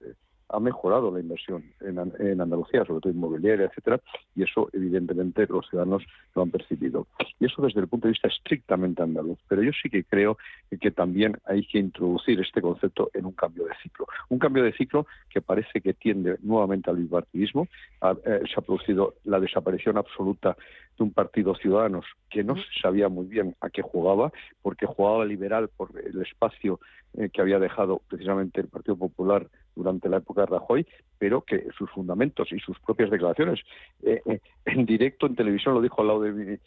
ha 0.48 0.60
mejorado 0.60 1.10
la 1.10 1.20
inversión 1.20 1.64
en, 1.80 1.98
Andalucía, 2.40 2.84
sobre 2.84 3.00
todo 3.00 3.12
inmobiliaria, 3.12 3.66
etcétera, 3.66 4.00
y 4.34 4.42
eso 4.42 4.68
evidentemente 4.72 5.46
los 5.46 5.68
ciudadanos 5.68 6.04
lo 6.34 6.42
han 6.42 6.50
percibido. 6.50 7.06
Y 7.40 7.46
eso 7.46 7.62
desde 7.62 7.80
el 7.80 7.88
punto 7.88 8.08
de 8.08 8.12
vista 8.12 8.28
estrictamente 8.28 9.02
andaluz. 9.02 9.38
Pero 9.48 9.62
yo 9.62 9.72
sí 9.82 9.88
que 9.88 10.04
creo 10.04 10.38
que 10.80 10.90
también 10.90 11.38
hay 11.44 11.66
que 11.66 11.78
introducir 11.78 12.40
este 12.40 12.60
concepto 12.60 13.10
en 13.14 13.26
un 13.26 13.32
cambio 13.32 13.64
de 13.64 13.74
ciclo. 13.82 14.06
Un 14.28 14.38
cambio 14.38 14.62
de 14.62 14.72
ciclo 14.72 15.06
que 15.30 15.40
parece 15.40 15.80
que 15.80 15.94
tiende 15.94 16.36
nuevamente 16.42 16.90
al 16.90 16.96
bipartidismo. 16.96 17.68
Eh, 18.02 18.42
se 18.46 18.54
ha 18.56 18.62
producido 18.62 19.14
la 19.24 19.40
desaparición 19.40 19.96
absoluta 19.96 20.56
de 20.96 21.04
un 21.04 21.12
partido 21.12 21.54
Ciudadanos 21.54 22.04
que 22.30 22.44
no 22.44 22.56
se 22.56 22.80
sabía 22.80 23.08
muy 23.08 23.26
bien 23.26 23.56
a 23.60 23.70
qué 23.70 23.82
jugaba, 23.82 24.32
porque 24.62 24.86
jugaba 24.86 25.24
liberal 25.24 25.68
por 25.68 25.90
el 25.98 26.20
espacio 26.22 26.80
eh, 27.14 27.30
que 27.32 27.40
había 27.40 27.58
dejado 27.58 28.00
precisamente 28.08 28.60
el 28.60 28.68
Partido 28.68 28.96
Popular 28.96 29.48
durante 29.74 30.08
la 30.08 30.18
época 30.18 30.42
de 30.42 30.46
Rajoy, 30.46 30.86
pero 31.18 31.42
que 31.42 31.66
sus 31.76 31.90
fundamentos 31.90 32.52
y 32.52 32.58
sus 32.60 32.78
propias 32.80 33.10
declaraciones 33.10 33.60
eh, 34.02 34.20
eh, 34.26 34.40
en 34.64 34.86
directo 34.86 35.26
en 35.26 35.36
televisión 35.36 35.74
lo 35.74 35.82
dijo 35.82 36.00
al 36.00 36.08
lado 36.08 36.20
de 36.22 36.32
mi, 36.32 36.58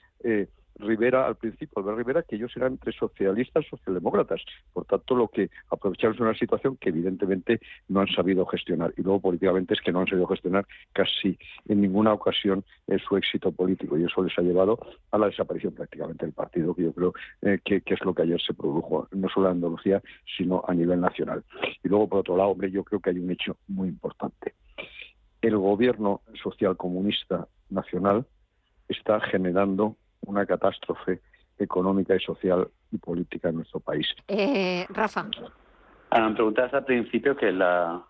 Rivera 0.80 1.28
al 1.28 1.36
principio, 1.36 1.80
Albert 1.80 1.97
Rivera, 1.97 2.23
que 2.23 2.36
ellos 2.36 2.51
eran 2.55 2.73
entre 2.73 2.91
socialistas 2.91 3.65
socialdemócratas. 3.69 4.41
Por 4.73 4.86
tanto, 4.86 5.15
lo 5.15 5.28
que 5.28 5.49
aprovecharon 5.69 6.15
es 6.15 6.21
una 6.21 6.34
situación 6.36 6.78
que 6.78 6.89
evidentemente 6.89 7.59
no 7.88 8.01
han 8.01 8.07
sabido 8.07 8.45
gestionar. 8.45 8.93
Y 8.97 9.01
luego 9.01 9.21
políticamente 9.21 9.73
es 9.73 9.82
que 9.82 9.91
no 9.91 10.01
han 10.01 10.07
sabido 10.07 10.28
gestionar 10.28 10.65
casi 10.93 11.38
en 11.67 11.82
ninguna 11.82 12.13
ocasión 12.13 12.63
eh, 12.88 12.97
su 12.99 13.17
éxito 13.17 13.51
político. 13.51 13.97
Y 13.97 14.03
eso 14.05 14.23
les 14.23 14.38
ha 14.38 14.41
llevado 14.41 14.80
a 15.11 15.17
la 15.17 15.28
desaparición 15.28 15.73
prácticamente 15.73 16.25
del 16.25 16.34
partido, 16.34 16.73
que 16.75 16.84
yo 16.84 16.93
creo 16.93 17.13
eh, 17.41 17.59
que, 17.63 17.82
es 17.86 18.05
lo 18.05 18.13
que 18.13 18.23
ayer 18.23 18.41
se 18.41 18.53
produjo, 18.53 19.07
no 19.11 19.30
solo 19.30 19.47
en 19.47 19.53
Andalucía, 19.53 20.01
sino 20.38 20.63
a 20.67 20.73
nivel 20.73 21.01
nacional. 21.01 21.43
Y 21.84 21.88
luego, 21.88 22.07
por 22.07 22.19
otro 22.19 22.38
lado, 22.38 22.49
hombre, 22.49 22.71
yo 22.71 22.84
creo 22.84 22.99
que 22.99 23.09
hay 23.09 23.19
un 23.19 23.32
hecho 23.32 23.57
muy 23.67 23.88
importante. 23.88 24.53
El 25.41 25.57
gobierno 25.57 26.21
social 26.41 26.75
comunista 26.78 27.47
nacional 27.69 28.25
está 28.88 29.19
generando 29.19 29.95
una 30.22 30.45
catástrofe 30.45 31.22
económica 31.57 32.15
y 32.15 32.20
social 32.20 32.68
y 32.91 32.97
política 32.97 33.49
en 33.49 33.55
nuestro 33.55 33.80
país. 33.80 34.07
Eh, 34.28 34.86
Rafa. 34.89 35.28
Ah, 36.09 36.30
me 36.30 36.36
preguntabas 36.36 36.74
al 36.74 36.86
principio 36.86 37.36
que 37.36 37.51
la, 37.51 38.03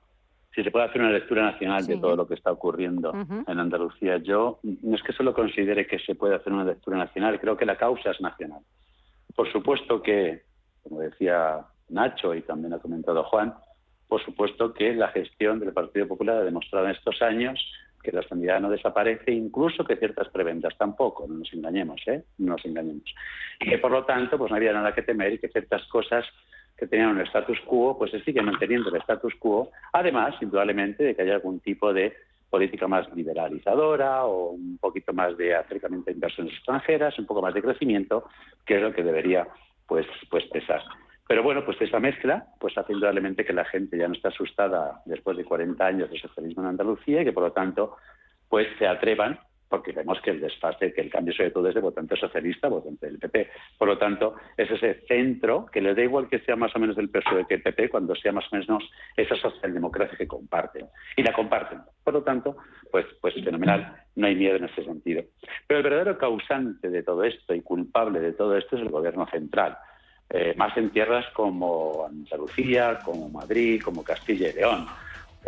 si 0.53 0.63
se 0.63 0.71
puede 0.71 0.85
hacer 0.85 1.01
una 1.01 1.11
lectura 1.11 1.43
nacional 1.43 1.85
de 1.85 1.97
todo 1.97 2.15
lo 2.15 2.27
que 2.27 2.33
está 2.33 2.51
ocurriendo 2.51 3.13
en 3.13 3.59
Andalucía. 3.59 4.17
Yo 4.17 4.59
no 4.63 4.95
es 4.95 5.03
que 5.03 5.13
solo 5.13 5.33
considere 5.33 5.87
que 5.87 5.99
se 5.99 6.15
puede 6.15 6.35
hacer 6.35 6.51
una 6.51 6.63
lectura 6.63 6.97
nacional, 6.97 7.39
creo 7.39 7.55
que 7.55 7.65
la 7.65 7.77
causa 7.77 8.11
es 8.11 8.21
nacional. 8.21 8.61
Por 9.35 9.51
supuesto 9.51 10.01
que, 10.01 10.43
como 10.83 10.99
decía 10.99 11.65
Nacho 11.89 12.33
y 12.33 12.41
también 12.41 12.73
ha 12.73 12.79
comentado 12.79 13.23
Juan, 13.25 13.53
por 14.07 14.23
supuesto 14.23 14.73
que 14.73 14.95
la 14.95 15.09
gestión 15.09 15.59
del 15.59 15.73
Partido 15.73 16.07
Popular 16.07 16.37
ha 16.37 16.43
demostrado 16.43 16.85
en 16.85 16.91
estos 16.91 17.21
años 17.21 17.59
que 18.09 18.15
la 18.15 18.23
sanidad 18.23 18.61
no 18.61 18.69
desaparece, 18.69 19.33
incluso 19.33 19.83
que 19.83 19.97
ciertas 19.97 20.29
preventas 20.29 20.77
tampoco, 20.77 21.27
no 21.27 21.39
nos 21.39 21.53
engañemos, 21.53 22.01
¿eh? 22.07 22.23
No 22.37 22.53
nos 22.53 22.65
engañemos. 22.65 23.03
Y 23.59 23.69
que 23.69 23.77
por 23.79 23.91
lo 23.91 24.05
tanto, 24.05 24.37
pues 24.37 24.49
no 24.49 24.55
había 24.55 24.71
nada 24.71 24.95
que 24.95 25.01
temer 25.01 25.33
y 25.33 25.39
que 25.39 25.49
ciertas 25.49 25.85
cosas 25.87 26.25
que 26.77 26.87
tenían 26.87 27.09
un 27.09 27.21
status 27.21 27.59
quo, 27.65 27.97
pues 27.97 28.11
se 28.11 28.23
siguen 28.23 28.45
manteniendo 28.45 28.89
el 28.89 29.01
status 29.01 29.35
quo, 29.35 29.71
además, 29.91 30.35
indudablemente, 30.41 31.03
de 31.03 31.15
que 31.15 31.23
haya 31.23 31.35
algún 31.35 31.59
tipo 31.59 31.91
de 31.91 32.15
política 32.49 32.87
más 32.87 33.13
liberalizadora 33.13 34.23
o 34.23 34.51
un 34.51 34.77
poquito 34.77 35.11
más 35.11 35.35
de 35.35 35.53
acercamiento 35.53 36.09
a 36.09 36.13
inversiones 36.13 36.53
extranjeras, 36.53 37.19
un 37.19 37.25
poco 37.25 37.41
más 37.41 37.53
de 37.53 37.61
crecimiento, 37.61 38.29
que 38.65 38.77
es 38.77 38.81
lo 38.81 38.93
que 38.93 39.03
debería 39.03 39.45
pues, 39.85 40.07
pues 40.29 40.45
pesar. 40.45 40.81
Pero 41.27 41.43
bueno, 41.43 41.65
pues 41.65 41.81
esa 41.81 41.99
mezcla 41.99 42.45
pues 42.59 42.77
hace 42.77 42.93
indudablemente 42.93 43.45
que 43.45 43.53
la 43.53 43.65
gente 43.65 43.97
ya 43.97 44.07
no 44.07 44.13
está 44.13 44.29
asustada 44.29 45.01
después 45.05 45.37
de 45.37 45.45
40 45.45 45.85
años 45.85 46.09
de 46.09 46.19
socialismo 46.19 46.63
en 46.63 46.69
Andalucía 46.69 47.21
y 47.21 47.25
que 47.25 47.33
por 47.33 47.43
lo 47.43 47.51
tanto 47.51 47.97
pues 48.49 48.67
se 48.79 48.87
atrevan 48.87 49.39
porque 49.69 49.91
vemos 49.91 50.19
que 50.21 50.31
el 50.31 50.39
desfase, 50.39 50.93
que 50.93 51.01
el 51.01 51.09
cambio 51.09 51.33
sobre 51.33 51.51
todo 51.51 51.67
es 51.67 51.75
de 51.75 51.81
votante 51.81 52.15
socialista, 52.15 52.67
votante 52.67 53.07
del 53.07 53.19
PP. 53.19 53.49
Por 53.77 53.87
lo 53.87 53.97
tanto, 53.97 54.35
es 54.55 54.69
ese 54.71 55.01
centro 55.07 55.65
que 55.65 55.81
le 55.81 55.93
da 55.93 56.03
igual 56.03 56.29
que 56.29 56.39
sea 56.39 56.55
más 56.55 56.75
o 56.75 56.79
menos 56.79 56.95
del 56.95 57.09
PSOE 57.09 57.45
que 57.47 57.55
el 57.55 57.61
PP, 57.61 57.89
cuando 57.89 58.15
sea 58.15 58.31
más 58.31 58.45
o 58.51 58.55
menos 58.55 58.89
esa 59.15 59.35
socialdemocracia 59.35 60.17
que 60.17 60.27
comparten. 60.27 60.87
Y 61.15 61.23
la 61.23 61.33
comparten. 61.33 61.79
Por 62.03 62.13
lo 62.13 62.23
tanto, 62.23 62.57
pues, 62.91 63.05
pues 63.21 63.33
fenomenal, 63.33 63.95
no 64.15 64.27
hay 64.27 64.35
miedo 64.35 64.55
en 64.55 64.65
ese 64.65 64.83
sentido. 64.83 65.23
Pero 65.67 65.79
el 65.79 65.83
verdadero 65.83 66.17
causante 66.17 66.89
de 66.89 67.03
todo 67.03 67.23
esto 67.23 67.53
y 67.53 67.61
culpable 67.61 68.19
de 68.19 68.33
todo 68.33 68.57
esto 68.57 68.77
es 68.77 68.81
el 68.81 68.89
gobierno 68.89 69.27
central. 69.27 69.77
Eh, 70.29 70.53
más 70.57 70.75
en 70.77 70.89
tierras 70.89 71.25
como 71.33 72.05
Andalucía, 72.05 72.99
como 73.03 73.29
Madrid, 73.29 73.81
como 73.81 74.03
Castilla 74.03 74.49
y 74.49 74.53
León. 74.53 74.87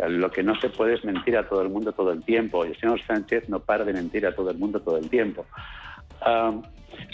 Lo 0.08 0.30
que 0.30 0.42
no 0.42 0.58
se 0.58 0.70
puede 0.70 0.94
es 0.94 1.04
mentir 1.04 1.36
a 1.36 1.46
todo 1.46 1.60
el 1.60 1.68
mundo 1.68 1.92
todo 1.92 2.12
el 2.12 2.22
tiempo. 2.22 2.64
Y 2.64 2.68
el 2.68 2.80
señor 2.80 3.00
Sánchez 3.06 3.48
no 3.48 3.60
para 3.60 3.84
de 3.84 3.92
mentir 3.92 4.26
a 4.26 4.34
todo 4.34 4.50
el 4.50 4.56
mundo 4.56 4.80
todo 4.80 4.96
el 4.96 5.10
tiempo. 5.10 5.44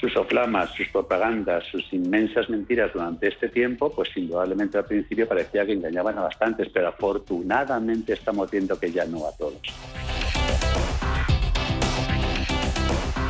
sus 0.01 0.17
oflamas, 0.17 0.71
sus 0.75 0.89
propagandas, 0.89 1.65
sus 1.71 1.93
inmensas 1.93 2.49
mentiras 2.49 2.93
durante 2.93 3.29
este 3.29 3.49
tiempo, 3.49 3.93
pues 3.93 4.09
indudablemente 4.17 4.79
al 4.79 4.85
principio 4.85 5.29
parecía 5.29 5.67
que 5.67 5.73
engañaban 5.73 6.19
a 6.19 6.23
bastantes, 6.23 6.69
pero 6.73 6.89
afortunadamente 6.89 8.13
estamos 8.13 8.51
viendo 8.51 8.79
que 8.79 8.91
ya 8.91 9.05
no 9.05 9.27
a 9.27 9.33
todos. 9.37 9.61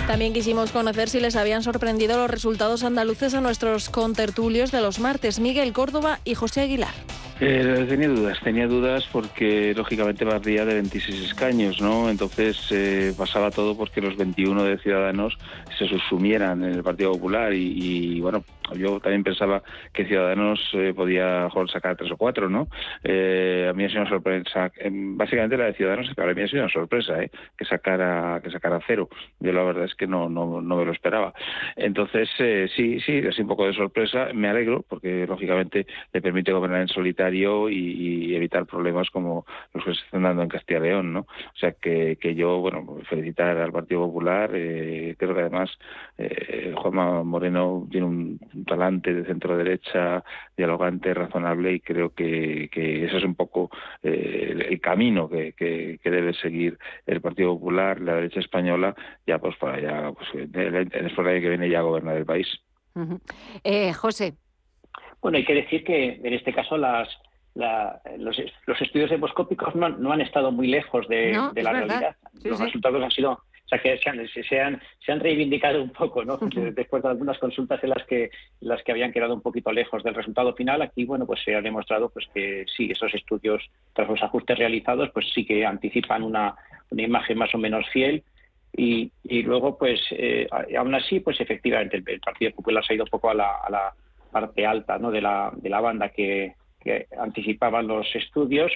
También 0.07 0.33
quisimos 0.33 0.71
conocer 0.71 1.09
si 1.09 1.19
les 1.19 1.35
habían 1.35 1.65
sorprendido 1.65 2.17
los 2.17 2.31
resultados 2.31 2.85
andaluces 2.85 3.35
a 3.35 3.41
nuestros 3.41 3.91
contertulios 3.91 4.71
de 4.71 4.81
los 4.81 5.01
martes, 5.01 5.41
Miguel 5.41 5.73
Córdoba 5.73 6.21
y 6.25 6.35
José 6.35 6.61
Aguilar. 6.61 6.95
Eh, 7.41 7.85
tenía 7.87 8.09
dudas, 8.09 8.39
tenía 8.43 8.67
dudas 8.67 9.05
porque 9.13 9.75
lógicamente 9.77 10.25
partía 10.25 10.65
de 10.65 10.75
26 10.75 11.23
escaños, 11.23 11.83
¿no? 11.83 12.09
Entonces 12.09 12.57
eh, 12.71 13.13
pasaba 13.19 13.51
todo 13.51 13.77
porque 13.77 14.01
los 14.01 14.17
21 14.17 14.65
de 14.65 14.79
Ciudadanos 14.79 15.37
se 15.77 15.87
subsumieran 15.87 16.63
en 16.63 16.73
el 16.73 16.83
Partido 16.83 17.13
Popular 17.13 17.53
y, 17.53 18.21
bueno, 18.21 18.43
yo 18.75 19.01
también 19.01 19.25
pensaba 19.25 19.63
que 19.93 20.07
Ciudadanos 20.07 20.61
eh, 20.75 20.93
podía 20.95 21.49
sacar 21.73 21.97
tres 21.97 22.11
o 22.11 22.17
cuatro, 22.17 22.49
¿no? 22.49 22.69
a 23.05 23.73
mí 23.73 23.85
ha 23.85 23.89
sido 23.89 24.03
una 24.03 24.11
sorpresa, 24.11 24.71
básicamente 24.91 25.57
la 25.57 25.67
de 25.67 25.75
Ciudadanos 25.75 26.13
para 26.15 26.35
mí 26.35 26.43
ha 26.43 26.49
sido 26.49 26.63
una 26.63 26.73
sorpresa, 26.73 27.23
¿eh? 27.23 27.31
Que 27.57 27.65
sacara 27.65 28.41
que 28.43 28.51
sacara 28.51 28.81
cero. 28.87 29.09
Yo 29.41 29.53
la 29.53 29.63
verdad 29.63 29.85
es 29.85 29.95
que 29.95 30.07
no 30.07 30.29
no, 30.29 30.61
no 30.61 30.77
me 30.77 30.85
lo 30.85 30.93
esperaba. 30.93 31.33
Entonces 31.77 32.29
sí 32.75 33.01
sí 33.01 33.19
es 33.19 33.39
un 33.39 33.49
poco 33.49 33.67
de 33.67 33.75
sorpresa. 33.75 34.29
Me 34.35 34.49
alegro 34.49 34.85
porque 34.89 35.27
lógicamente 35.27 35.87
le 36.13 36.23
permite 36.23 36.53
gobernar 36.53 36.81
en 36.81 36.89
solitario 36.89 37.69
y, 37.69 38.35
evitar 38.37 38.67
problemas 38.67 39.09
como 39.11 39.47
los 39.73 39.85
que 39.85 39.95
se 39.95 40.05
están 40.05 40.23
dando 40.23 40.43
en 40.43 40.49
Castilla 40.49 40.81
y 40.81 40.83
León, 40.83 41.13
¿no? 41.13 41.21
O 41.21 41.57
sea 41.59 41.73
que, 41.73 42.17
que 42.21 42.35
yo, 42.35 42.59
bueno, 42.59 42.99
felicitar 43.09 43.57
al 43.57 43.73
Partido 43.73 44.07
Popular, 44.07 44.51
eh, 44.55 45.15
creo 45.19 45.35
que 45.35 45.41
además 45.41 45.71
eh, 46.19 46.75
Juanma 46.77 47.23
Moreno 47.23 47.87
tiene 47.91 48.07
un, 48.07 48.41
talante 48.65 49.13
de 49.13 49.25
centro 49.25 49.57
derecha, 49.57 50.25
dialogante, 50.57 51.15
razonable 51.15 51.73
y 51.73 51.81
creo 51.81 52.11
que, 52.11 52.69
que 52.73 53.05
ese 53.05 53.19
es 53.19 53.25
un 53.25 53.35
poco 53.35 53.71
eh, 54.03 54.67
el 54.69 54.81
camino 54.81 55.29
que, 55.29 55.53
que, 55.53 56.11
debe 56.11 56.33
seguir 56.35 56.79
el 57.07 57.21
Partido 57.21 57.55
Popular, 57.55 58.01
la 58.01 58.15
derecha 58.15 58.41
española, 58.41 58.95
ya 59.27 59.39
pues 59.39 59.57
para 59.57 59.81
ya, 59.81 60.13
pues, 60.13 60.51
después 60.51 61.27
de 61.27 61.41
que 61.41 61.49
viene 61.49 61.69
ya 61.69 61.81
a 61.81 61.83
gobernar 61.83 62.17
el 62.17 62.25
país. 62.25 62.47
José. 63.97 64.35
Bueno, 65.21 65.39
hay 65.39 65.45
que 65.45 65.55
decir 65.55 65.85
que 65.85 66.21
en 66.23 66.33
este 66.33 66.53
caso 66.53 66.77
las, 66.77 67.09
los, 67.57 68.39
estudios 68.81 69.11
demoscópicos 69.11 69.75
no, 69.75 69.89
no, 69.89 70.13
han 70.13 70.21
estado 70.21 70.53
muy 70.53 70.69
lejos 70.69 71.09
de, 71.09 71.33
la 71.33 71.73
realidad. 71.73 72.17
los 72.45 72.61
resultados 72.61 73.03
han 73.03 73.11
sido, 73.11 73.41
o 73.67 73.69
sea, 73.69 73.81
que 73.81 73.99
se 73.99 74.09
han, 74.09 74.29
se 74.29 74.61
han, 74.61 74.81
se 75.05 75.11
han 75.11 75.19
reivindicado 75.19 75.83
un 75.83 75.91
poco, 75.91 76.25
¿no? 76.25 76.39
Después 76.39 77.03
de 77.03 77.09
algunas 77.09 77.37
consultas 77.39 77.83
en 77.83 77.91
las 77.91 78.07
que, 78.07 78.31
las 78.61 78.81
que 78.85 78.93
habían 78.93 79.13
quedado 79.13 79.35
un 79.35 79.41
poquito 79.41 79.73
lejos 79.73 80.05
del 80.05 80.15
resultado 80.15 80.55
final, 80.55 80.83
aquí, 80.83 81.05
bueno, 81.05 81.27
pues 81.27 81.43
se 81.43 81.57
ha 81.57 81.61
demostrado 81.61 82.09
pues 82.09 82.29
que 82.33 82.65
sí, 82.77 82.89
esos 82.93 83.13
estudios, 83.13 83.69
tras 83.93 84.09
los 84.09 84.23
ajustes 84.23 84.57
realizados, 84.57 85.11
pues 85.13 85.27
sí 85.35 85.45
que 85.45 85.67
anticipan 85.67 86.23
una, 86.23 86.55
una 86.91 87.03
imagen 87.03 87.39
más 87.39 87.53
o 87.57 87.59
menos 87.59 87.85
fiel. 87.93 88.23
Y, 88.73 89.11
y 89.25 89.43
luego, 89.43 89.77
pues, 89.77 90.01
eh, 90.11 90.47
aún 90.79 90.95
así, 90.95 91.19
pues 91.19 91.41
efectivamente, 91.41 91.97
el, 92.07 92.21
Partido 92.21 92.53
Popular 92.53 92.85
se 92.85 92.93
ha 92.93 92.97
ido 92.97 93.05
un 93.05 93.11
poco 93.11 93.31
a 93.31 93.35
la, 93.35 93.51
a 93.67 93.71
la 93.71 93.95
parte 94.31 94.65
alta 94.65 94.97
¿no? 94.99 95.11
de, 95.11 95.23
la, 95.23 95.51
de 95.57 95.71
la 95.71 95.81
banda 95.81 96.11
que, 96.11 96.55
que 96.81 97.09
anticipaban 97.19 97.89
los 97.89 98.07
estudios. 98.15 98.71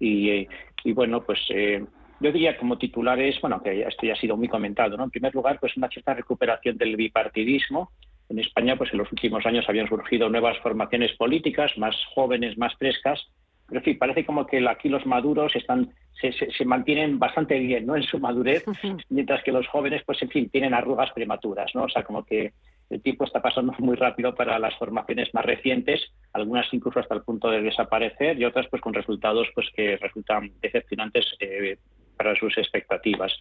Y, 0.00 0.48
y 0.82 0.92
bueno, 0.92 1.22
pues 1.22 1.38
eh, 1.50 1.84
yo 2.20 2.32
diría 2.32 2.56
como 2.56 2.78
titulares, 2.78 3.40
bueno, 3.40 3.62
que 3.62 3.82
esto 3.82 4.06
ya 4.06 4.12
ha 4.12 4.16
sido 4.16 4.36
muy 4.36 4.48
comentado, 4.48 4.96
¿no? 4.96 5.04
En 5.04 5.10
primer 5.10 5.34
lugar, 5.34 5.58
pues 5.58 5.76
una 5.76 5.88
cierta 5.88 6.14
recuperación 6.14 6.76
del 6.76 6.96
bipartidismo. 6.96 7.90
En 8.28 8.38
España, 8.38 8.76
pues 8.76 8.92
en 8.92 8.98
los 8.98 9.10
últimos 9.10 9.44
años 9.44 9.64
habían 9.68 9.88
surgido 9.88 10.28
nuevas 10.28 10.58
formaciones 10.58 11.12
políticas, 11.16 11.76
más 11.78 11.96
jóvenes, 12.14 12.56
más 12.58 12.74
frescas, 12.76 13.26
pero 13.70 13.82
sí, 13.82 13.94
parece 13.94 14.26
como 14.26 14.46
que 14.46 14.66
aquí 14.68 14.88
los 14.88 15.06
maduros 15.06 15.54
están 15.54 15.90
se, 16.20 16.32
se, 16.32 16.64
mantienen 16.64 17.18
bastante 17.18 17.58
bien 17.58 17.86
¿no? 17.86 17.96
en 17.96 18.02
su 18.02 18.18
madurez, 18.18 18.64
mientras 19.08 19.42
que 19.42 19.52
los 19.52 19.66
jóvenes, 19.68 20.02
pues 20.04 20.20
en 20.22 20.28
fin, 20.28 20.50
tienen 20.50 20.74
arrugas 20.74 21.10
prematuras, 21.12 21.74
¿no? 21.74 21.84
O 21.84 21.88
sea, 21.88 22.02
como 22.02 22.24
que 22.24 22.52
el 22.90 23.00
tiempo 23.00 23.24
está 23.24 23.40
pasando 23.40 23.72
muy 23.78 23.96
rápido 23.96 24.34
para 24.34 24.58
las 24.58 24.76
formaciones 24.76 25.32
más 25.32 25.44
recientes, 25.44 26.00
algunas 26.32 26.66
incluso 26.74 26.98
hasta 26.98 27.14
el 27.14 27.22
punto 27.22 27.48
de 27.48 27.62
desaparecer 27.62 28.38
y 28.38 28.44
otras 28.44 28.66
pues 28.68 28.82
con 28.82 28.92
resultados 28.92 29.48
pues 29.54 29.68
que 29.74 29.96
resultan 29.96 30.50
decepcionantes 30.60 31.24
eh, 31.38 31.78
para 32.20 32.36
sus 32.36 32.58
expectativas. 32.58 33.32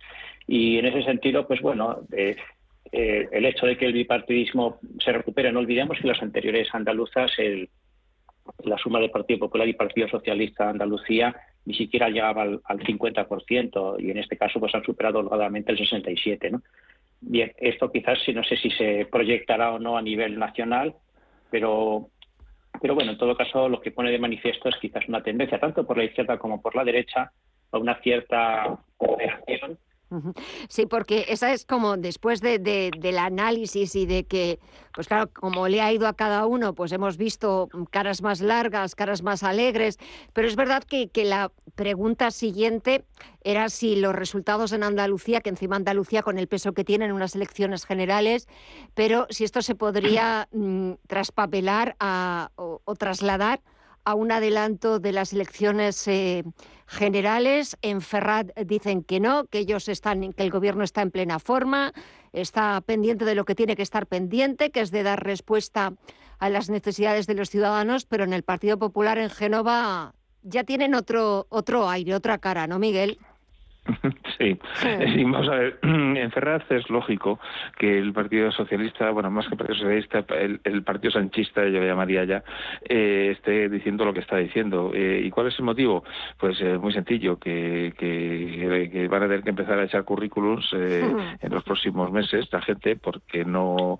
Y 0.48 0.78
en 0.78 0.86
ese 0.86 1.04
sentido, 1.04 1.46
pues 1.46 1.60
bueno, 1.60 1.98
eh, 2.16 2.38
eh, 2.94 3.28
el 3.30 3.44
hecho 3.44 3.66
de 3.66 3.78
que 3.78 3.86
el 3.86 3.92
bipartidismo 3.92 4.80
se 5.04 5.12
recupere, 5.12 5.52
no 5.52 5.60
olvidemos 5.60 5.98
que 6.00 6.08
las 6.08 6.22
anteriores 6.22 6.70
andaluzas, 6.72 7.30
el, 7.40 7.68
la 8.64 8.78
suma 8.78 9.02
del 9.02 9.12
Partido 9.12 9.42
Popular 9.42 9.68
y 9.68 9.74
Partido 9.74 10.08
Socialista 10.08 10.64
de 10.64 10.70
Andalucía 10.70 11.36
ni 11.66 11.74
siquiera 11.74 12.08
llegaba 12.08 12.44
al, 12.44 12.62
al 12.64 12.80
50% 12.80 13.98
y 14.00 14.12
en 14.12 14.18
este 14.18 14.38
caso 14.38 14.62
pues 14.62 14.74
han 14.74 14.86
superado 14.86 15.20
holgadamente 15.20 15.74
el 15.74 15.78
67%. 15.78 16.52
¿no? 16.52 16.62
Bien, 17.20 17.52
esto 17.58 17.92
quizás 17.92 18.18
no 18.34 18.46
sé 18.46 18.56
si 18.56 18.72
se 18.72 19.10
proyectará 19.12 19.74
o 19.74 19.80
no 19.80 19.98
a 19.98 20.02
nivel 20.02 20.40
nacional, 20.40 20.96
pero, 21.52 22.08
pero 22.82 22.96
bueno, 22.96 23.12
en 23.12 23.18
todo 23.18 23.36
caso 23.36 23.68
lo 23.68 23.82
que 23.82 23.92
pone 23.92 24.10
de 24.10 24.20
manifiesto 24.20 24.70
es 24.70 24.78
quizás 24.78 25.06
una 25.10 25.22
tendencia, 25.22 25.60
tanto 25.60 25.86
por 25.86 25.98
la 25.98 26.06
izquierda 26.06 26.38
como 26.38 26.62
por 26.62 26.78
la 26.78 26.86
derecha, 26.86 27.34
a 27.72 27.78
una 27.78 28.02
cierta 28.02 28.80
cooperación. 28.98 29.78
Sí, 30.70 30.88
porque 30.88 31.26
esa 31.30 31.54
es 31.54 31.66
como 31.66 31.96
después 31.96 32.42
de, 32.42 32.58
del 32.58 33.18
análisis 33.20 33.96
y 33.96 34.08
de 34.08 34.24
que, 34.26 34.60
pues 34.96 35.08
claro, 35.08 35.30
como 35.32 35.68
le 35.68 35.82
ha 35.82 35.94
ido 35.94 36.08
a 36.08 36.14
cada 36.14 36.48
uno, 36.48 36.74
pues 36.74 36.92
hemos 36.92 37.16
visto 37.16 37.70
caras 37.92 38.24
más 38.24 38.42
largas, 38.42 38.96
caras 38.96 39.22
más 39.22 39.44
alegres, 39.44 40.00
pero 40.34 40.48
es 40.48 40.56
verdad 40.56 40.84
que, 40.84 41.10
que 41.10 41.26
la 41.26 41.52
pregunta 41.76 42.32
siguiente 42.32 43.06
era 43.44 43.70
si 43.70 43.96
los 43.96 44.16
resultados 44.16 44.74
en 44.74 44.82
Andalucía, 44.82 45.42
que 45.42 45.50
encima 45.50 45.76
Andalucía 45.76 46.24
con 46.24 46.40
el 46.40 46.48
peso 46.48 46.74
que 46.74 46.84
tiene 46.84 47.06
en 47.06 47.12
unas 47.12 47.36
elecciones 47.36 47.86
generales, 47.86 48.48
pero 48.96 49.28
si 49.30 49.44
esto 49.44 49.62
se 49.62 49.76
podría 49.76 50.48
mm, 50.52 50.94
traspapelar 51.08 51.96
o 52.56 52.96
trasladar 52.98 53.62
a 54.04 54.16
un 54.16 54.32
adelanto 54.32 55.00
de 55.00 55.12
las 55.12 55.34
elecciones 55.34 56.08
eh, 56.08 56.44
generales. 56.88 57.78
En 57.82 58.02
Ferrat 58.02 58.52
dicen 58.66 59.04
que 59.04 59.20
no, 59.20 59.46
que 59.46 59.60
ellos 59.60 59.88
están, 59.88 60.34
que 60.34 60.44
el 60.44 60.52
gobierno 60.52 60.84
está 60.84 61.02
en 61.02 61.12
plena 61.12 61.40
forma, 61.40 61.94
está 62.34 62.82
pendiente 62.82 63.26
de 63.26 63.36
lo 63.36 63.46
que 63.46 63.56
tiene 63.56 63.76
que 63.76 63.84
estar 63.84 64.08
pendiente, 64.08 64.72
que 64.72 64.82
es 64.82 64.92
de 64.92 65.04
dar 65.04 65.24
respuesta 65.24 65.94
a 66.40 66.50
las 66.50 66.70
necesidades 66.70 67.28
de 67.28 67.36
los 67.36 67.50
ciudadanos, 67.50 68.06
pero 68.06 68.24
en 68.24 68.34
el 68.34 68.44
Partido 68.44 68.78
Popular 68.80 69.18
en 69.18 69.30
Génova 69.30 70.14
ya 70.42 70.64
tienen 70.64 70.96
otro, 70.96 71.48
otro 71.50 71.90
aire, 71.90 72.16
otra 72.16 72.38
cara, 72.38 72.66
¿no, 72.66 72.80
Miguel? 72.80 73.20
Sí. 74.38 74.58
vamos 75.24 75.50
a 75.50 75.56
ver, 75.56 75.80
en 75.84 76.32
Ferraz 76.32 76.64
es 76.72 76.90
lógico 76.90 77.40
que 77.78 77.98
el 77.98 78.14
Partido 78.14 78.52
Socialista, 78.52 79.10
bueno, 79.12 79.30
más 79.30 79.48
que 79.48 79.54
el 79.54 79.58
Partido 79.58 79.80
Socialista, 79.80 80.26
el, 80.64 80.84
Partido 80.84 81.12
Sanchista, 81.12 81.64
yo 81.66 81.80
lo 81.80 81.86
llamaría 81.86 82.24
ya, 82.24 82.44
eh, 82.88 83.30
esté 83.32 83.70
diciendo 83.70 84.06
lo 84.06 84.14
que 84.14 84.22
está 84.22 84.38
diciendo. 84.38 84.92
Eh, 84.94 85.22
¿Y 85.26 85.30
cuál 85.30 85.48
es 85.48 85.60
el 85.60 85.66
motivo? 85.66 86.04
Pues 86.38 86.60
eh, 86.62 86.78
muy 86.78 86.94
sencillo, 86.94 87.38
que, 87.38 87.94
que, 87.98 89.08
van 89.10 89.24
a 89.24 89.28
tener 89.28 89.44
que 89.44 89.50
empezar 89.50 89.80
a 89.80 89.84
echar 89.84 90.04
currículums 90.04 90.72
en 90.74 91.52
los 91.52 91.64
próximos 91.64 92.12
meses 92.12 92.48
la 92.52 92.62
gente, 92.62 92.96
porque 92.96 93.44
no, 93.46 94.00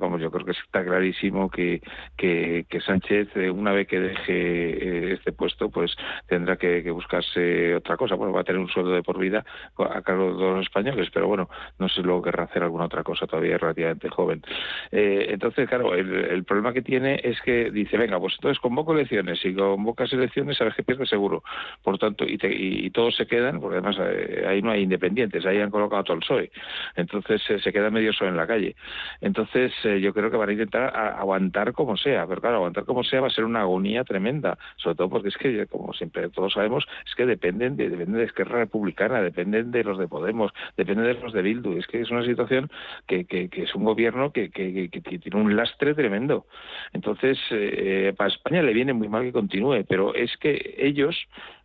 vamos, 0.00 0.20
yo 0.20 0.30
creo 0.30 0.44
que 0.46 0.52
está 0.52 0.84
clarísimo 0.84 1.50
que, 1.50 1.80
que, 2.16 2.64
Sánchez, 2.84 3.28
una 3.52 3.72
vez 3.72 3.88
que 3.88 4.00
deje 4.00 5.12
este 5.14 5.32
puesto, 5.32 5.70
pues 5.70 5.96
tendrá 6.26 6.56
que, 6.56 6.90
buscarse 6.90 7.74
otra 7.74 7.96
cosa. 7.96 8.14
Bueno, 8.14 8.32
va 8.32 8.42
a 8.42 8.44
tener 8.44 8.60
un 8.60 8.68
sueldo 8.68 8.92
de 8.92 9.02
por 9.02 9.13
vida 9.18 9.44
a 9.78 10.02
cargo 10.02 10.34
de 10.36 10.54
los 10.56 10.66
españoles, 10.66 11.08
pero 11.12 11.28
bueno, 11.28 11.48
no 11.78 11.88
sé 11.88 12.02
luego 12.02 12.22
querrá 12.22 12.44
hacer 12.44 12.62
alguna 12.62 12.86
otra 12.86 13.02
cosa, 13.02 13.26
todavía 13.26 13.58
relativamente 13.58 14.08
joven. 14.08 14.42
Eh, 14.90 15.26
entonces, 15.30 15.68
claro, 15.68 15.94
el, 15.94 16.44
problema 16.44 16.72
que 16.72 16.82
tiene 16.82 17.20
es 17.22 17.40
que 17.40 17.70
dice, 17.70 17.96
venga, 17.96 18.18
pues 18.18 18.34
entonces 18.34 18.60
convoco 18.60 18.92
elecciones, 18.92 19.44
y 19.44 19.54
convocas 19.54 20.12
elecciones 20.12 20.58
sabes 20.58 20.74
que 20.74 20.82
pierde 20.82 21.06
seguro, 21.06 21.42
por 21.82 21.98
tanto, 21.98 22.24
y, 22.24 22.38
y, 22.42 22.90
todos 22.90 23.16
se 23.16 23.26
quedan, 23.26 23.60
porque 23.60 23.78
además 23.78 23.96
eh, 24.00 24.44
ahí 24.46 24.62
no 24.62 24.70
hay 24.70 24.82
independientes, 24.82 25.44
ahí 25.46 25.60
han 25.60 25.70
colocado 25.70 26.04
todo 26.04 26.14
el 26.14 26.20
PSOE, 26.20 26.50
entonces 26.96 27.42
eh, 27.50 27.58
se 27.58 27.72
queda 27.72 27.90
medio 27.90 28.10
PSOE 28.10 28.28
en 28.28 28.36
la 28.36 28.46
calle. 28.46 28.76
Entonces, 29.20 29.72
yo 29.82 30.12
creo 30.12 30.30
que 30.30 30.36
van 30.36 30.48
a 30.48 30.52
intentar 30.52 30.94
aguantar 30.94 31.72
como 31.72 31.96
sea, 31.96 32.26
pero 32.26 32.40
claro, 32.40 32.56
aguantar 32.56 32.84
como 32.84 33.04
sea 33.04 33.20
va 33.20 33.28
a 33.28 33.30
ser 33.30 33.44
una 33.44 33.60
agonía 33.60 34.04
tremenda, 34.04 34.58
sobre 34.76 34.96
todo 34.96 35.08
porque 35.08 35.28
es 35.28 35.36
que, 35.36 35.66
como 35.66 35.92
siempre 35.92 36.28
todos 36.30 36.52
sabemos, 36.52 36.86
es 37.06 37.14
que 37.14 37.26
dependen 37.26 37.76
de, 37.76 37.88
dependen 37.88 38.18
de 38.18 38.24
Esquerra 38.24 38.58
Republicana, 38.58 38.93
dependen 38.94 39.70
de 39.70 39.84
los 39.84 39.98
de 39.98 40.08
Podemos, 40.08 40.52
dependen 40.76 41.06
de 41.06 41.14
los 41.14 41.32
de 41.32 41.42
Bildu. 41.42 41.78
Es 41.78 41.86
que 41.86 42.00
es 42.00 42.10
una 42.10 42.24
situación 42.24 42.70
que, 43.06 43.24
que, 43.24 43.48
es 43.52 43.74
un 43.74 43.84
gobierno 43.84 44.32
que, 44.32 44.50
que, 44.50 44.88
tiene 44.88 45.40
un 45.40 45.56
lastre 45.56 45.94
tremendo. 45.94 46.46
Entonces, 46.92 47.38
eh, 47.50 48.12
para 48.16 48.30
España 48.30 48.62
le 48.62 48.72
viene 48.72 48.92
muy 48.92 49.08
mal 49.08 49.22
que 49.22 49.32
continúe, 49.32 49.84
pero 49.88 50.14
es 50.14 50.36
que 50.36 50.76
ellos, 50.78 51.16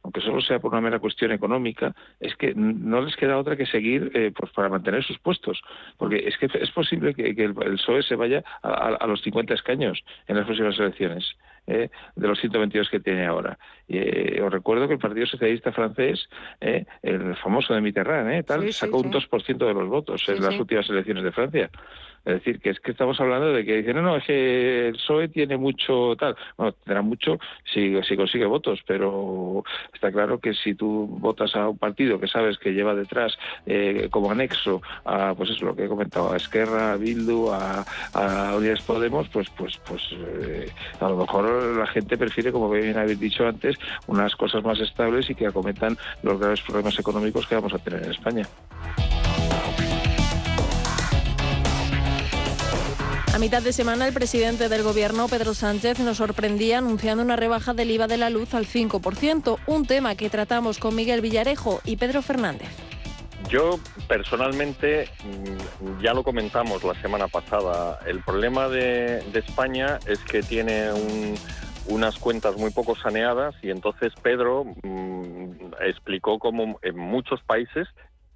aunque 0.03 0.21
solo 0.21 0.41
sea 0.41 0.59
por 0.59 0.71
una 0.71 0.81
mera 0.81 0.99
cuestión 0.99 1.31
económica, 1.31 1.95
es 2.19 2.35
que 2.35 2.53
no 2.55 3.01
les 3.01 3.15
queda 3.15 3.37
otra 3.37 3.55
que 3.55 3.65
seguir 3.65 4.11
eh, 4.13 4.31
pues 4.35 4.51
para 4.53 4.69
mantener 4.69 5.03
sus 5.03 5.19
puestos. 5.19 5.61
Porque 5.97 6.27
es 6.27 6.37
que 6.37 6.47
es 6.59 6.71
posible 6.71 7.13
que, 7.13 7.29
el, 7.29 7.53
PSOE 7.53 8.03
se 8.03 8.15
vaya 8.15 8.43
a 8.63 9.05
los 9.07 9.21
50 9.21 9.53
escaños 9.53 10.03
en 10.27 10.37
las 10.37 10.45
próximas 10.45 10.77
elecciones. 10.79 11.35
Eh, 11.71 11.89
de 12.15 12.27
los 12.27 12.39
122 12.39 12.89
que 12.89 12.99
tiene 12.99 13.27
ahora. 13.27 13.59
Eh, 13.87 14.41
os 14.43 14.51
recuerdo 14.51 14.87
que 14.87 14.95
el 14.95 14.99
Partido 14.99 15.27
Socialista 15.27 15.71
francés, 15.71 16.27
eh, 16.59 16.85
el 17.03 17.35
famoso 17.35 17.75
de 17.75 17.81
Mitterrand, 17.81 18.43
tal, 18.43 18.73
sacó 18.73 18.97
un 18.97 19.11
2% 19.11 19.67
de 19.67 19.73
los 19.75 19.87
votos 19.87 20.27
en 20.29 20.41
las 20.41 20.57
últimas 20.59 20.89
elecciones 20.89 21.23
de 21.23 21.31
Francia. 21.31 21.69
Es 22.25 22.35
decir, 22.35 22.59
que 22.59 22.71
es 22.71 22.79
que 22.79 22.91
estamos 22.91 23.19
hablando 23.19 23.53
de 23.53 23.65
que 23.65 23.77
dicen, 23.77 23.95
no, 23.95 24.01
no, 24.01 24.17
es 24.17 24.25
que 24.25 24.87
el 24.87 24.93
PSOE 24.93 25.29
tiene 25.29 25.57
mucho 25.57 26.15
tal. 26.17 26.35
Bueno, 26.57 26.73
tendrá 26.83 27.01
mucho 27.01 27.39
si, 27.73 28.01
si 28.03 28.15
consigue 28.15 28.45
votos, 28.45 28.81
pero 28.85 29.63
está 29.93 30.11
claro 30.11 30.39
que 30.39 30.53
si 30.53 30.75
tú 30.75 31.07
votas 31.19 31.55
a 31.55 31.69
un 31.69 31.77
partido 31.77 32.19
que 32.19 32.27
sabes 32.27 32.57
que 32.57 32.73
lleva 32.73 32.93
detrás 32.93 33.37
eh, 33.65 34.07
como 34.11 34.31
anexo 34.31 34.81
a, 35.05 35.33
pues 35.35 35.49
eso, 35.51 35.65
lo 35.65 35.75
que 35.75 35.85
he 35.85 35.87
comentado, 35.87 36.31
a 36.31 36.37
Esquerra, 36.37 36.93
a 36.93 36.97
Bildu, 36.97 37.51
a, 37.51 37.85
a 38.13 38.55
Podemos, 38.85 39.27
pues, 39.29 39.49
pues, 39.51 39.77
pues 39.87 40.01
eh, 40.13 40.71
a 40.99 41.09
lo 41.09 41.17
mejor 41.17 41.77
la 41.77 41.87
gente 41.87 42.17
prefiere, 42.17 42.51
como 42.51 42.69
bien 42.69 42.97
habéis 42.97 43.19
dicho 43.19 43.47
antes, 43.47 43.77
unas 44.07 44.35
cosas 44.35 44.63
más 44.63 44.79
estables 44.79 45.29
y 45.29 45.35
que 45.35 45.47
acometan 45.47 45.97
los 46.23 46.39
graves 46.39 46.61
problemas 46.61 46.97
económicos 46.99 47.47
que 47.47 47.55
vamos 47.55 47.73
a 47.73 47.79
tener 47.79 48.03
en 48.03 48.11
España. 48.11 48.45
A 53.39 53.41
mitad 53.41 53.61
de 53.63 53.71
semana, 53.71 54.05
el 54.05 54.13
presidente 54.13 54.67
del 54.67 54.83
Gobierno, 54.83 55.29
Pedro 55.29 55.53
Sánchez, 55.53 55.99
nos 55.99 56.17
sorprendía 56.17 56.79
anunciando 56.79 57.23
una 57.23 57.37
rebaja 57.37 57.73
del 57.73 57.89
IVA 57.89 58.05
de 58.05 58.17
la 58.17 58.29
luz 58.29 58.53
al 58.53 58.65
5%, 58.65 59.59
un 59.65 59.85
tema 59.85 60.15
que 60.15 60.29
tratamos 60.29 60.77
con 60.77 60.93
Miguel 60.93 61.21
Villarejo 61.21 61.79
y 61.85 61.95
Pedro 61.95 62.21
Fernández. 62.21 62.67
Yo 63.47 63.79
personalmente, 64.09 65.07
mm, 65.23 66.01
ya 66.03 66.13
lo 66.13 66.23
comentamos 66.23 66.83
la 66.83 66.95
semana 67.01 67.29
pasada, 67.29 67.99
el 68.05 68.19
problema 68.19 68.67
de, 68.67 69.19
España 69.33 69.99
es 70.05 70.19
que 70.19 70.43
tiene 70.43 70.89
unas 71.87 72.19
cuentas 72.19 72.57
muy 72.57 72.71
poco 72.71 72.97
saneadas 72.97 73.55
y 73.61 73.69
entonces 73.69 74.11
Pedro 74.21 74.65
mm, 74.83 75.75
explicó 75.87 76.39
cómo 76.39 76.77
en 76.81 76.97
muchos 76.97 77.41
países 77.43 77.87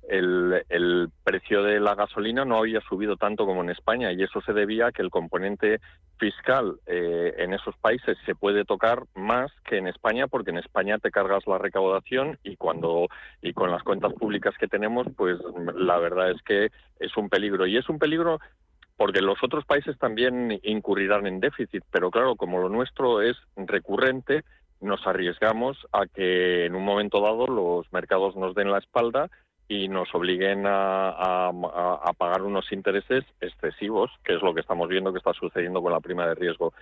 el, 0.09 1.09
precio 1.23 1.63
de 1.63 1.79
la 1.79 1.95
gasolina 1.95 2.45
no 2.45 2.57
había 2.57 2.81
subido 2.81 3.15
tanto 3.15 3.45
como 3.45 3.61
en 3.63 3.69
España 3.69 4.11
y 4.11 4.21
eso 4.21 4.41
se 4.41 4.53
debía 4.53 4.87
a 4.87 4.91
que 4.91 5.01
el 5.01 5.09
componente 5.09 5.79
fiscal 6.17 6.79
eh, 6.85 7.33
en 7.37 7.53
esos 7.53 7.75
países 7.77 8.17
se 8.25 8.35
puede 8.35 8.65
tocar 8.65 9.03
más 9.15 9.51
que 9.65 9.77
en 9.77 9.87
España 9.87 10.27
porque 10.27 10.51
en 10.51 10.57
España 10.57 10.97
te 10.99 11.11
cargas 11.11 11.47
la 11.47 11.57
recaudación 11.57 12.37
y 12.43 12.55
cuando 12.57 13.07
y 13.41 13.53
con 13.53 13.71
las 13.71 13.83
cuentas 13.83 14.13
públicas 14.13 14.53
que 14.59 14.67
tenemos 14.67 15.07
pues 15.15 15.39
la 15.75 15.97
verdad 15.97 16.31
es 16.31 16.41
que 16.43 16.69
es 16.99 17.15
un 17.17 17.29
peligro. 17.29 17.65
Y 17.65 17.77
es 17.77 17.89
un 17.89 17.99
peligro 17.99 18.39
porque 18.97 19.21
los 19.21 19.41
otros 19.43 19.65
países 19.65 19.97
también 19.97 20.59
incurrirán 20.63 21.25
en 21.25 21.39
déficit 21.39 21.83
pero 21.91 22.11
claro 22.11 22.35
como 22.35 22.59
lo 22.59 22.69
nuestro 22.69 23.21
es 23.21 23.37
recurrente 23.55 24.43
nos 24.83 25.05
arriesgamos 25.07 25.77
a 25.93 26.05
que 26.05 26.65
en 26.65 26.75
un 26.75 26.83
momento 26.83 27.21
dado 27.21 27.47
los 27.47 27.91
mercados 27.91 28.35
nos 28.35 28.53
den 28.53 28.69
la 28.69 28.79
espalda 28.79 29.29
y 29.67 29.87
nos 29.87 30.13
obliguen 30.13 30.63
a, 30.65 31.51
pagar 32.17 32.43
unos 32.43 32.71
intereses 32.71 33.23
excesivos, 33.41 34.11
que 34.23 34.35
es 34.35 34.41
lo 34.41 34.53
que 34.53 34.61
estamos 34.61 34.87
viendo 34.87 35.11
que 35.11 35.17
está 35.17 35.33
sucediendo 35.33 35.81
con 35.81 35.91
la 35.91 35.99
prima 35.99 36.27
de 36.27 36.35
riesgo. 36.35 36.73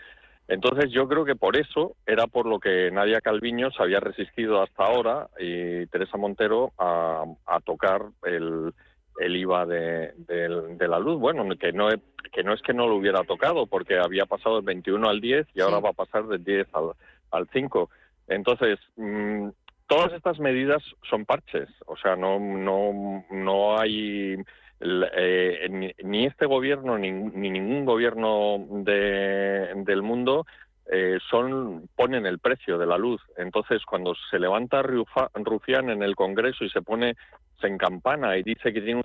Entonces 0.48 0.92
yo 0.92 1.08
creo 1.08 1.24
que 1.24 1.36
por 1.36 1.56
eso 1.56 1.96
era 2.06 2.28
por 2.28 2.46
lo 2.46 2.60
que 2.60 2.92
Nadia 2.92 3.22
Calviño 3.22 3.72
se 3.72 3.82
había 3.82 4.00
resistido 4.00 4.62
hasta 4.62 4.84
ahora 4.84 5.30
y 5.40 5.86
Teresa 5.88 6.18
Montero 6.18 6.74
a, 6.78 7.26
tocar 7.64 8.02
el, 8.24 8.74
IVA 9.18 9.66
de, 9.66 10.88
la 10.88 11.00
luz. 11.00 11.20
Bueno, 11.20 11.48
que 11.58 11.72
no, 11.72 11.88
que 12.34 12.44
no 12.44 12.54
es 12.54 12.62
que 12.62 12.74
no 12.74 12.88
lo 12.88 12.96
hubiera 12.96 13.24
tocado, 13.24 13.68
porque 13.68 13.98
había 13.98 14.26
pasado 14.26 14.56
del 14.56 14.66
21 14.66 15.08
al 15.08 15.22
10 15.22 15.48
y 15.54 15.62
ahora 15.62 15.80
va 15.80 15.90
a 15.90 15.94
pasar 15.94 16.28
del 16.28 16.44
10 16.44 16.68
al, 16.74 16.92
al 17.32 17.48
5. 17.54 17.90
Entonces, 18.28 18.80
mm, 18.98 19.50
todas 19.92 20.14
estas 20.14 20.40
medidas 20.40 20.82
son 21.10 21.26
parches, 21.26 21.68
o 21.86 21.98
sea, 21.98 22.16
no, 22.16 22.40
no, 22.40 23.26
no 23.30 23.78
hay 23.78 24.38
eh, 24.80 25.94
ni, 26.02 26.26
este 26.26 26.46
gobierno 26.46 26.98
ni, 26.98 27.12
ningún 27.12 27.84
gobierno 27.84 28.66
del 28.86 30.02
mundo 30.02 30.46
eh, 30.94 31.20
son 31.30 31.88
ponen 31.96 32.26
el 32.26 32.40
precio 32.40 32.78
de 32.78 32.86
la 32.86 32.98
luz. 32.98 33.22
Entonces, 33.38 33.82
cuando 33.86 34.14
se 34.30 34.38
levanta 34.38 34.82
Rufián 34.82 35.90
en 35.90 36.04
el 36.04 36.18
Congreso 36.18 36.66
y 36.66 36.70
se 36.70 36.82
pone 36.82 37.16
se 37.62 37.68
encampana 37.68 38.38
y 38.38 38.44
dice 38.44 38.74
que 38.74 38.82
tiene 38.82 39.02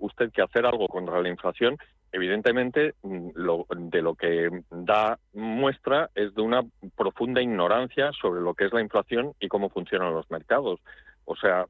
usted 0.00 0.32
que 0.32 0.42
hacer 0.42 0.66
algo 0.66 0.88
contra 0.88 1.20
la 1.20 1.28
inflación, 1.28 1.76
evidentemente 2.10 2.94
mm, 3.02 3.28
de 3.90 4.02
lo 4.02 4.14
que 4.16 4.50
da 4.70 5.18
muestra 5.32 6.10
es 6.16 6.34
de 6.34 6.42
una 6.42 6.62
profunda 6.96 7.40
ignorancia 7.40 8.10
sobre 8.20 8.40
lo 8.40 8.54
que 8.54 8.64
es 8.64 8.72
la 8.72 8.80
inflación 8.80 9.32
y 9.38 9.46
cómo 9.46 9.68
funcionan 9.68 10.14
los 10.14 10.28
mercados. 10.32 10.80
O 11.24 11.36
sea, 11.36 11.66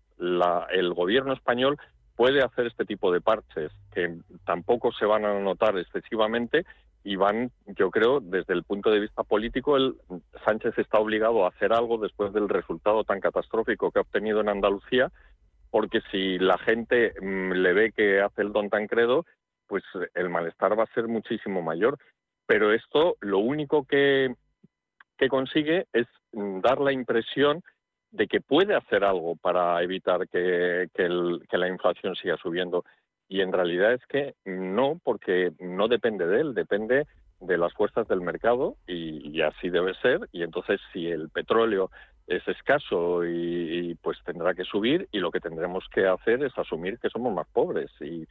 el 0.70 0.94
gobierno 0.94 1.34
español 1.34 1.76
puede 2.16 2.42
hacer 2.42 2.68
este 2.68 2.86
tipo 2.86 3.12
de 3.12 3.20
parches 3.20 3.70
que 3.92 4.16
tampoco 4.46 4.92
se 4.92 5.04
van 5.04 5.26
a 5.26 5.38
notar 5.38 5.76
excesivamente 5.76 6.64
y 7.04 7.16
van, 7.16 7.50
yo 7.66 7.90
creo, 7.90 8.20
desde 8.20 8.54
el 8.54 8.64
punto 8.64 8.90
de 8.90 9.00
vista 9.00 9.22
político, 9.22 9.76
el 9.76 9.96
Sánchez 10.44 10.76
está 10.78 10.98
obligado 10.98 11.44
a 11.44 11.48
hacer 11.48 11.72
algo 11.72 11.98
después 11.98 12.32
del 12.32 12.48
resultado 12.48 13.04
tan 13.04 13.20
catastrófico 13.20 13.90
que 13.90 13.98
ha 13.98 14.02
obtenido 14.02 14.40
en 14.40 14.48
Andalucía, 14.48 15.10
porque 15.70 16.00
si 16.10 16.38
la 16.38 16.58
gente 16.58 17.14
mm, 17.20 17.52
le 17.52 17.72
ve 17.72 17.92
que 17.92 18.20
hace 18.20 18.42
el 18.42 18.52
don 18.52 18.68
Tancredo, 18.68 19.24
pues 19.66 19.84
el 20.14 20.28
malestar 20.30 20.78
va 20.78 20.84
a 20.84 20.94
ser 20.94 21.08
muchísimo 21.08 21.62
mayor. 21.62 21.98
Pero 22.46 22.72
esto 22.72 23.16
lo 23.20 23.38
único 23.38 23.84
que, 23.84 24.34
consigue 25.28 25.86
es 25.92 26.06
mm, 26.32 26.60
dar 26.60 26.80
la 26.80 26.92
impresión 26.92 27.62
de 28.10 28.26
que 28.26 28.40
puede 28.40 28.74
hacer 28.74 29.04
algo 29.04 29.36
para 29.36 29.82
evitar 29.82 30.26
que, 30.28 30.88
la 31.50 31.68
inflación 31.68 32.16
siga 32.16 32.36
subiendo. 32.38 32.84
Y 33.28 33.42
en 33.42 33.52
realidad 33.52 33.92
es 33.92 34.04
que 34.06 34.34
no, 34.44 35.00
porque 35.04 35.52
no 35.60 35.88
depende 35.88 36.26
de 36.26 36.40
él, 36.40 36.54
depende 36.54 37.06
de 37.40 37.58
las 37.58 37.72
fuerzas 37.74 38.08
del 38.08 38.20
mercado 38.20 38.76
y, 38.86 39.40
así 39.42 39.68
debe 39.68 39.94
ser. 39.94 40.28
Y 40.32 40.42
entonces 40.42 40.80
si 40.92 41.06
el 41.06 41.28
petróleo 41.30 41.90
es 42.26 42.46
escaso 42.48 43.24
y, 43.24 43.96
pues 44.02 44.18
tendrá 44.24 44.54
que 44.54 44.64
subir 44.64 45.08
y 45.12 45.18
lo 45.18 45.30
que 45.30 45.40
tendremos 45.40 45.84
que 45.92 46.06
hacer 46.06 46.42
es 46.42 46.56
asumir 46.58 46.98
que 46.98 47.10
somos 47.10 47.32
más 47.32 47.46
pobres 47.52 47.90
y, 48.00 48.26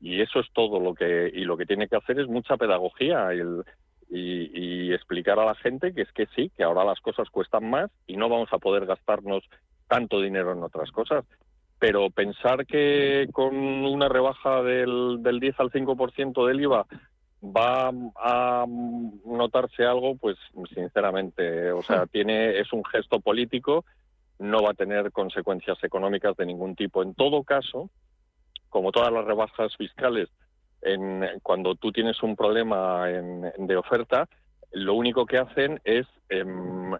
eso 0.00 0.40
es 0.40 0.46
todo 0.52 0.80
lo 0.80 0.94
que 0.94 1.30
y 1.32 1.44
lo 1.44 1.56
que 1.56 1.64
tiene 1.64 1.86
que 1.86 1.94
hacer 1.94 2.18
es 2.18 2.26
mucha 2.26 2.56
pedagogía 2.56 3.28
y, 3.34 4.92
explicar 4.92 5.38
a 5.38 5.46
la 5.46 5.54
gente 5.54 5.94
que 5.94 6.02
es 6.02 6.12
que 6.12 6.26
sí 6.36 6.50
que 6.54 6.62
ahora 6.62 6.84
las 6.84 7.00
cosas 7.00 7.30
cuestan 7.30 7.70
más 7.70 7.90
y 8.06 8.16
no 8.16 8.28
vamos 8.28 8.52
a 8.52 8.58
poder 8.58 8.84
gastarnos 8.84 9.42
tanto 9.88 10.20
dinero 10.20 10.52
en 10.52 10.62
otras 10.62 10.90
cosas 10.90 11.24
pero 11.82 12.10
pensar 12.10 12.64
que 12.64 13.28
con 13.32 13.56
una 13.56 14.08
rebaja 14.08 14.62
del, 14.62 15.20
del 15.20 15.40
10 15.40 15.58
al 15.58 15.72
5% 15.72 16.46
del 16.46 16.60
IVA 16.60 16.86
va 17.42 17.90
a 18.14 18.64
notarse 18.68 19.84
algo 19.84 20.16
pues 20.16 20.36
sinceramente 20.72 21.72
o 21.72 21.82
sea 21.82 22.06
tiene 22.06 22.60
es 22.60 22.72
un 22.72 22.84
gesto 22.84 23.18
político 23.18 23.84
no 24.38 24.62
va 24.62 24.70
a 24.70 24.74
tener 24.74 25.10
consecuencias 25.10 25.76
económicas 25.82 26.36
de 26.36 26.46
ningún 26.46 26.76
tipo. 26.76 27.02
En 27.02 27.14
todo 27.14 27.42
caso 27.42 27.90
como 28.68 28.92
todas 28.92 29.12
las 29.12 29.24
rebajas 29.24 29.76
fiscales, 29.76 30.28
en, 30.82 31.24
cuando 31.42 31.74
tú 31.74 31.90
tienes 31.90 32.22
un 32.22 32.36
problema 32.36 33.06
de 33.06 33.76
oferta, 33.76 34.28
lo 34.70 34.94
único 34.94 35.26
que 35.26 35.38
hacen 35.38 35.80
es 35.82 36.06
em, 36.28 36.94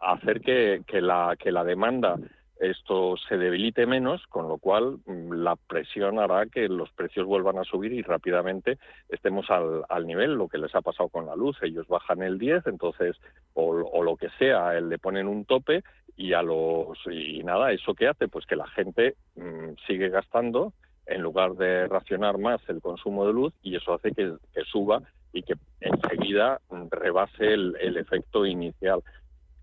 hacer 0.00 0.40
que, 0.40 1.00
la, 1.00 1.34
que 1.36 1.50
la 1.50 1.64
demanda 1.64 2.16
esto 2.60 3.16
se 3.28 3.38
debilite 3.38 3.86
menos, 3.86 4.24
con 4.28 4.46
lo 4.46 4.58
cual 4.58 4.98
mm, 5.06 5.32
la 5.32 5.56
presión 5.56 6.18
hará 6.18 6.46
que 6.46 6.68
los 6.68 6.90
precios 6.92 7.26
vuelvan 7.26 7.58
a 7.58 7.64
subir 7.64 7.92
y 7.92 8.02
rápidamente 8.02 8.78
estemos 9.08 9.50
al, 9.50 9.82
al 9.88 10.06
nivel, 10.06 10.34
lo 10.34 10.48
que 10.48 10.58
les 10.58 10.74
ha 10.74 10.82
pasado 10.82 11.08
con 11.08 11.26
la 11.26 11.34
luz. 11.34 11.56
Ellos 11.62 11.88
bajan 11.88 12.22
el 12.22 12.38
10, 12.38 12.66
entonces, 12.66 13.16
o, 13.54 14.02
lo 14.02 14.16
que 14.16 14.28
sea, 14.38 14.78
le 14.80 14.98
ponen 14.98 15.26
un 15.26 15.44
tope 15.44 15.82
y 16.16 16.34
a 16.34 16.42
los 16.42 16.98
y 17.10 17.42
nada, 17.42 17.72
¿eso 17.72 17.94
qué 17.94 18.08
hace? 18.08 18.28
Pues 18.28 18.44
que 18.46 18.56
la 18.56 18.66
gente 18.68 19.16
mm, 19.36 19.72
sigue 19.86 20.10
gastando 20.10 20.74
en 21.06 21.22
lugar 21.22 21.54
de 21.54 21.88
racionar 21.88 22.38
más 22.38 22.60
el 22.68 22.80
consumo 22.80 23.26
de 23.26 23.32
luz 23.32 23.52
y 23.62 23.76
eso 23.76 23.94
hace 23.94 24.12
que, 24.12 24.32
suba 24.70 25.02
y 25.32 25.42
que 25.42 25.54
enseguida 25.80 26.60
rebase 26.90 27.52
el, 27.52 27.96
efecto 27.96 28.46
inicial. 28.46 29.02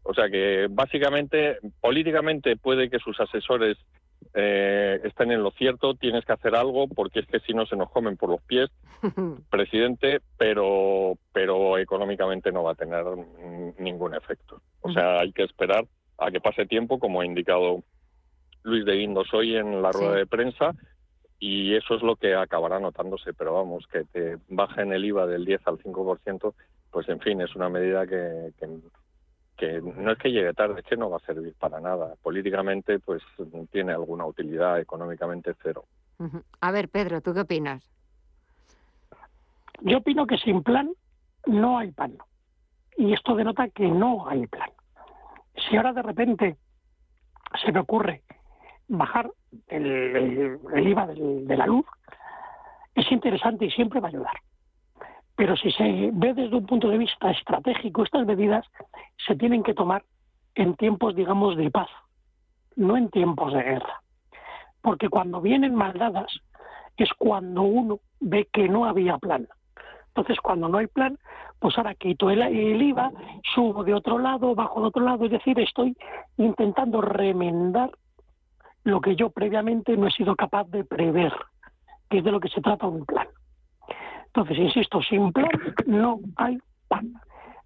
O 0.08 0.14
sea 0.14 0.30
que 0.30 0.68
básicamente, 0.70 1.58
políticamente 1.82 2.56
puede 2.56 2.90
que 2.90 2.98
sus 2.98 3.20
asesores 3.20 3.78
eh, 4.34 5.02
estén 5.04 5.32
en 5.32 5.44
lo 5.44 5.52
cierto, 5.52 5.96
tienes 5.96 6.24
que 6.24 6.32
hacer 6.32 6.56
algo 6.56 6.88
porque 6.88 7.20
es 7.20 7.28
que 7.28 7.42
si 7.42 7.54
no 7.54 7.66
se 7.66 7.76
nos 7.76 7.92
comen 7.92 8.16
por 8.16 8.30
los 8.30 8.42
pies, 8.42 8.70
presidente, 9.52 10.22
pero, 10.38 11.18
pero 11.34 11.78
económicamente 11.78 12.54
no 12.54 12.64
va 12.64 12.72
a 12.72 12.76
tener 12.76 13.04
ningún 13.80 14.16
efecto. 14.16 14.62
O 14.80 14.94
sea, 14.94 15.20
hay 15.20 15.34
que 15.34 15.44
esperar 15.44 15.86
a 16.18 16.32
que 16.32 16.40
pase 16.40 16.66
tiempo, 16.66 17.00
como 17.00 17.20
ha 17.20 17.26
indicado 17.26 17.84
Luis 18.64 18.86
de 18.86 18.96
Guindos 18.96 19.34
hoy 19.34 19.58
en 19.58 19.82
la 19.82 19.92
rueda 19.92 20.16
de 20.16 20.26
prensa, 20.26 20.74
y 21.38 21.76
eso 21.76 21.96
es 21.96 22.02
lo 22.02 22.16
que 22.16 22.34
acabará 22.34 22.80
notándose, 22.80 23.34
pero 23.34 23.54
vamos, 23.54 23.86
que 23.92 24.06
te 24.06 24.38
bajen 24.48 24.94
el 24.94 25.04
IVA 25.04 25.28
del 25.28 25.44
10 25.44 25.68
al 25.68 25.78
5%, 25.80 26.54
pues 26.92 27.10
en 27.10 27.20
fin, 27.20 27.42
es 27.42 27.54
una 27.56 27.68
medida 27.68 28.08
que, 28.08 28.54
que, 28.58 28.68
no 29.82 30.12
es 30.12 30.18
que 30.20 30.32
llegue 30.32 30.54
tarde, 30.54 30.80
es 30.80 30.86
que 30.86 30.98
no 30.98 31.10
va 31.10 31.18
a 31.18 31.26
servir 31.26 31.54
para 31.60 31.80
nada. 31.80 32.14
Políticamente, 32.22 33.00
pues 33.00 33.22
tiene 33.72 33.94
alguna 33.94 34.26
utilidad, 34.26 34.80
económicamente 34.80 35.56
cero. 35.62 35.86
A 36.62 36.72
ver, 36.72 36.90
Pedro, 36.90 37.22
¿tú 37.22 37.34
qué 37.34 37.42
opinas? 37.42 37.84
Yo 39.82 39.98
opino 39.98 40.26
que 40.26 40.38
sin 40.38 40.64
plan 40.64 40.92
no 41.46 41.78
hay 41.78 41.92
pan. 41.92 42.18
Y 42.98 43.14
esto 43.14 43.36
denota 43.36 43.70
que 43.70 43.88
no 43.88 44.28
hay 44.28 44.48
plan. 44.48 44.70
Si 45.56 45.76
ahora 45.76 45.94
de 45.94 46.02
repente 46.02 46.58
se 47.64 47.72
me 47.72 47.80
ocurre 47.80 48.24
bajar 48.88 49.32
el, 49.68 50.60
IVA 50.76 51.08
de 51.08 51.58
la 51.58 51.68
luz, 51.68 51.86
es 52.96 53.12
interesante 53.12 53.66
y 53.66 53.72
siempre 53.72 54.00
va 54.00 54.08
a 54.08 54.12
ayudar. 54.12 54.34
Pero 55.38 55.56
si 55.56 55.72
se 55.72 56.10
ve 56.14 56.34
desde 56.34 56.56
un 56.56 56.66
punto 56.66 56.90
de 56.90 56.98
vista 56.98 57.30
estratégico, 57.30 58.04
estas 58.04 58.26
medidas 58.26 58.66
se 59.26 59.36
tienen 59.36 59.62
que 59.62 59.76
tomar 59.76 60.04
en 60.56 60.76
tiempos, 60.76 61.16
digamos, 61.16 61.56
de 61.56 61.70
paz, 61.70 61.90
no 62.76 62.98
en 62.98 63.10
tiempos 63.10 63.54
de 63.54 63.62
guerra. 63.62 64.02
Porque 64.82 65.10
cuando 65.10 65.40
vienen 65.40 65.76
maldadas 65.76 66.40
es 66.98 67.10
cuando 67.20 67.62
uno 67.62 68.00
ve 68.20 68.50
que 68.52 68.68
no 68.68 68.86
había 68.86 69.20
plan. 69.20 69.48
Entonces, 70.08 70.40
cuando 70.42 70.70
no 70.70 70.80
hay 70.80 70.88
plan, 70.88 71.20
pues 71.60 71.78
ahora 71.78 71.94
quito 71.94 72.32
el, 72.32 72.42
el, 72.42 72.82
IVA, 72.82 73.12
subo 73.54 73.84
de 73.84 73.94
otro 73.94 74.18
lado, 74.18 74.56
bajo 74.56 74.82
de 74.82 74.88
otro 74.88 75.04
lado, 75.04 75.26
es 75.26 75.32
decir, 75.32 75.60
estoy 75.60 75.96
intentando 76.38 77.00
remendar 77.00 77.92
lo 78.84 79.02
que 79.02 79.16
yo 79.16 79.30
previamente 79.30 79.96
no 79.96 80.08
he 80.08 80.12
sido 80.12 80.36
capaz 80.36 80.68
de 80.70 80.84
prever, 80.84 81.32
que 82.10 82.18
es 82.20 82.24
de 82.24 82.32
lo 82.32 82.40
que 82.40 82.50
se 82.50 82.62
trata 82.62 82.88
un 82.88 83.06
plan. 83.06 83.28
Entonces, 84.38 84.60
insisto, 84.60 85.02
sin 85.02 85.34
plan 85.34 85.50
no 85.88 86.20
hay 86.36 86.60
pan. 86.88 87.12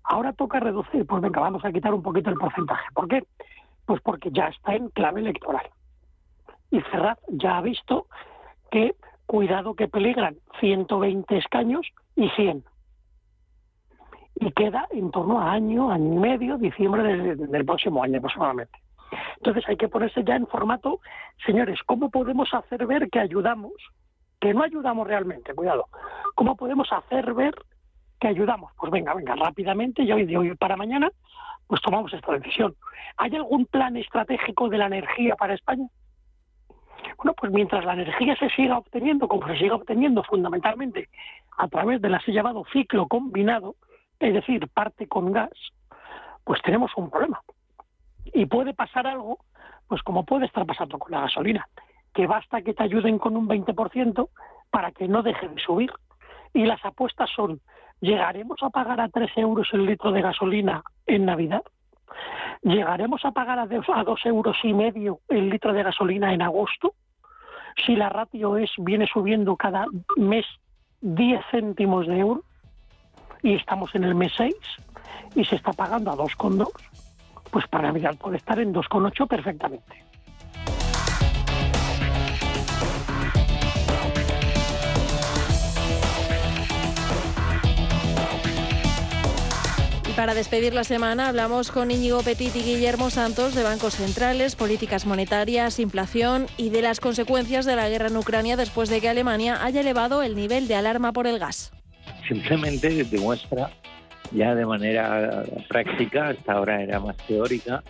Ahora 0.05 0.31
toca 0.31 0.61
reducir, 0.61 1.05
pues 1.05 1.21
venga, 1.21 1.41
vamos 1.41 1.65
a 1.65 1.71
quitar 1.73 1.93
un 1.93 2.01
poquito 2.01 2.29
el 2.29 2.37
porcentaje. 2.37 2.85
¿Por 2.93 3.09
qué? 3.09 3.25
Pues 3.85 4.01
porque 4.01 4.31
ya 4.31 4.47
está 4.47 4.75
en 4.75 4.87
clave 4.87 5.19
electoral. 5.19 5.69
Y 6.69 6.79
Ferraz 6.79 7.19
ya 7.27 7.57
ha 7.57 7.61
visto 7.61 8.07
que, 8.71 8.95
cuidado 9.25 9.73
que 9.73 9.89
peligran 9.89 10.37
120 10.61 11.37
escaños 11.39 11.85
y 12.15 12.29
100. 12.29 12.63
Y 14.35 14.51
queda 14.53 14.87
en 14.91 15.11
torno 15.11 15.41
a 15.41 15.51
año, 15.51 15.91
año 15.91 16.13
y 16.13 16.19
medio, 16.19 16.57
diciembre 16.57 17.35
del, 17.35 17.65
próximo 17.65 18.01
año 18.01 18.19
aproximadamente. 18.19 18.79
Entonces 19.39 19.65
hay 19.67 19.75
que 19.75 19.89
ponerse 19.89 20.23
ya 20.23 20.37
en 20.37 20.47
formato, 20.47 21.01
señores, 21.45 21.81
¿cómo 21.85 22.09
podemos 22.09 22.53
hacer 22.53 22.87
ver 22.87 23.09
que 23.09 23.19
ayudamos? 23.19 23.73
Que 24.41 24.53
no 24.53 24.63
ayudamos 24.63 25.07
realmente, 25.07 25.53
cuidado. 25.53 25.87
¿Cómo 26.35 26.57
podemos 26.57 26.91
hacer 26.91 27.33
ver 27.33 27.53
que 28.19 28.27
ayudamos? 28.27 28.73
Pues 28.77 28.91
venga, 28.91 29.13
venga, 29.13 29.35
rápidamente, 29.35 30.01
y 30.01 30.11
hoy 30.11 30.25
de 30.25 30.35
hoy 30.35 30.55
para 30.55 30.75
mañana, 30.75 31.09
pues 31.67 31.79
tomamos 31.81 32.11
esta 32.11 32.33
decisión. 32.33 32.75
¿Hay 33.17 33.35
algún 33.35 33.67
plan 33.67 33.95
estratégico 33.97 34.67
de 34.67 34.79
la 34.79 34.87
energía 34.87 35.35
para 35.35 35.53
España? 35.53 35.87
Bueno, 37.17 37.33
pues 37.37 37.51
mientras 37.51 37.85
la 37.85 37.93
energía 37.93 38.35
se 38.35 38.49
siga 38.49 38.79
obteniendo, 38.79 39.27
como 39.27 39.47
se 39.47 39.57
siga 39.57 39.75
obteniendo 39.75 40.23
fundamentalmente 40.23 41.09
a 41.57 41.67
través 41.67 42.01
del 42.01 42.15
así 42.15 42.31
llamado 42.31 42.65
ciclo 42.73 43.07
combinado, 43.07 43.75
es 44.19 44.33
decir, 44.33 44.67
parte 44.69 45.07
con 45.07 45.31
gas, 45.31 45.51
pues 46.43 46.61
tenemos 46.63 46.91
un 46.95 47.11
problema. 47.11 47.41
Y 48.33 48.47
puede 48.47 48.73
pasar 48.73 49.05
algo, 49.05 49.37
pues 49.87 50.01
como 50.01 50.25
puede 50.25 50.47
estar 50.47 50.65
pasando 50.65 50.97
con 50.97 51.11
la 51.11 51.21
gasolina, 51.21 51.67
que 52.13 52.27
basta 52.27 52.61
que 52.61 52.73
te 52.73 52.83
ayuden 52.83 53.19
con 53.19 53.37
un 53.37 53.47
20% 53.47 54.29
para 54.69 54.91
que 54.91 55.07
no 55.07 55.23
deje 55.23 55.47
de 55.47 55.61
subir. 55.61 55.91
Y 56.53 56.65
las 56.65 56.83
apuestas 56.85 57.29
son, 57.35 57.61
¿llegaremos 57.99 58.61
a 58.61 58.69
pagar 58.69 58.99
a 58.99 59.09
3 59.09 59.31
euros 59.37 59.69
el 59.73 59.85
litro 59.85 60.11
de 60.11 60.21
gasolina 60.21 60.83
en 61.05 61.25
Navidad? 61.25 61.63
¿Llegaremos 62.61 63.23
a 63.25 63.31
pagar 63.31 63.57
a 63.59 63.65
dos, 63.65 64.25
euros 64.25 64.57
y 64.63 64.73
medio 64.73 65.19
el 65.29 65.49
litro 65.49 65.73
de 65.73 65.83
gasolina 65.83 66.33
en 66.33 66.41
agosto? 66.41 66.93
Si 67.85 67.95
la 67.95 68.09
ratio 68.09 68.57
es 68.57 68.71
viene 68.77 69.07
subiendo 69.07 69.55
cada 69.55 69.85
mes 70.17 70.45
10 71.01 71.41
céntimos 71.49 72.05
de 72.05 72.19
euro 72.19 72.43
y 73.41 73.55
estamos 73.55 73.95
en 73.95 74.03
el 74.03 74.13
mes 74.13 74.33
6 74.37 74.53
y 75.35 75.45
se 75.45 75.55
está 75.55 75.73
pagando 75.73 76.11
a 76.11 76.15
2,2, 76.15 76.67
pues 77.49 77.67
para 77.67 77.87
Navidad 77.87 78.15
puede 78.17 78.37
estar 78.37 78.59
en 78.59 78.73
2,8 78.73 79.27
perfectamente. 79.27 80.10
Para 90.21 90.35
despedir 90.35 90.75
la 90.75 90.83
semana 90.83 91.29
hablamos 91.29 91.71
con 91.71 91.89
Íñigo 91.89 92.21
Petit 92.21 92.55
y 92.55 92.61
Guillermo 92.61 93.09
Santos 93.09 93.55
de 93.55 93.63
bancos 93.63 93.95
centrales, 93.95 94.55
políticas 94.55 95.07
monetarias, 95.07 95.79
inflación 95.79 96.45
y 96.57 96.69
de 96.69 96.83
las 96.83 96.99
consecuencias 96.99 97.65
de 97.65 97.75
la 97.75 97.89
guerra 97.89 98.09
en 98.09 98.17
Ucrania 98.17 98.55
después 98.55 98.87
de 98.89 99.01
que 99.01 99.09
Alemania 99.09 99.65
haya 99.65 99.81
elevado 99.81 100.21
el 100.21 100.35
nivel 100.35 100.67
de 100.67 100.75
alarma 100.75 101.11
por 101.11 101.25
el 101.25 101.39
gas. 101.39 101.73
Simplemente 102.27 103.03
demuestra 103.05 103.71
ya 104.31 104.53
de 104.53 104.63
manera 104.63 105.43
práctica, 105.67 106.27
hasta 106.29 106.53
ahora 106.53 106.83
era 106.83 106.99
más 106.99 107.17
teórica, 107.25 107.81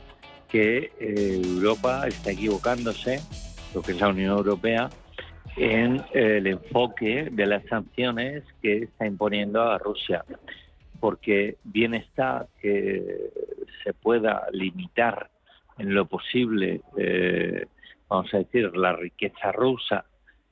que 0.48 0.90
eh, 1.02 1.42
Europa 1.44 2.08
está 2.08 2.32
equivocándose, 2.32 3.20
lo 3.76 3.82
que 3.82 3.92
es 3.92 4.00
la 4.00 4.08
Unión 4.08 4.38
Europea, 4.38 4.90
en 5.58 5.98
eh, 6.14 6.38
el 6.38 6.48
enfoque 6.48 7.28
de 7.30 7.46
las 7.46 7.66
sanciones 7.66 8.46
que 8.62 8.84
está 8.84 9.06
imponiendo 9.06 9.62
a 9.62 9.78
Rusia 9.78 10.24
porque 11.02 11.58
bien 11.64 11.95
está 11.95 12.47
que 12.62 13.32
se 13.84 13.91
pueda 13.91 14.47
limitar 14.52 15.32
en 15.80 15.95
lo 15.95 16.06
posible, 16.06 16.82
eh, 16.95 17.66
vamos 18.08 18.32
a 18.34 18.38
decir, 18.38 18.78
la 18.78 18.93
riqueza 18.93 19.52
rusa 19.52 20.06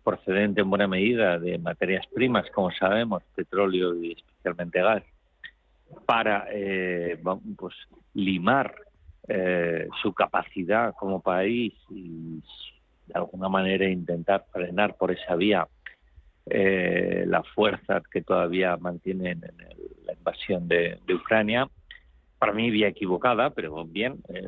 procedente 0.04 0.62
en 0.62 0.70
buena 0.72 0.88
medida 0.88 1.38
de 1.38 1.60
materias 1.60 2.08
primas, 2.08 2.50
como 2.50 2.72
sabemos, 2.72 3.22
petróleo 3.36 3.96
y 3.96 4.14
especialmente 4.14 4.82
gas, 4.82 5.04
para 6.08 6.48
eh, 6.52 7.22
pues, 7.56 7.76
limar 8.16 8.74
eh, 9.28 9.88
su 10.02 10.14
capacidad 10.14 10.96
como 10.96 11.22
país 11.22 11.76
y 11.92 12.42
de 13.06 13.14
alguna 13.14 13.50
manera 13.50 13.88
intentar 13.88 14.46
frenar 14.52 14.98
por 14.98 15.12
esa 15.12 15.36
vía 15.36 15.68
eh, 16.50 17.26
la 17.28 17.44
fuerza 17.44 18.02
que 18.12 18.22
todavía 18.22 18.78
mantienen 18.78 19.44
en 19.44 20.06
la 20.06 20.14
invasión 20.14 20.68
de, 20.68 21.00
Ucrania. 21.14 21.70
Para 22.38 22.54
mí, 22.54 22.70
vía 22.72 22.88
equivocada, 22.88 23.50
pero 23.50 23.86
bien, 23.86 24.22
eh, 24.30 24.48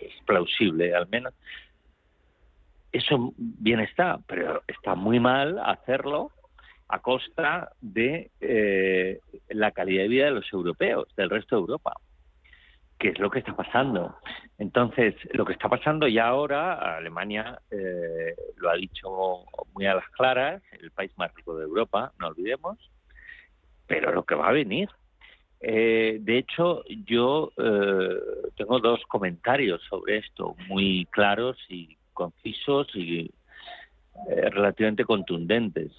es 0.00 0.24
plausible 0.26 0.94
al 0.94 1.08
menos. 1.08 1.34
Eso 2.90 3.32
bien 3.36 3.80
está, 3.80 4.18
pero 4.26 4.62
está 4.66 4.94
muy 4.94 5.18
mal 5.18 5.58
hacerlo 5.58 6.30
a 6.88 6.98
costa 6.98 7.72
de 7.80 8.30
eh, 8.40 9.20
la 9.48 9.70
calidad 9.70 10.02
de 10.02 10.08
vida 10.08 10.24
de 10.26 10.32
los 10.32 10.52
europeos, 10.52 11.08
del 11.16 11.30
resto 11.30 11.56
de 11.56 11.60
Europa 11.60 11.94
que 13.02 13.08
es 13.08 13.18
lo 13.18 13.30
que 13.30 13.40
está 13.40 13.56
pasando. 13.56 14.14
Entonces, 14.58 15.16
lo 15.32 15.44
que 15.44 15.54
está 15.54 15.68
pasando 15.68 16.06
ya 16.06 16.28
ahora, 16.28 16.96
Alemania 16.96 17.60
eh, 17.68 18.36
lo 18.58 18.70
ha 18.70 18.76
dicho 18.76 19.44
muy 19.74 19.86
a 19.86 19.96
las 19.96 20.08
claras, 20.10 20.62
el 20.80 20.92
país 20.92 21.10
más 21.18 21.34
rico 21.34 21.56
de 21.56 21.64
Europa, 21.64 22.12
no 22.20 22.28
olvidemos, 22.28 22.78
pero 23.88 24.12
lo 24.12 24.22
que 24.22 24.36
va 24.36 24.50
a 24.50 24.52
venir. 24.52 24.88
Eh, 25.60 26.18
de 26.20 26.38
hecho, 26.38 26.84
yo 27.04 27.50
eh, 27.56 28.20
tengo 28.56 28.78
dos 28.78 29.00
comentarios 29.08 29.82
sobre 29.90 30.18
esto, 30.18 30.54
muy 30.68 31.08
claros 31.10 31.58
y 31.68 31.96
concisos 32.12 32.86
y 32.94 33.32
relativamente 34.28 35.04
contundentes. 35.04 35.90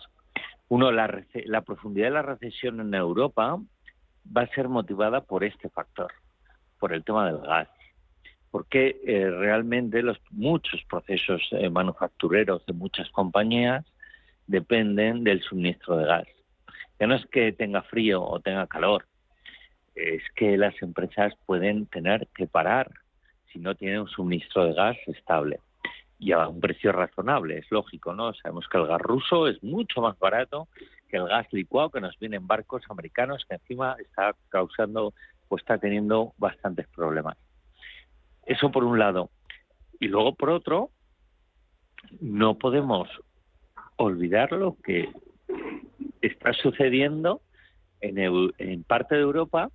Uno, 0.70 0.90
la, 0.90 1.22
la 1.34 1.62
profundidad 1.64 2.08
de 2.08 2.14
la 2.14 2.22
recesión 2.22 2.80
en 2.80 2.94
Europa 2.94 3.60
va 4.26 4.42
a 4.44 4.56
ser 4.56 4.70
motivada 4.70 5.20
por 5.20 5.44
este 5.44 5.68
factor 5.68 6.10
por 6.84 6.92
el 6.92 7.06
tema 7.06 7.28
del 7.28 7.38
gas, 7.38 7.70
porque 8.52 9.00
eh, 9.08 9.30
realmente 9.30 10.02
los 10.02 10.20
muchos 10.32 10.84
procesos 10.84 11.42
eh, 11.52 11.70
manufactureros 11.70 12.66
de 12.66 12.74
muchas 12.74 13.10
compañías 13.12 13.86
dependen 14.48 15.24
del 15.24 15.42
suministro 15.42 15.96
de 15.96 16.04
gas. 16.04 16.28
Ya 17.00 17.08
no 17.08 17.16
es 17.16 17.26
que 17.28 17.54
tenga 17.54 17.84
frío 17.84 18.22
o 18.22 18.38
tenga 18.42 18.68
calor, 18.68 19.06
es 19.96 20.24
que 20.36 20.58
las 20.58 20.76
empresas 20.82 21.34
pueden 21.46 21.86
tener 21.86 22.28
que 22.36 22.48
parar 22.48 22.92
si 23.54 23.60
no 23.60 23.76
tienen 23.76 24.02
un 24.02 24.10
suministro 24.10 24.66
de 24.66 24.74
gas 24.74 24.98
estable 25.08 25.62
y 26.20 26.34
a 26.34 26.50
un 26.50 26.60
precio 26.60 26.92
razonable, 26.92 27.60
es 27.60 27.72
lógico, 27.72 28.14
¿no? 28.14 28.34
Sabemos 28.34 28.68
que 28.68 28.78
el 28.78 28.88
gas 28.88 29.02
ruso 29.02 29.48
es 29.48 29.64
mucho 29.64 30.02
más 30.02 30.20
barato 30.20 30.68
que 31.08 31.16
el 31.16 31.30
gas 31.30 31.48
licuado 31.54 31.92
que 31.92 32.02
nos 32.02 32.20
viene 32.20 32.36
en 32.36 32.46
barcos 32.46 32.84
americanos 32.90 33.46
que 33.48 33.56
encima 33.56 33.96
está 34.02 34.36
causando 34.50 35.14
pues 35.54 35.62
está 35.62 35.78
teniendo 35.78 36.34
bastantes 36.40 36.88
problemas. 36.88 37.38
Eso 38.48 38.72
por 38.72 38.84
un 38.84 38.98
lado. 38.98 39.30
Y 40.00 40.08
luego 40.08 40.34
por 40.34 40.50
otro, 40.50 40.90
no 42.20 42.58
podemos 42.58 43.08
olvidar 43.98 44.52
lo 44.52 44.76
que 44.84 45.12
está 46.24 46.54
sucediendo 46.54 47.42
en, 48.02 48.18
en 48.58 48.84
parte 48.84 49.14
de 49.14 49.22
Europa, 49.22 49.70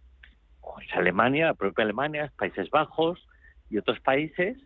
como 0.61 0.81
es 0.81 0.93
Alemania, 0.95 1.47
la 1.47 1.55
propia 1.55 1.85
Alemania, 1.85 2.33
Países 2.37 2.68
Bajos 2.70 3.24
y 3.70 3.79
otros 3.79 4.01
países, 4.01 4.59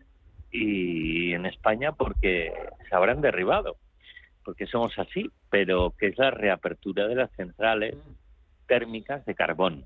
y 0.49 1.33
en 1.33 1.45
España 1.45 1.91
porque 1.91 2.51
se 2.89 2.95
habrán 2.95 3.21
derribado. 3.21 3.75
porque 4.43 4.65
somos 4.65 4.97
así, 4.97 5.29
pero 5.51 5.93
que 5.95 6.07
es 6.07 6.17
la 6.17 6.31
reapertura 6.31 7.07
de 7.07 7.15
las 7.15 7.31
centrales 7.33 7.95
térmicas 8.65 9.23
de 9.25 9.35
carbón. 9.35 9.85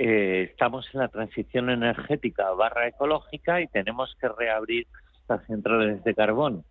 Eh, 0.00 0.50
estamos 0.52 0.88
en 0.94 1.00
la 1.00 1.08
transición 1.08 1.70
energética 1.70 2.52
barra 2.52 2.86
ecológica 2.86 3.60
y 3.60 3.66
tenemos 3.66 4.14
que 4.20 4.28
reabrir 4.28 4.86
las 5.28 5.44
centrales 5.46 6.04
de 6.04 6.14
carbón. 6.14 6.62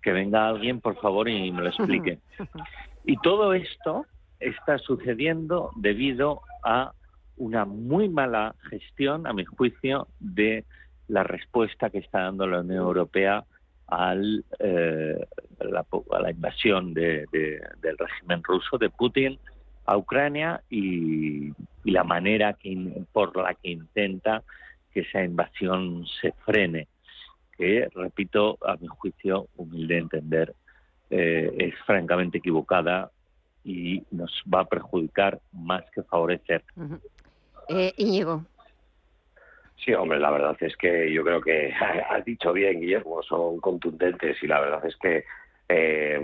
Que 0.00 0.12
venga 0.12 0.46
alguien, 0.46 0.80
por 0.80 0.94
favor, 1.00 1.28
y 1.28 1.50
me 1.50 1.62
lo 1.62 1.68
explique. 1.68 2.18
Y 3.02 3.16
todo 3.16 3.54
esto 3.54 4.04
está 4.38 4.76
sucediendo 4.76 5.70
debido 5.74 6.42
a 6.62 6.92
una 7.38 7.64
muy 7.64 8.10
mala 8.10 8.54
gestión, 8.68 9.26
a 9.26 9.32
mi 9.32 9.46
juicio, 9.46 10.06
de 10.20 10.66
la 11.08 11.24
respuesta 11.24 11.88
que 11.88 11.98
está 11.98 12.20
dando 12.20 12.46
la 12.46 12.60
Unión 12.60 12.84
Europea 12.84 13.42
al, 13.86 14.44
eh, 14.58 15.18
la, 15.60 15.86
a 16.12 16.20
la 16.20 16.30
invasión 16.30 16.92
del 16.92 17.26
régimen 17.98 18.44
ruso, 18.44 18.76
de 18.76 18.90
Putin, 18.90 19.40
a 19.90 19.96
Ucrania 19.96 20.62
y, 20.70 21.52
la 21.82 22.04
manera 22.04 22.52
que, 22.52 22.76
por 23.12 23.36
la 23.36 23.54
que 23.54 23.70
intenta 23.70 24.42
que 24.92 25.00
esa 25.00 25.24
invasión 25.24 26.06
se 26.20 26.30
frene, 26.44 26.86
que, 27.56 27.88
repito, 27.94 28.56
a 28.64 28.76
mi 28.76 28.86
juicio, 28.86 29.48
humilde 29.56 29.98
entender, 29.98 30.54
eh, 31.10 31.50
es 31.58 31.74
francamente 31.86 32.38
equivocada 32.38 33.10
y 33.64 34.04
nos 34.12 34.30
va 34.52 34.60
a 34.60 34.64
perjudicar 34.66 35.40
más 35.52 35.82
que 35.92 36.04
favorecer. 36.04 36.62
Eh, 37.68 37.92
Íñigo. 37.96 38.44
Sí, 39.84 39.92
hombre, 39.94 40.20
la 40.20 40.30
verdad 40.30 40.56
es 40.60 40.76
que 40.76 41.12
yo 41.12 41.24
creo 41.24 41.40
que 41.40 41.72
has 42.10 42.24
dicho 42.24 42.52
bien, 42.52 42.80
Guillermo, 42.80 43.22
son 43.24 43.58
contundentes 43.58 44.40
y 44.40 44.46
la 44.46 44.60
verdad 44.60 44.86
es 44.86 44.94
que 44.96 45.24
eh, 45.68 46.20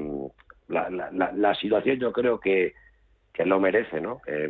la, 0.69 1.55
situación 1.55 1.99
yo 1.99 2.13
creo 2.13 2.39
que, 2.39 2.75
que 3.37 3.45
lo 3.45 3.61
merece, 3.61 4.01
¿no? 4.01 4.23
Eh, 4.27 4.49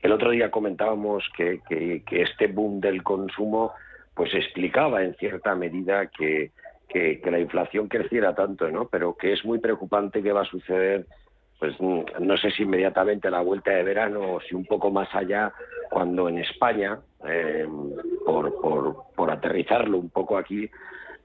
el 0.00 0.12
otro 0.12 0.30
día 0.30 0.50
comentábamos 0.50 1.24
que, 1.36 1.60
que, 1.68 2.02
este 2.22 2.48
boom 2.48 2.80
del 2.80 3.02
consumo 3.02 3.72
pues 4.14 4.34
explicaba 4.34 5.02
en 5.02 5.14
cierta 5.14 5.54
medida 5.54 6.06
que, 6.06 6.50
que, 6.88 7.20
la 7.30 7.38
inflación 7.38 7.86
creciera 7.86 8.34
tanto, 8.34 8.70
¿no? 8.70 8.88
Pero 8.88 9.14
que 9.16 9.32
es 9.32 9.44
muy 9.44 9.60
preocupante 9.60 10.22
que 10.22 10.32
va 10.32 10.42
a 10.42 10.46
suceder 10.46 11.06
pues 11.60 11.74
mm, 11.78 12.00
no 12.20 12.36
sé 12.38 12.50
si 12.50 12.62
inmediatamente 12.64 13.28
a 13.28 13.30
la 13.30 13.42
vuelta 13.42 13.70
de 13.70 13.84
verano 13.84 14.34
o 14.34 14.40
si 14.40 14.54
un 14.54 14.64
poco 14.64 14.90
más 14.90 15.14
allá, 15.14 15.52
cuando 15.90 16.28
en 16.28 16.38
España, 16.38 16.98
eh, 17.26 17.68
por, 18.24 18.60
por, 18.60 18.96
por, 19.14 19.30
aterrizarlo 19.30 19.98
un 19.98 20.08
poco 20.08 20.38
aquí, 20.38 20.70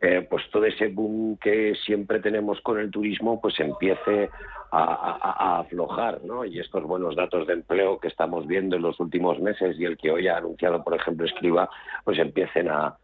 eh, 0.01 0.25
pues 0.29 0.43
todo 0.51 0.65
ese 0.65 0.87
boom 0.87 1.37
que 1.37 1.73
siempre 1.85 2.19
tenemos 2.19 2.59
con 2.61 2.79
el 2.79 2.91
turismo, 2.91 3.39
pues 3.41 3.59
empiece 3.59 4.29
a, 4.71 5.59
aflojar, 5.59 6.21
¿no? 6.23 6.43
Y 6.43 6.59
estos 6.59 6.83
buenos 6.83 7.15
datos 7.15 7.47
de 7.47 7.53
empleo 7.53 7.97
que 7.97 8.09
estamos 8.09 8.45
viendo 8.45 8.75
en 8.75 8.81
los 8.81 8.99
últimos 8.99 9.39
meses 9.39 9.77
y 9.79 9.85
el 9.85 9.97
que 9.97 10.11
hoy 10.11 10.27
ha 10.27 10.37
anunciado, 10.37 10.83
por 10.83 10.95
ejemplo, 10.95 11.25
Escriba, 11.25 11.69
pues 12.03 12.19
empiecen 12.19 12.69
a, 12.69 12.97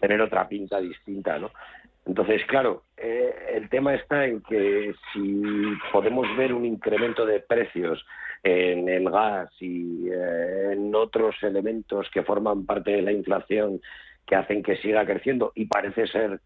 tener 0.00 0.20
otra 0.20 0.46
pinta 0.46 0.78
distinta, 0.78 1.38
¿no? 1.38 1.50
Entonces, 2.04 2.44
claro, 2.46 2.84
eh, 2.96 3.34
el 3.54 3.68
tema 3.68 3.94
está 3.94 4.26
en 4.26 4.40
que 4.42 4.94
si 5.12 5.42
podemos 5.90 6.26
ver 6.36 6.52
un 6.52 6.64
incremento 6.64 7.26
de 7.26 7.40
precios 7.40 8.04
en 8.44 8.88
el 8.88 9.10
gas 9.10 9.50
y 9.60 10.08
eh, 10.08 10.72
en 10.72 10.94
otros 10.94 11.34
elementos 11.42 12.08
que 12.12 12.22
forman 12.22 12.64
parte 12.64 12.92
de 12.92 13.02
la 13.02 13.10
inflación 13.10 13.80
que 14.26 14.36
hacen 14.36 14.62
que 14.62 14.76
siga 14.76 15.06
creciendo 15.06 15.52
y 15.54 15.66
parece 15.66 16.06
ser 16.06 16.40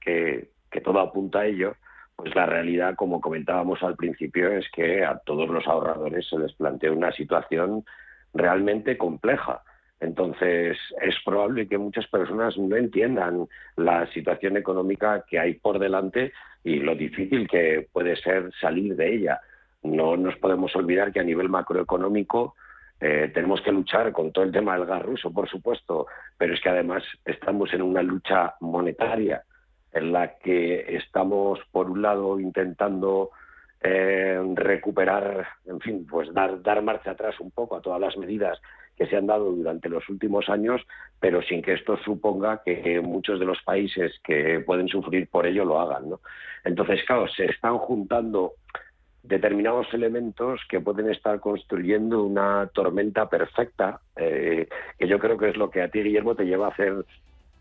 que, 0.00 0.50
todo 0.84 1.00
apunta 1.00 1.40
a 1.40 1.46
ello, 1.46 1.74
pues 2.16 2.34
la 2.34 2.46
realidad, 2.46 2.94
como 2.94 3.20
comentábamos 3.20 3.82
al 3.82 3.96
principio, 3.96 4.52
es 4.52 4.66
que 4.70 5.04
a 5.04 5.18
todos 5.18 5.48
los 5.48 5.66
ahorradores 5.66 6.28
se 6.28 6.38
les 6.38 6.52
plantea 6.54 6.92
una 6.92 7.12
situación 7.12 7.84
realmente 8.32 8.96
compleja 8.96 9.62
entonces, 10.00 10.78
es 11.02 11.16
probable 11.24 11.66
que 11.66 11.76
muchas 11.76 12.06
personas 12.06 12.56
no 12.56 12.76
entiendan 12.76 13.48
la 13.76 14.06
situación 14.12 14.56
económica 14.56 15.24
que 15.28 15.40
hay 15.40 15.54
por 15.54 15.78
delante 15.78 16.32
y 16.62 16.76
lo 16.76 16.94
difícil 16.94 17.48
que 17.48 17.88
puede 17.92 18.14
ser 18.16 18.50
salir 18.60 18.94
de 18.94 19.14
ella. 19.14 19.40
No 19.82 20.16
nos 20.16 20.36
podemos 20.36 20.74
olvidar 20.76 21.12
que 21.12 21.20
a 21.20 21.24
nivel 21.24 21.48
macroeconómico 21.48 22.54
eh, 23.00 23.30
tenemos 23.32 23.60
que 23.62 23.72
luchar 23.72 24.12
con 24.12 24.32
todo 24.32 24.44
el 24.44 24.52
tema 24.52 24.76
del 24.76 24.86
gas 24.86 25.02
ruso, 25.02 25.32
por 25.32 25.48
supuesto, 25.48 26.06
pero 26.36 26.54
es 26.54 26.60
que 26.60 26.68
además 26.68 27.02
estamos 27.24 27.72
en 27.72 27.82
una 27.82 28.02
lucha 28.02 28.54
monetaria 28.60 29.42
en 29.92 30.12
la 30.12 30.38
que 30.38 30.96
estamos, 30.96 31.60
por 31.70 31.90
un 31.90 32.02
lado, 32.02 32.40
intentando 32.40 33.30
eh, 33.80 34.40
recuperar, 34.54 35.46
en 35.66 35.80
fin, 35.80 36.06
pues 36.06 36.32
dar, 36.34 36.60
dar 36.62 36.82
marcha 36.82 37.12
atrás 37.12 37.38
un 37.40 37.50
poco 37.52 37.76
a 37.76 37.80
todas 37.80 38.00
las 38.00 38.16
medidas 38.16 38.60
que 38.96 39.06
se 39.06 39.16
han 39.16 39.28
dado 39.28 39.52
durante 39.52 39.88
los 39.88 40.08
últimos 40.08 40.48
años, 40.48 40.82
pero 41.20 41.40
sin 41.42 41.62
que 41.62 41.74
esto 41.74 41.96
suponga 41.98 42.62
que 42.64 43.00
muchos 43.00 43.38
de 43.38 43.46
los 43.46 43.62
países 43.62 44.12
que 44.24 44.58
pueden 44.66 44.88
sufrir 44.88 45.28
por 45.28 45.46
ello 45.46 45.64
lo 45.64 45.80
hagan. 45.80 46.10
¿no? 46.10 46.20
Entonces, 46.64 47.04
claro, 47.06 47.28
se 47.28 47.46
están 47.46 47.78
juntando 47.78 48.54
determinados 49.22 49.86
elementos 49.92 50.60
que 50.68 50.80
pueden 50.80 51.10
estar 51.10 51.40
construyendo 51.40 52.22
una 52.22 52.68
tormenta 52.72 53.28
perfecta, 53.28 54.00
eh, 54.16 54.68
que 54.98 55.08
yo 55.08 55.18
creo 55.18 55.36
que 55.36 55.50
es 55.50 55.56
lo 55.56 55.70
que 55.70 55.82
a 55.82 55.88
ti, 55.88 56.02
Guillermo, 56.02 56.34
te 56.34 56.44
lleva 56.44 56.66
a 56.66 56.70
hacer, 56.70 57.04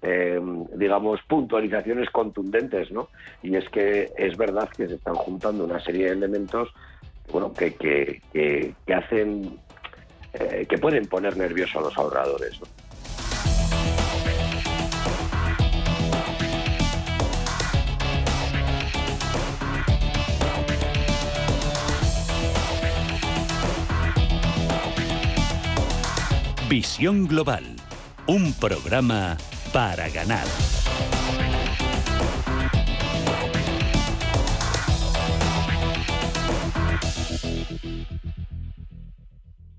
eh, 0.02 0.40
digamos, 0.76 1.20
puntualizaciones 1.28 2.10
contundentes, 2.10 2.92
¿no? 2.92 3.10
Y 3.44 3.56
es 3.56 3.68
que 3.70 4.12
es 4.18 4.38
verdad 4.38 4.70
que 4.70 4.88
se 4.88 4.96
están 4.96 5.16
juntando 5.16 5.66
una 5.66 5.80
serie 5.80 6.06
de 6.06 6.12
elementos 6.12 6.74
bueno, 7.32 7.54
que, 7.54 7.74
que, 7.74 8.22
que 8.32 8.94
hacen 8.94 9.60
eh, 10.34 10.66
que 10.70 10.78
pueden 10.78 11.08
poner 11.08 11.36
nerviosos 11.38 11.78
a 11.78 11.82
los 11.82 11.98
ahorradores. 11.98 12.60
Visión 26.70 27.28
Global, 27.28 27.64
un 28.26 28.52
programa 28.52 29.38
para 29.72 30.10
ganar. 30.10 30.46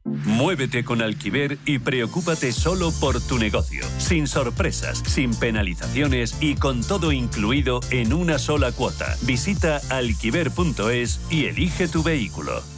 Muévete 0.05 0.83
con 0.83 1.03
Alquiver 1.03 1.59
y 1.67 1.79
preocúpate 1.79 2.53
solo 2.53 2.91
por 2.93 3.21
tu 3.21 3.39
negocio, 3.39 3.85
sin 3.99 4.27
sorpresas, 4.27 5.03
sin 5.05 5.35
penalizaciones 5.35 6.39
y 6.41 6.55
con 6.55 6.81
todo 6.81 7.13
incluido 7.13 7.81
en 7.91 8.15
una 8.15 8.39
sola 8.39 8.73
cuota. 8.73 9.15
Visita 9.23 9.83
alquiver.es 9.91 11.21
y 11.31 11.45
elige 11.45 11.87
tu 11.87 12.03
vehículo. 12.03 12.78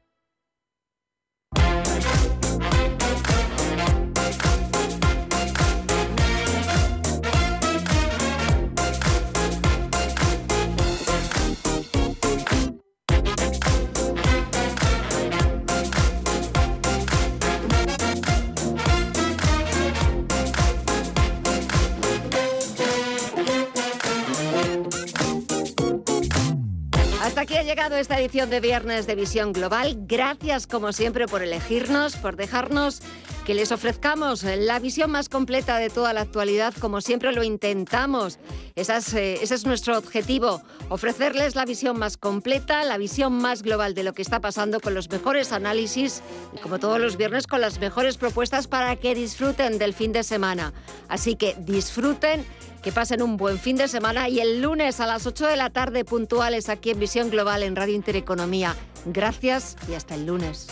Esta 28.01 28.19
edición 28.19 28.49
de 28.49 28.59
Viernes 28.59 29.05
de 29.05 29.13
Visión 29.13 29.53
Global. 29.53 29.95
Gracias 30.07 30.65
como 30.65 30.91
siempre 30.91 31.27
por 31.27 31.43
elegirnos, 31.43 32.15
por 32.15 32.35
dejarnos 32.35 33.03
que 33.45 33.53
les 33.53 33.71
ofrezcamos 33.71 34.41
la 34.43 34.79
visión 34.79 35.11
más 35.11 35.29
completa 35.29 35.77
de 35.77 35.91
toda 35.91 36.11
la 36.11 36.21
actualidad, 36.21 36.73
como 36.79 37.01
siempre 37.01 37.31
lo 37.31 37.43
intentamos. 37.43 38.39
Esa 38.75 38.97
eh, 39.19 39.37
ese 39.41 39.53
es 39.53 39.67
nuestro 39.67 39.99
objetivo, 39.99 40.63
ofrecerles 40.89 41.55
la 41.55 41.63
visión 41.63 41.99
más 41.99 42.17
completa, 42.17 42.83
la 42.85 42.97
visión 42.97 43.33
más 43.33 43.61
global 43.61 43.93
de 43.93 44.03
lo 44.03 44.13
que 44.13 44.23
está 44.23 44.39
pasando 44.39 44.79
con 44.79 44.95
los 44.95 45.07
mejores 45.11 45.51
análisis 45.51 46.23
y 46.55 46.59
como 46.59 46.79
todos 46.79 46.99
los 46.99 47.17
viernes 47.17 47.45
con 47.45 47.61
las 47.61 47.79
mejores 47.79 48.17
propuestas 48.17 48.67
para 48.67 48.95
que 48.95 49.13
disfruten 49.13 49.77
del 49.77 49.93
fin 49.93 50.11
de 50.11 50.23
semana. 50.23 50.73
Así 51.07 51.35
que 51.35 51.55
disfruten 51.59 52.45
que 52.81 52.91
pasen 52.91 53.21
un 53.21 53.37
buen 53.37 53.59
fin 53.59 53.75
de 53.75 53.87
semana 53.87 54.29
y 54.29 54.39
el 54.39 54.61
lunes 54.61 54.99
a 54.99 55.07
las 55.07 55.25
8 55.25 55.47
de 55.47 55.55
la 55.55 55.69
tarde 55.69 56.03
puntuales 56.03 56.69
aquí 56.69 56.91
en 56.91 56.99
Visión 56.99 57.29
Global 57.29 57.63
en 57.63 57.75
Radio 57.75 57.95
Intereconomía. 57.95 58.75
Gracias 59.05 59.77
y 59.89 59.93
hasta 59.93 60.15
el 60.15 60.25
lunes. 60.25 60.67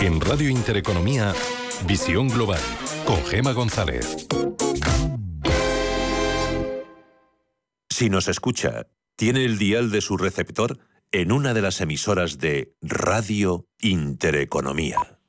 En 0.00 0.20
Radio 0.20 0.48
Intereconomía, 0.48 1.32
Visión 1.86 2.28
Global, 2.28 2.60
con 3.06 3.24
Gema 3.24 3.52
González. 3.52 4.26
Si 7.88 8.10
nos 8.10 8.26
escucha, 8.28 8.86
tiene 9.16 9.44
el 9.44 9.58
dial 9.58 9.90
de 9.90 10.00
su 10.00 10.16
receptor 10.16 10.78
en 11.12 11.30
una 11.30 11.54
de 11.54 11.62
las 11.62 11.80
emisoras 11.80 12.38
de 12.38 12.74
Radio 12.80 13.66
Intereconomía. 13.80 15.21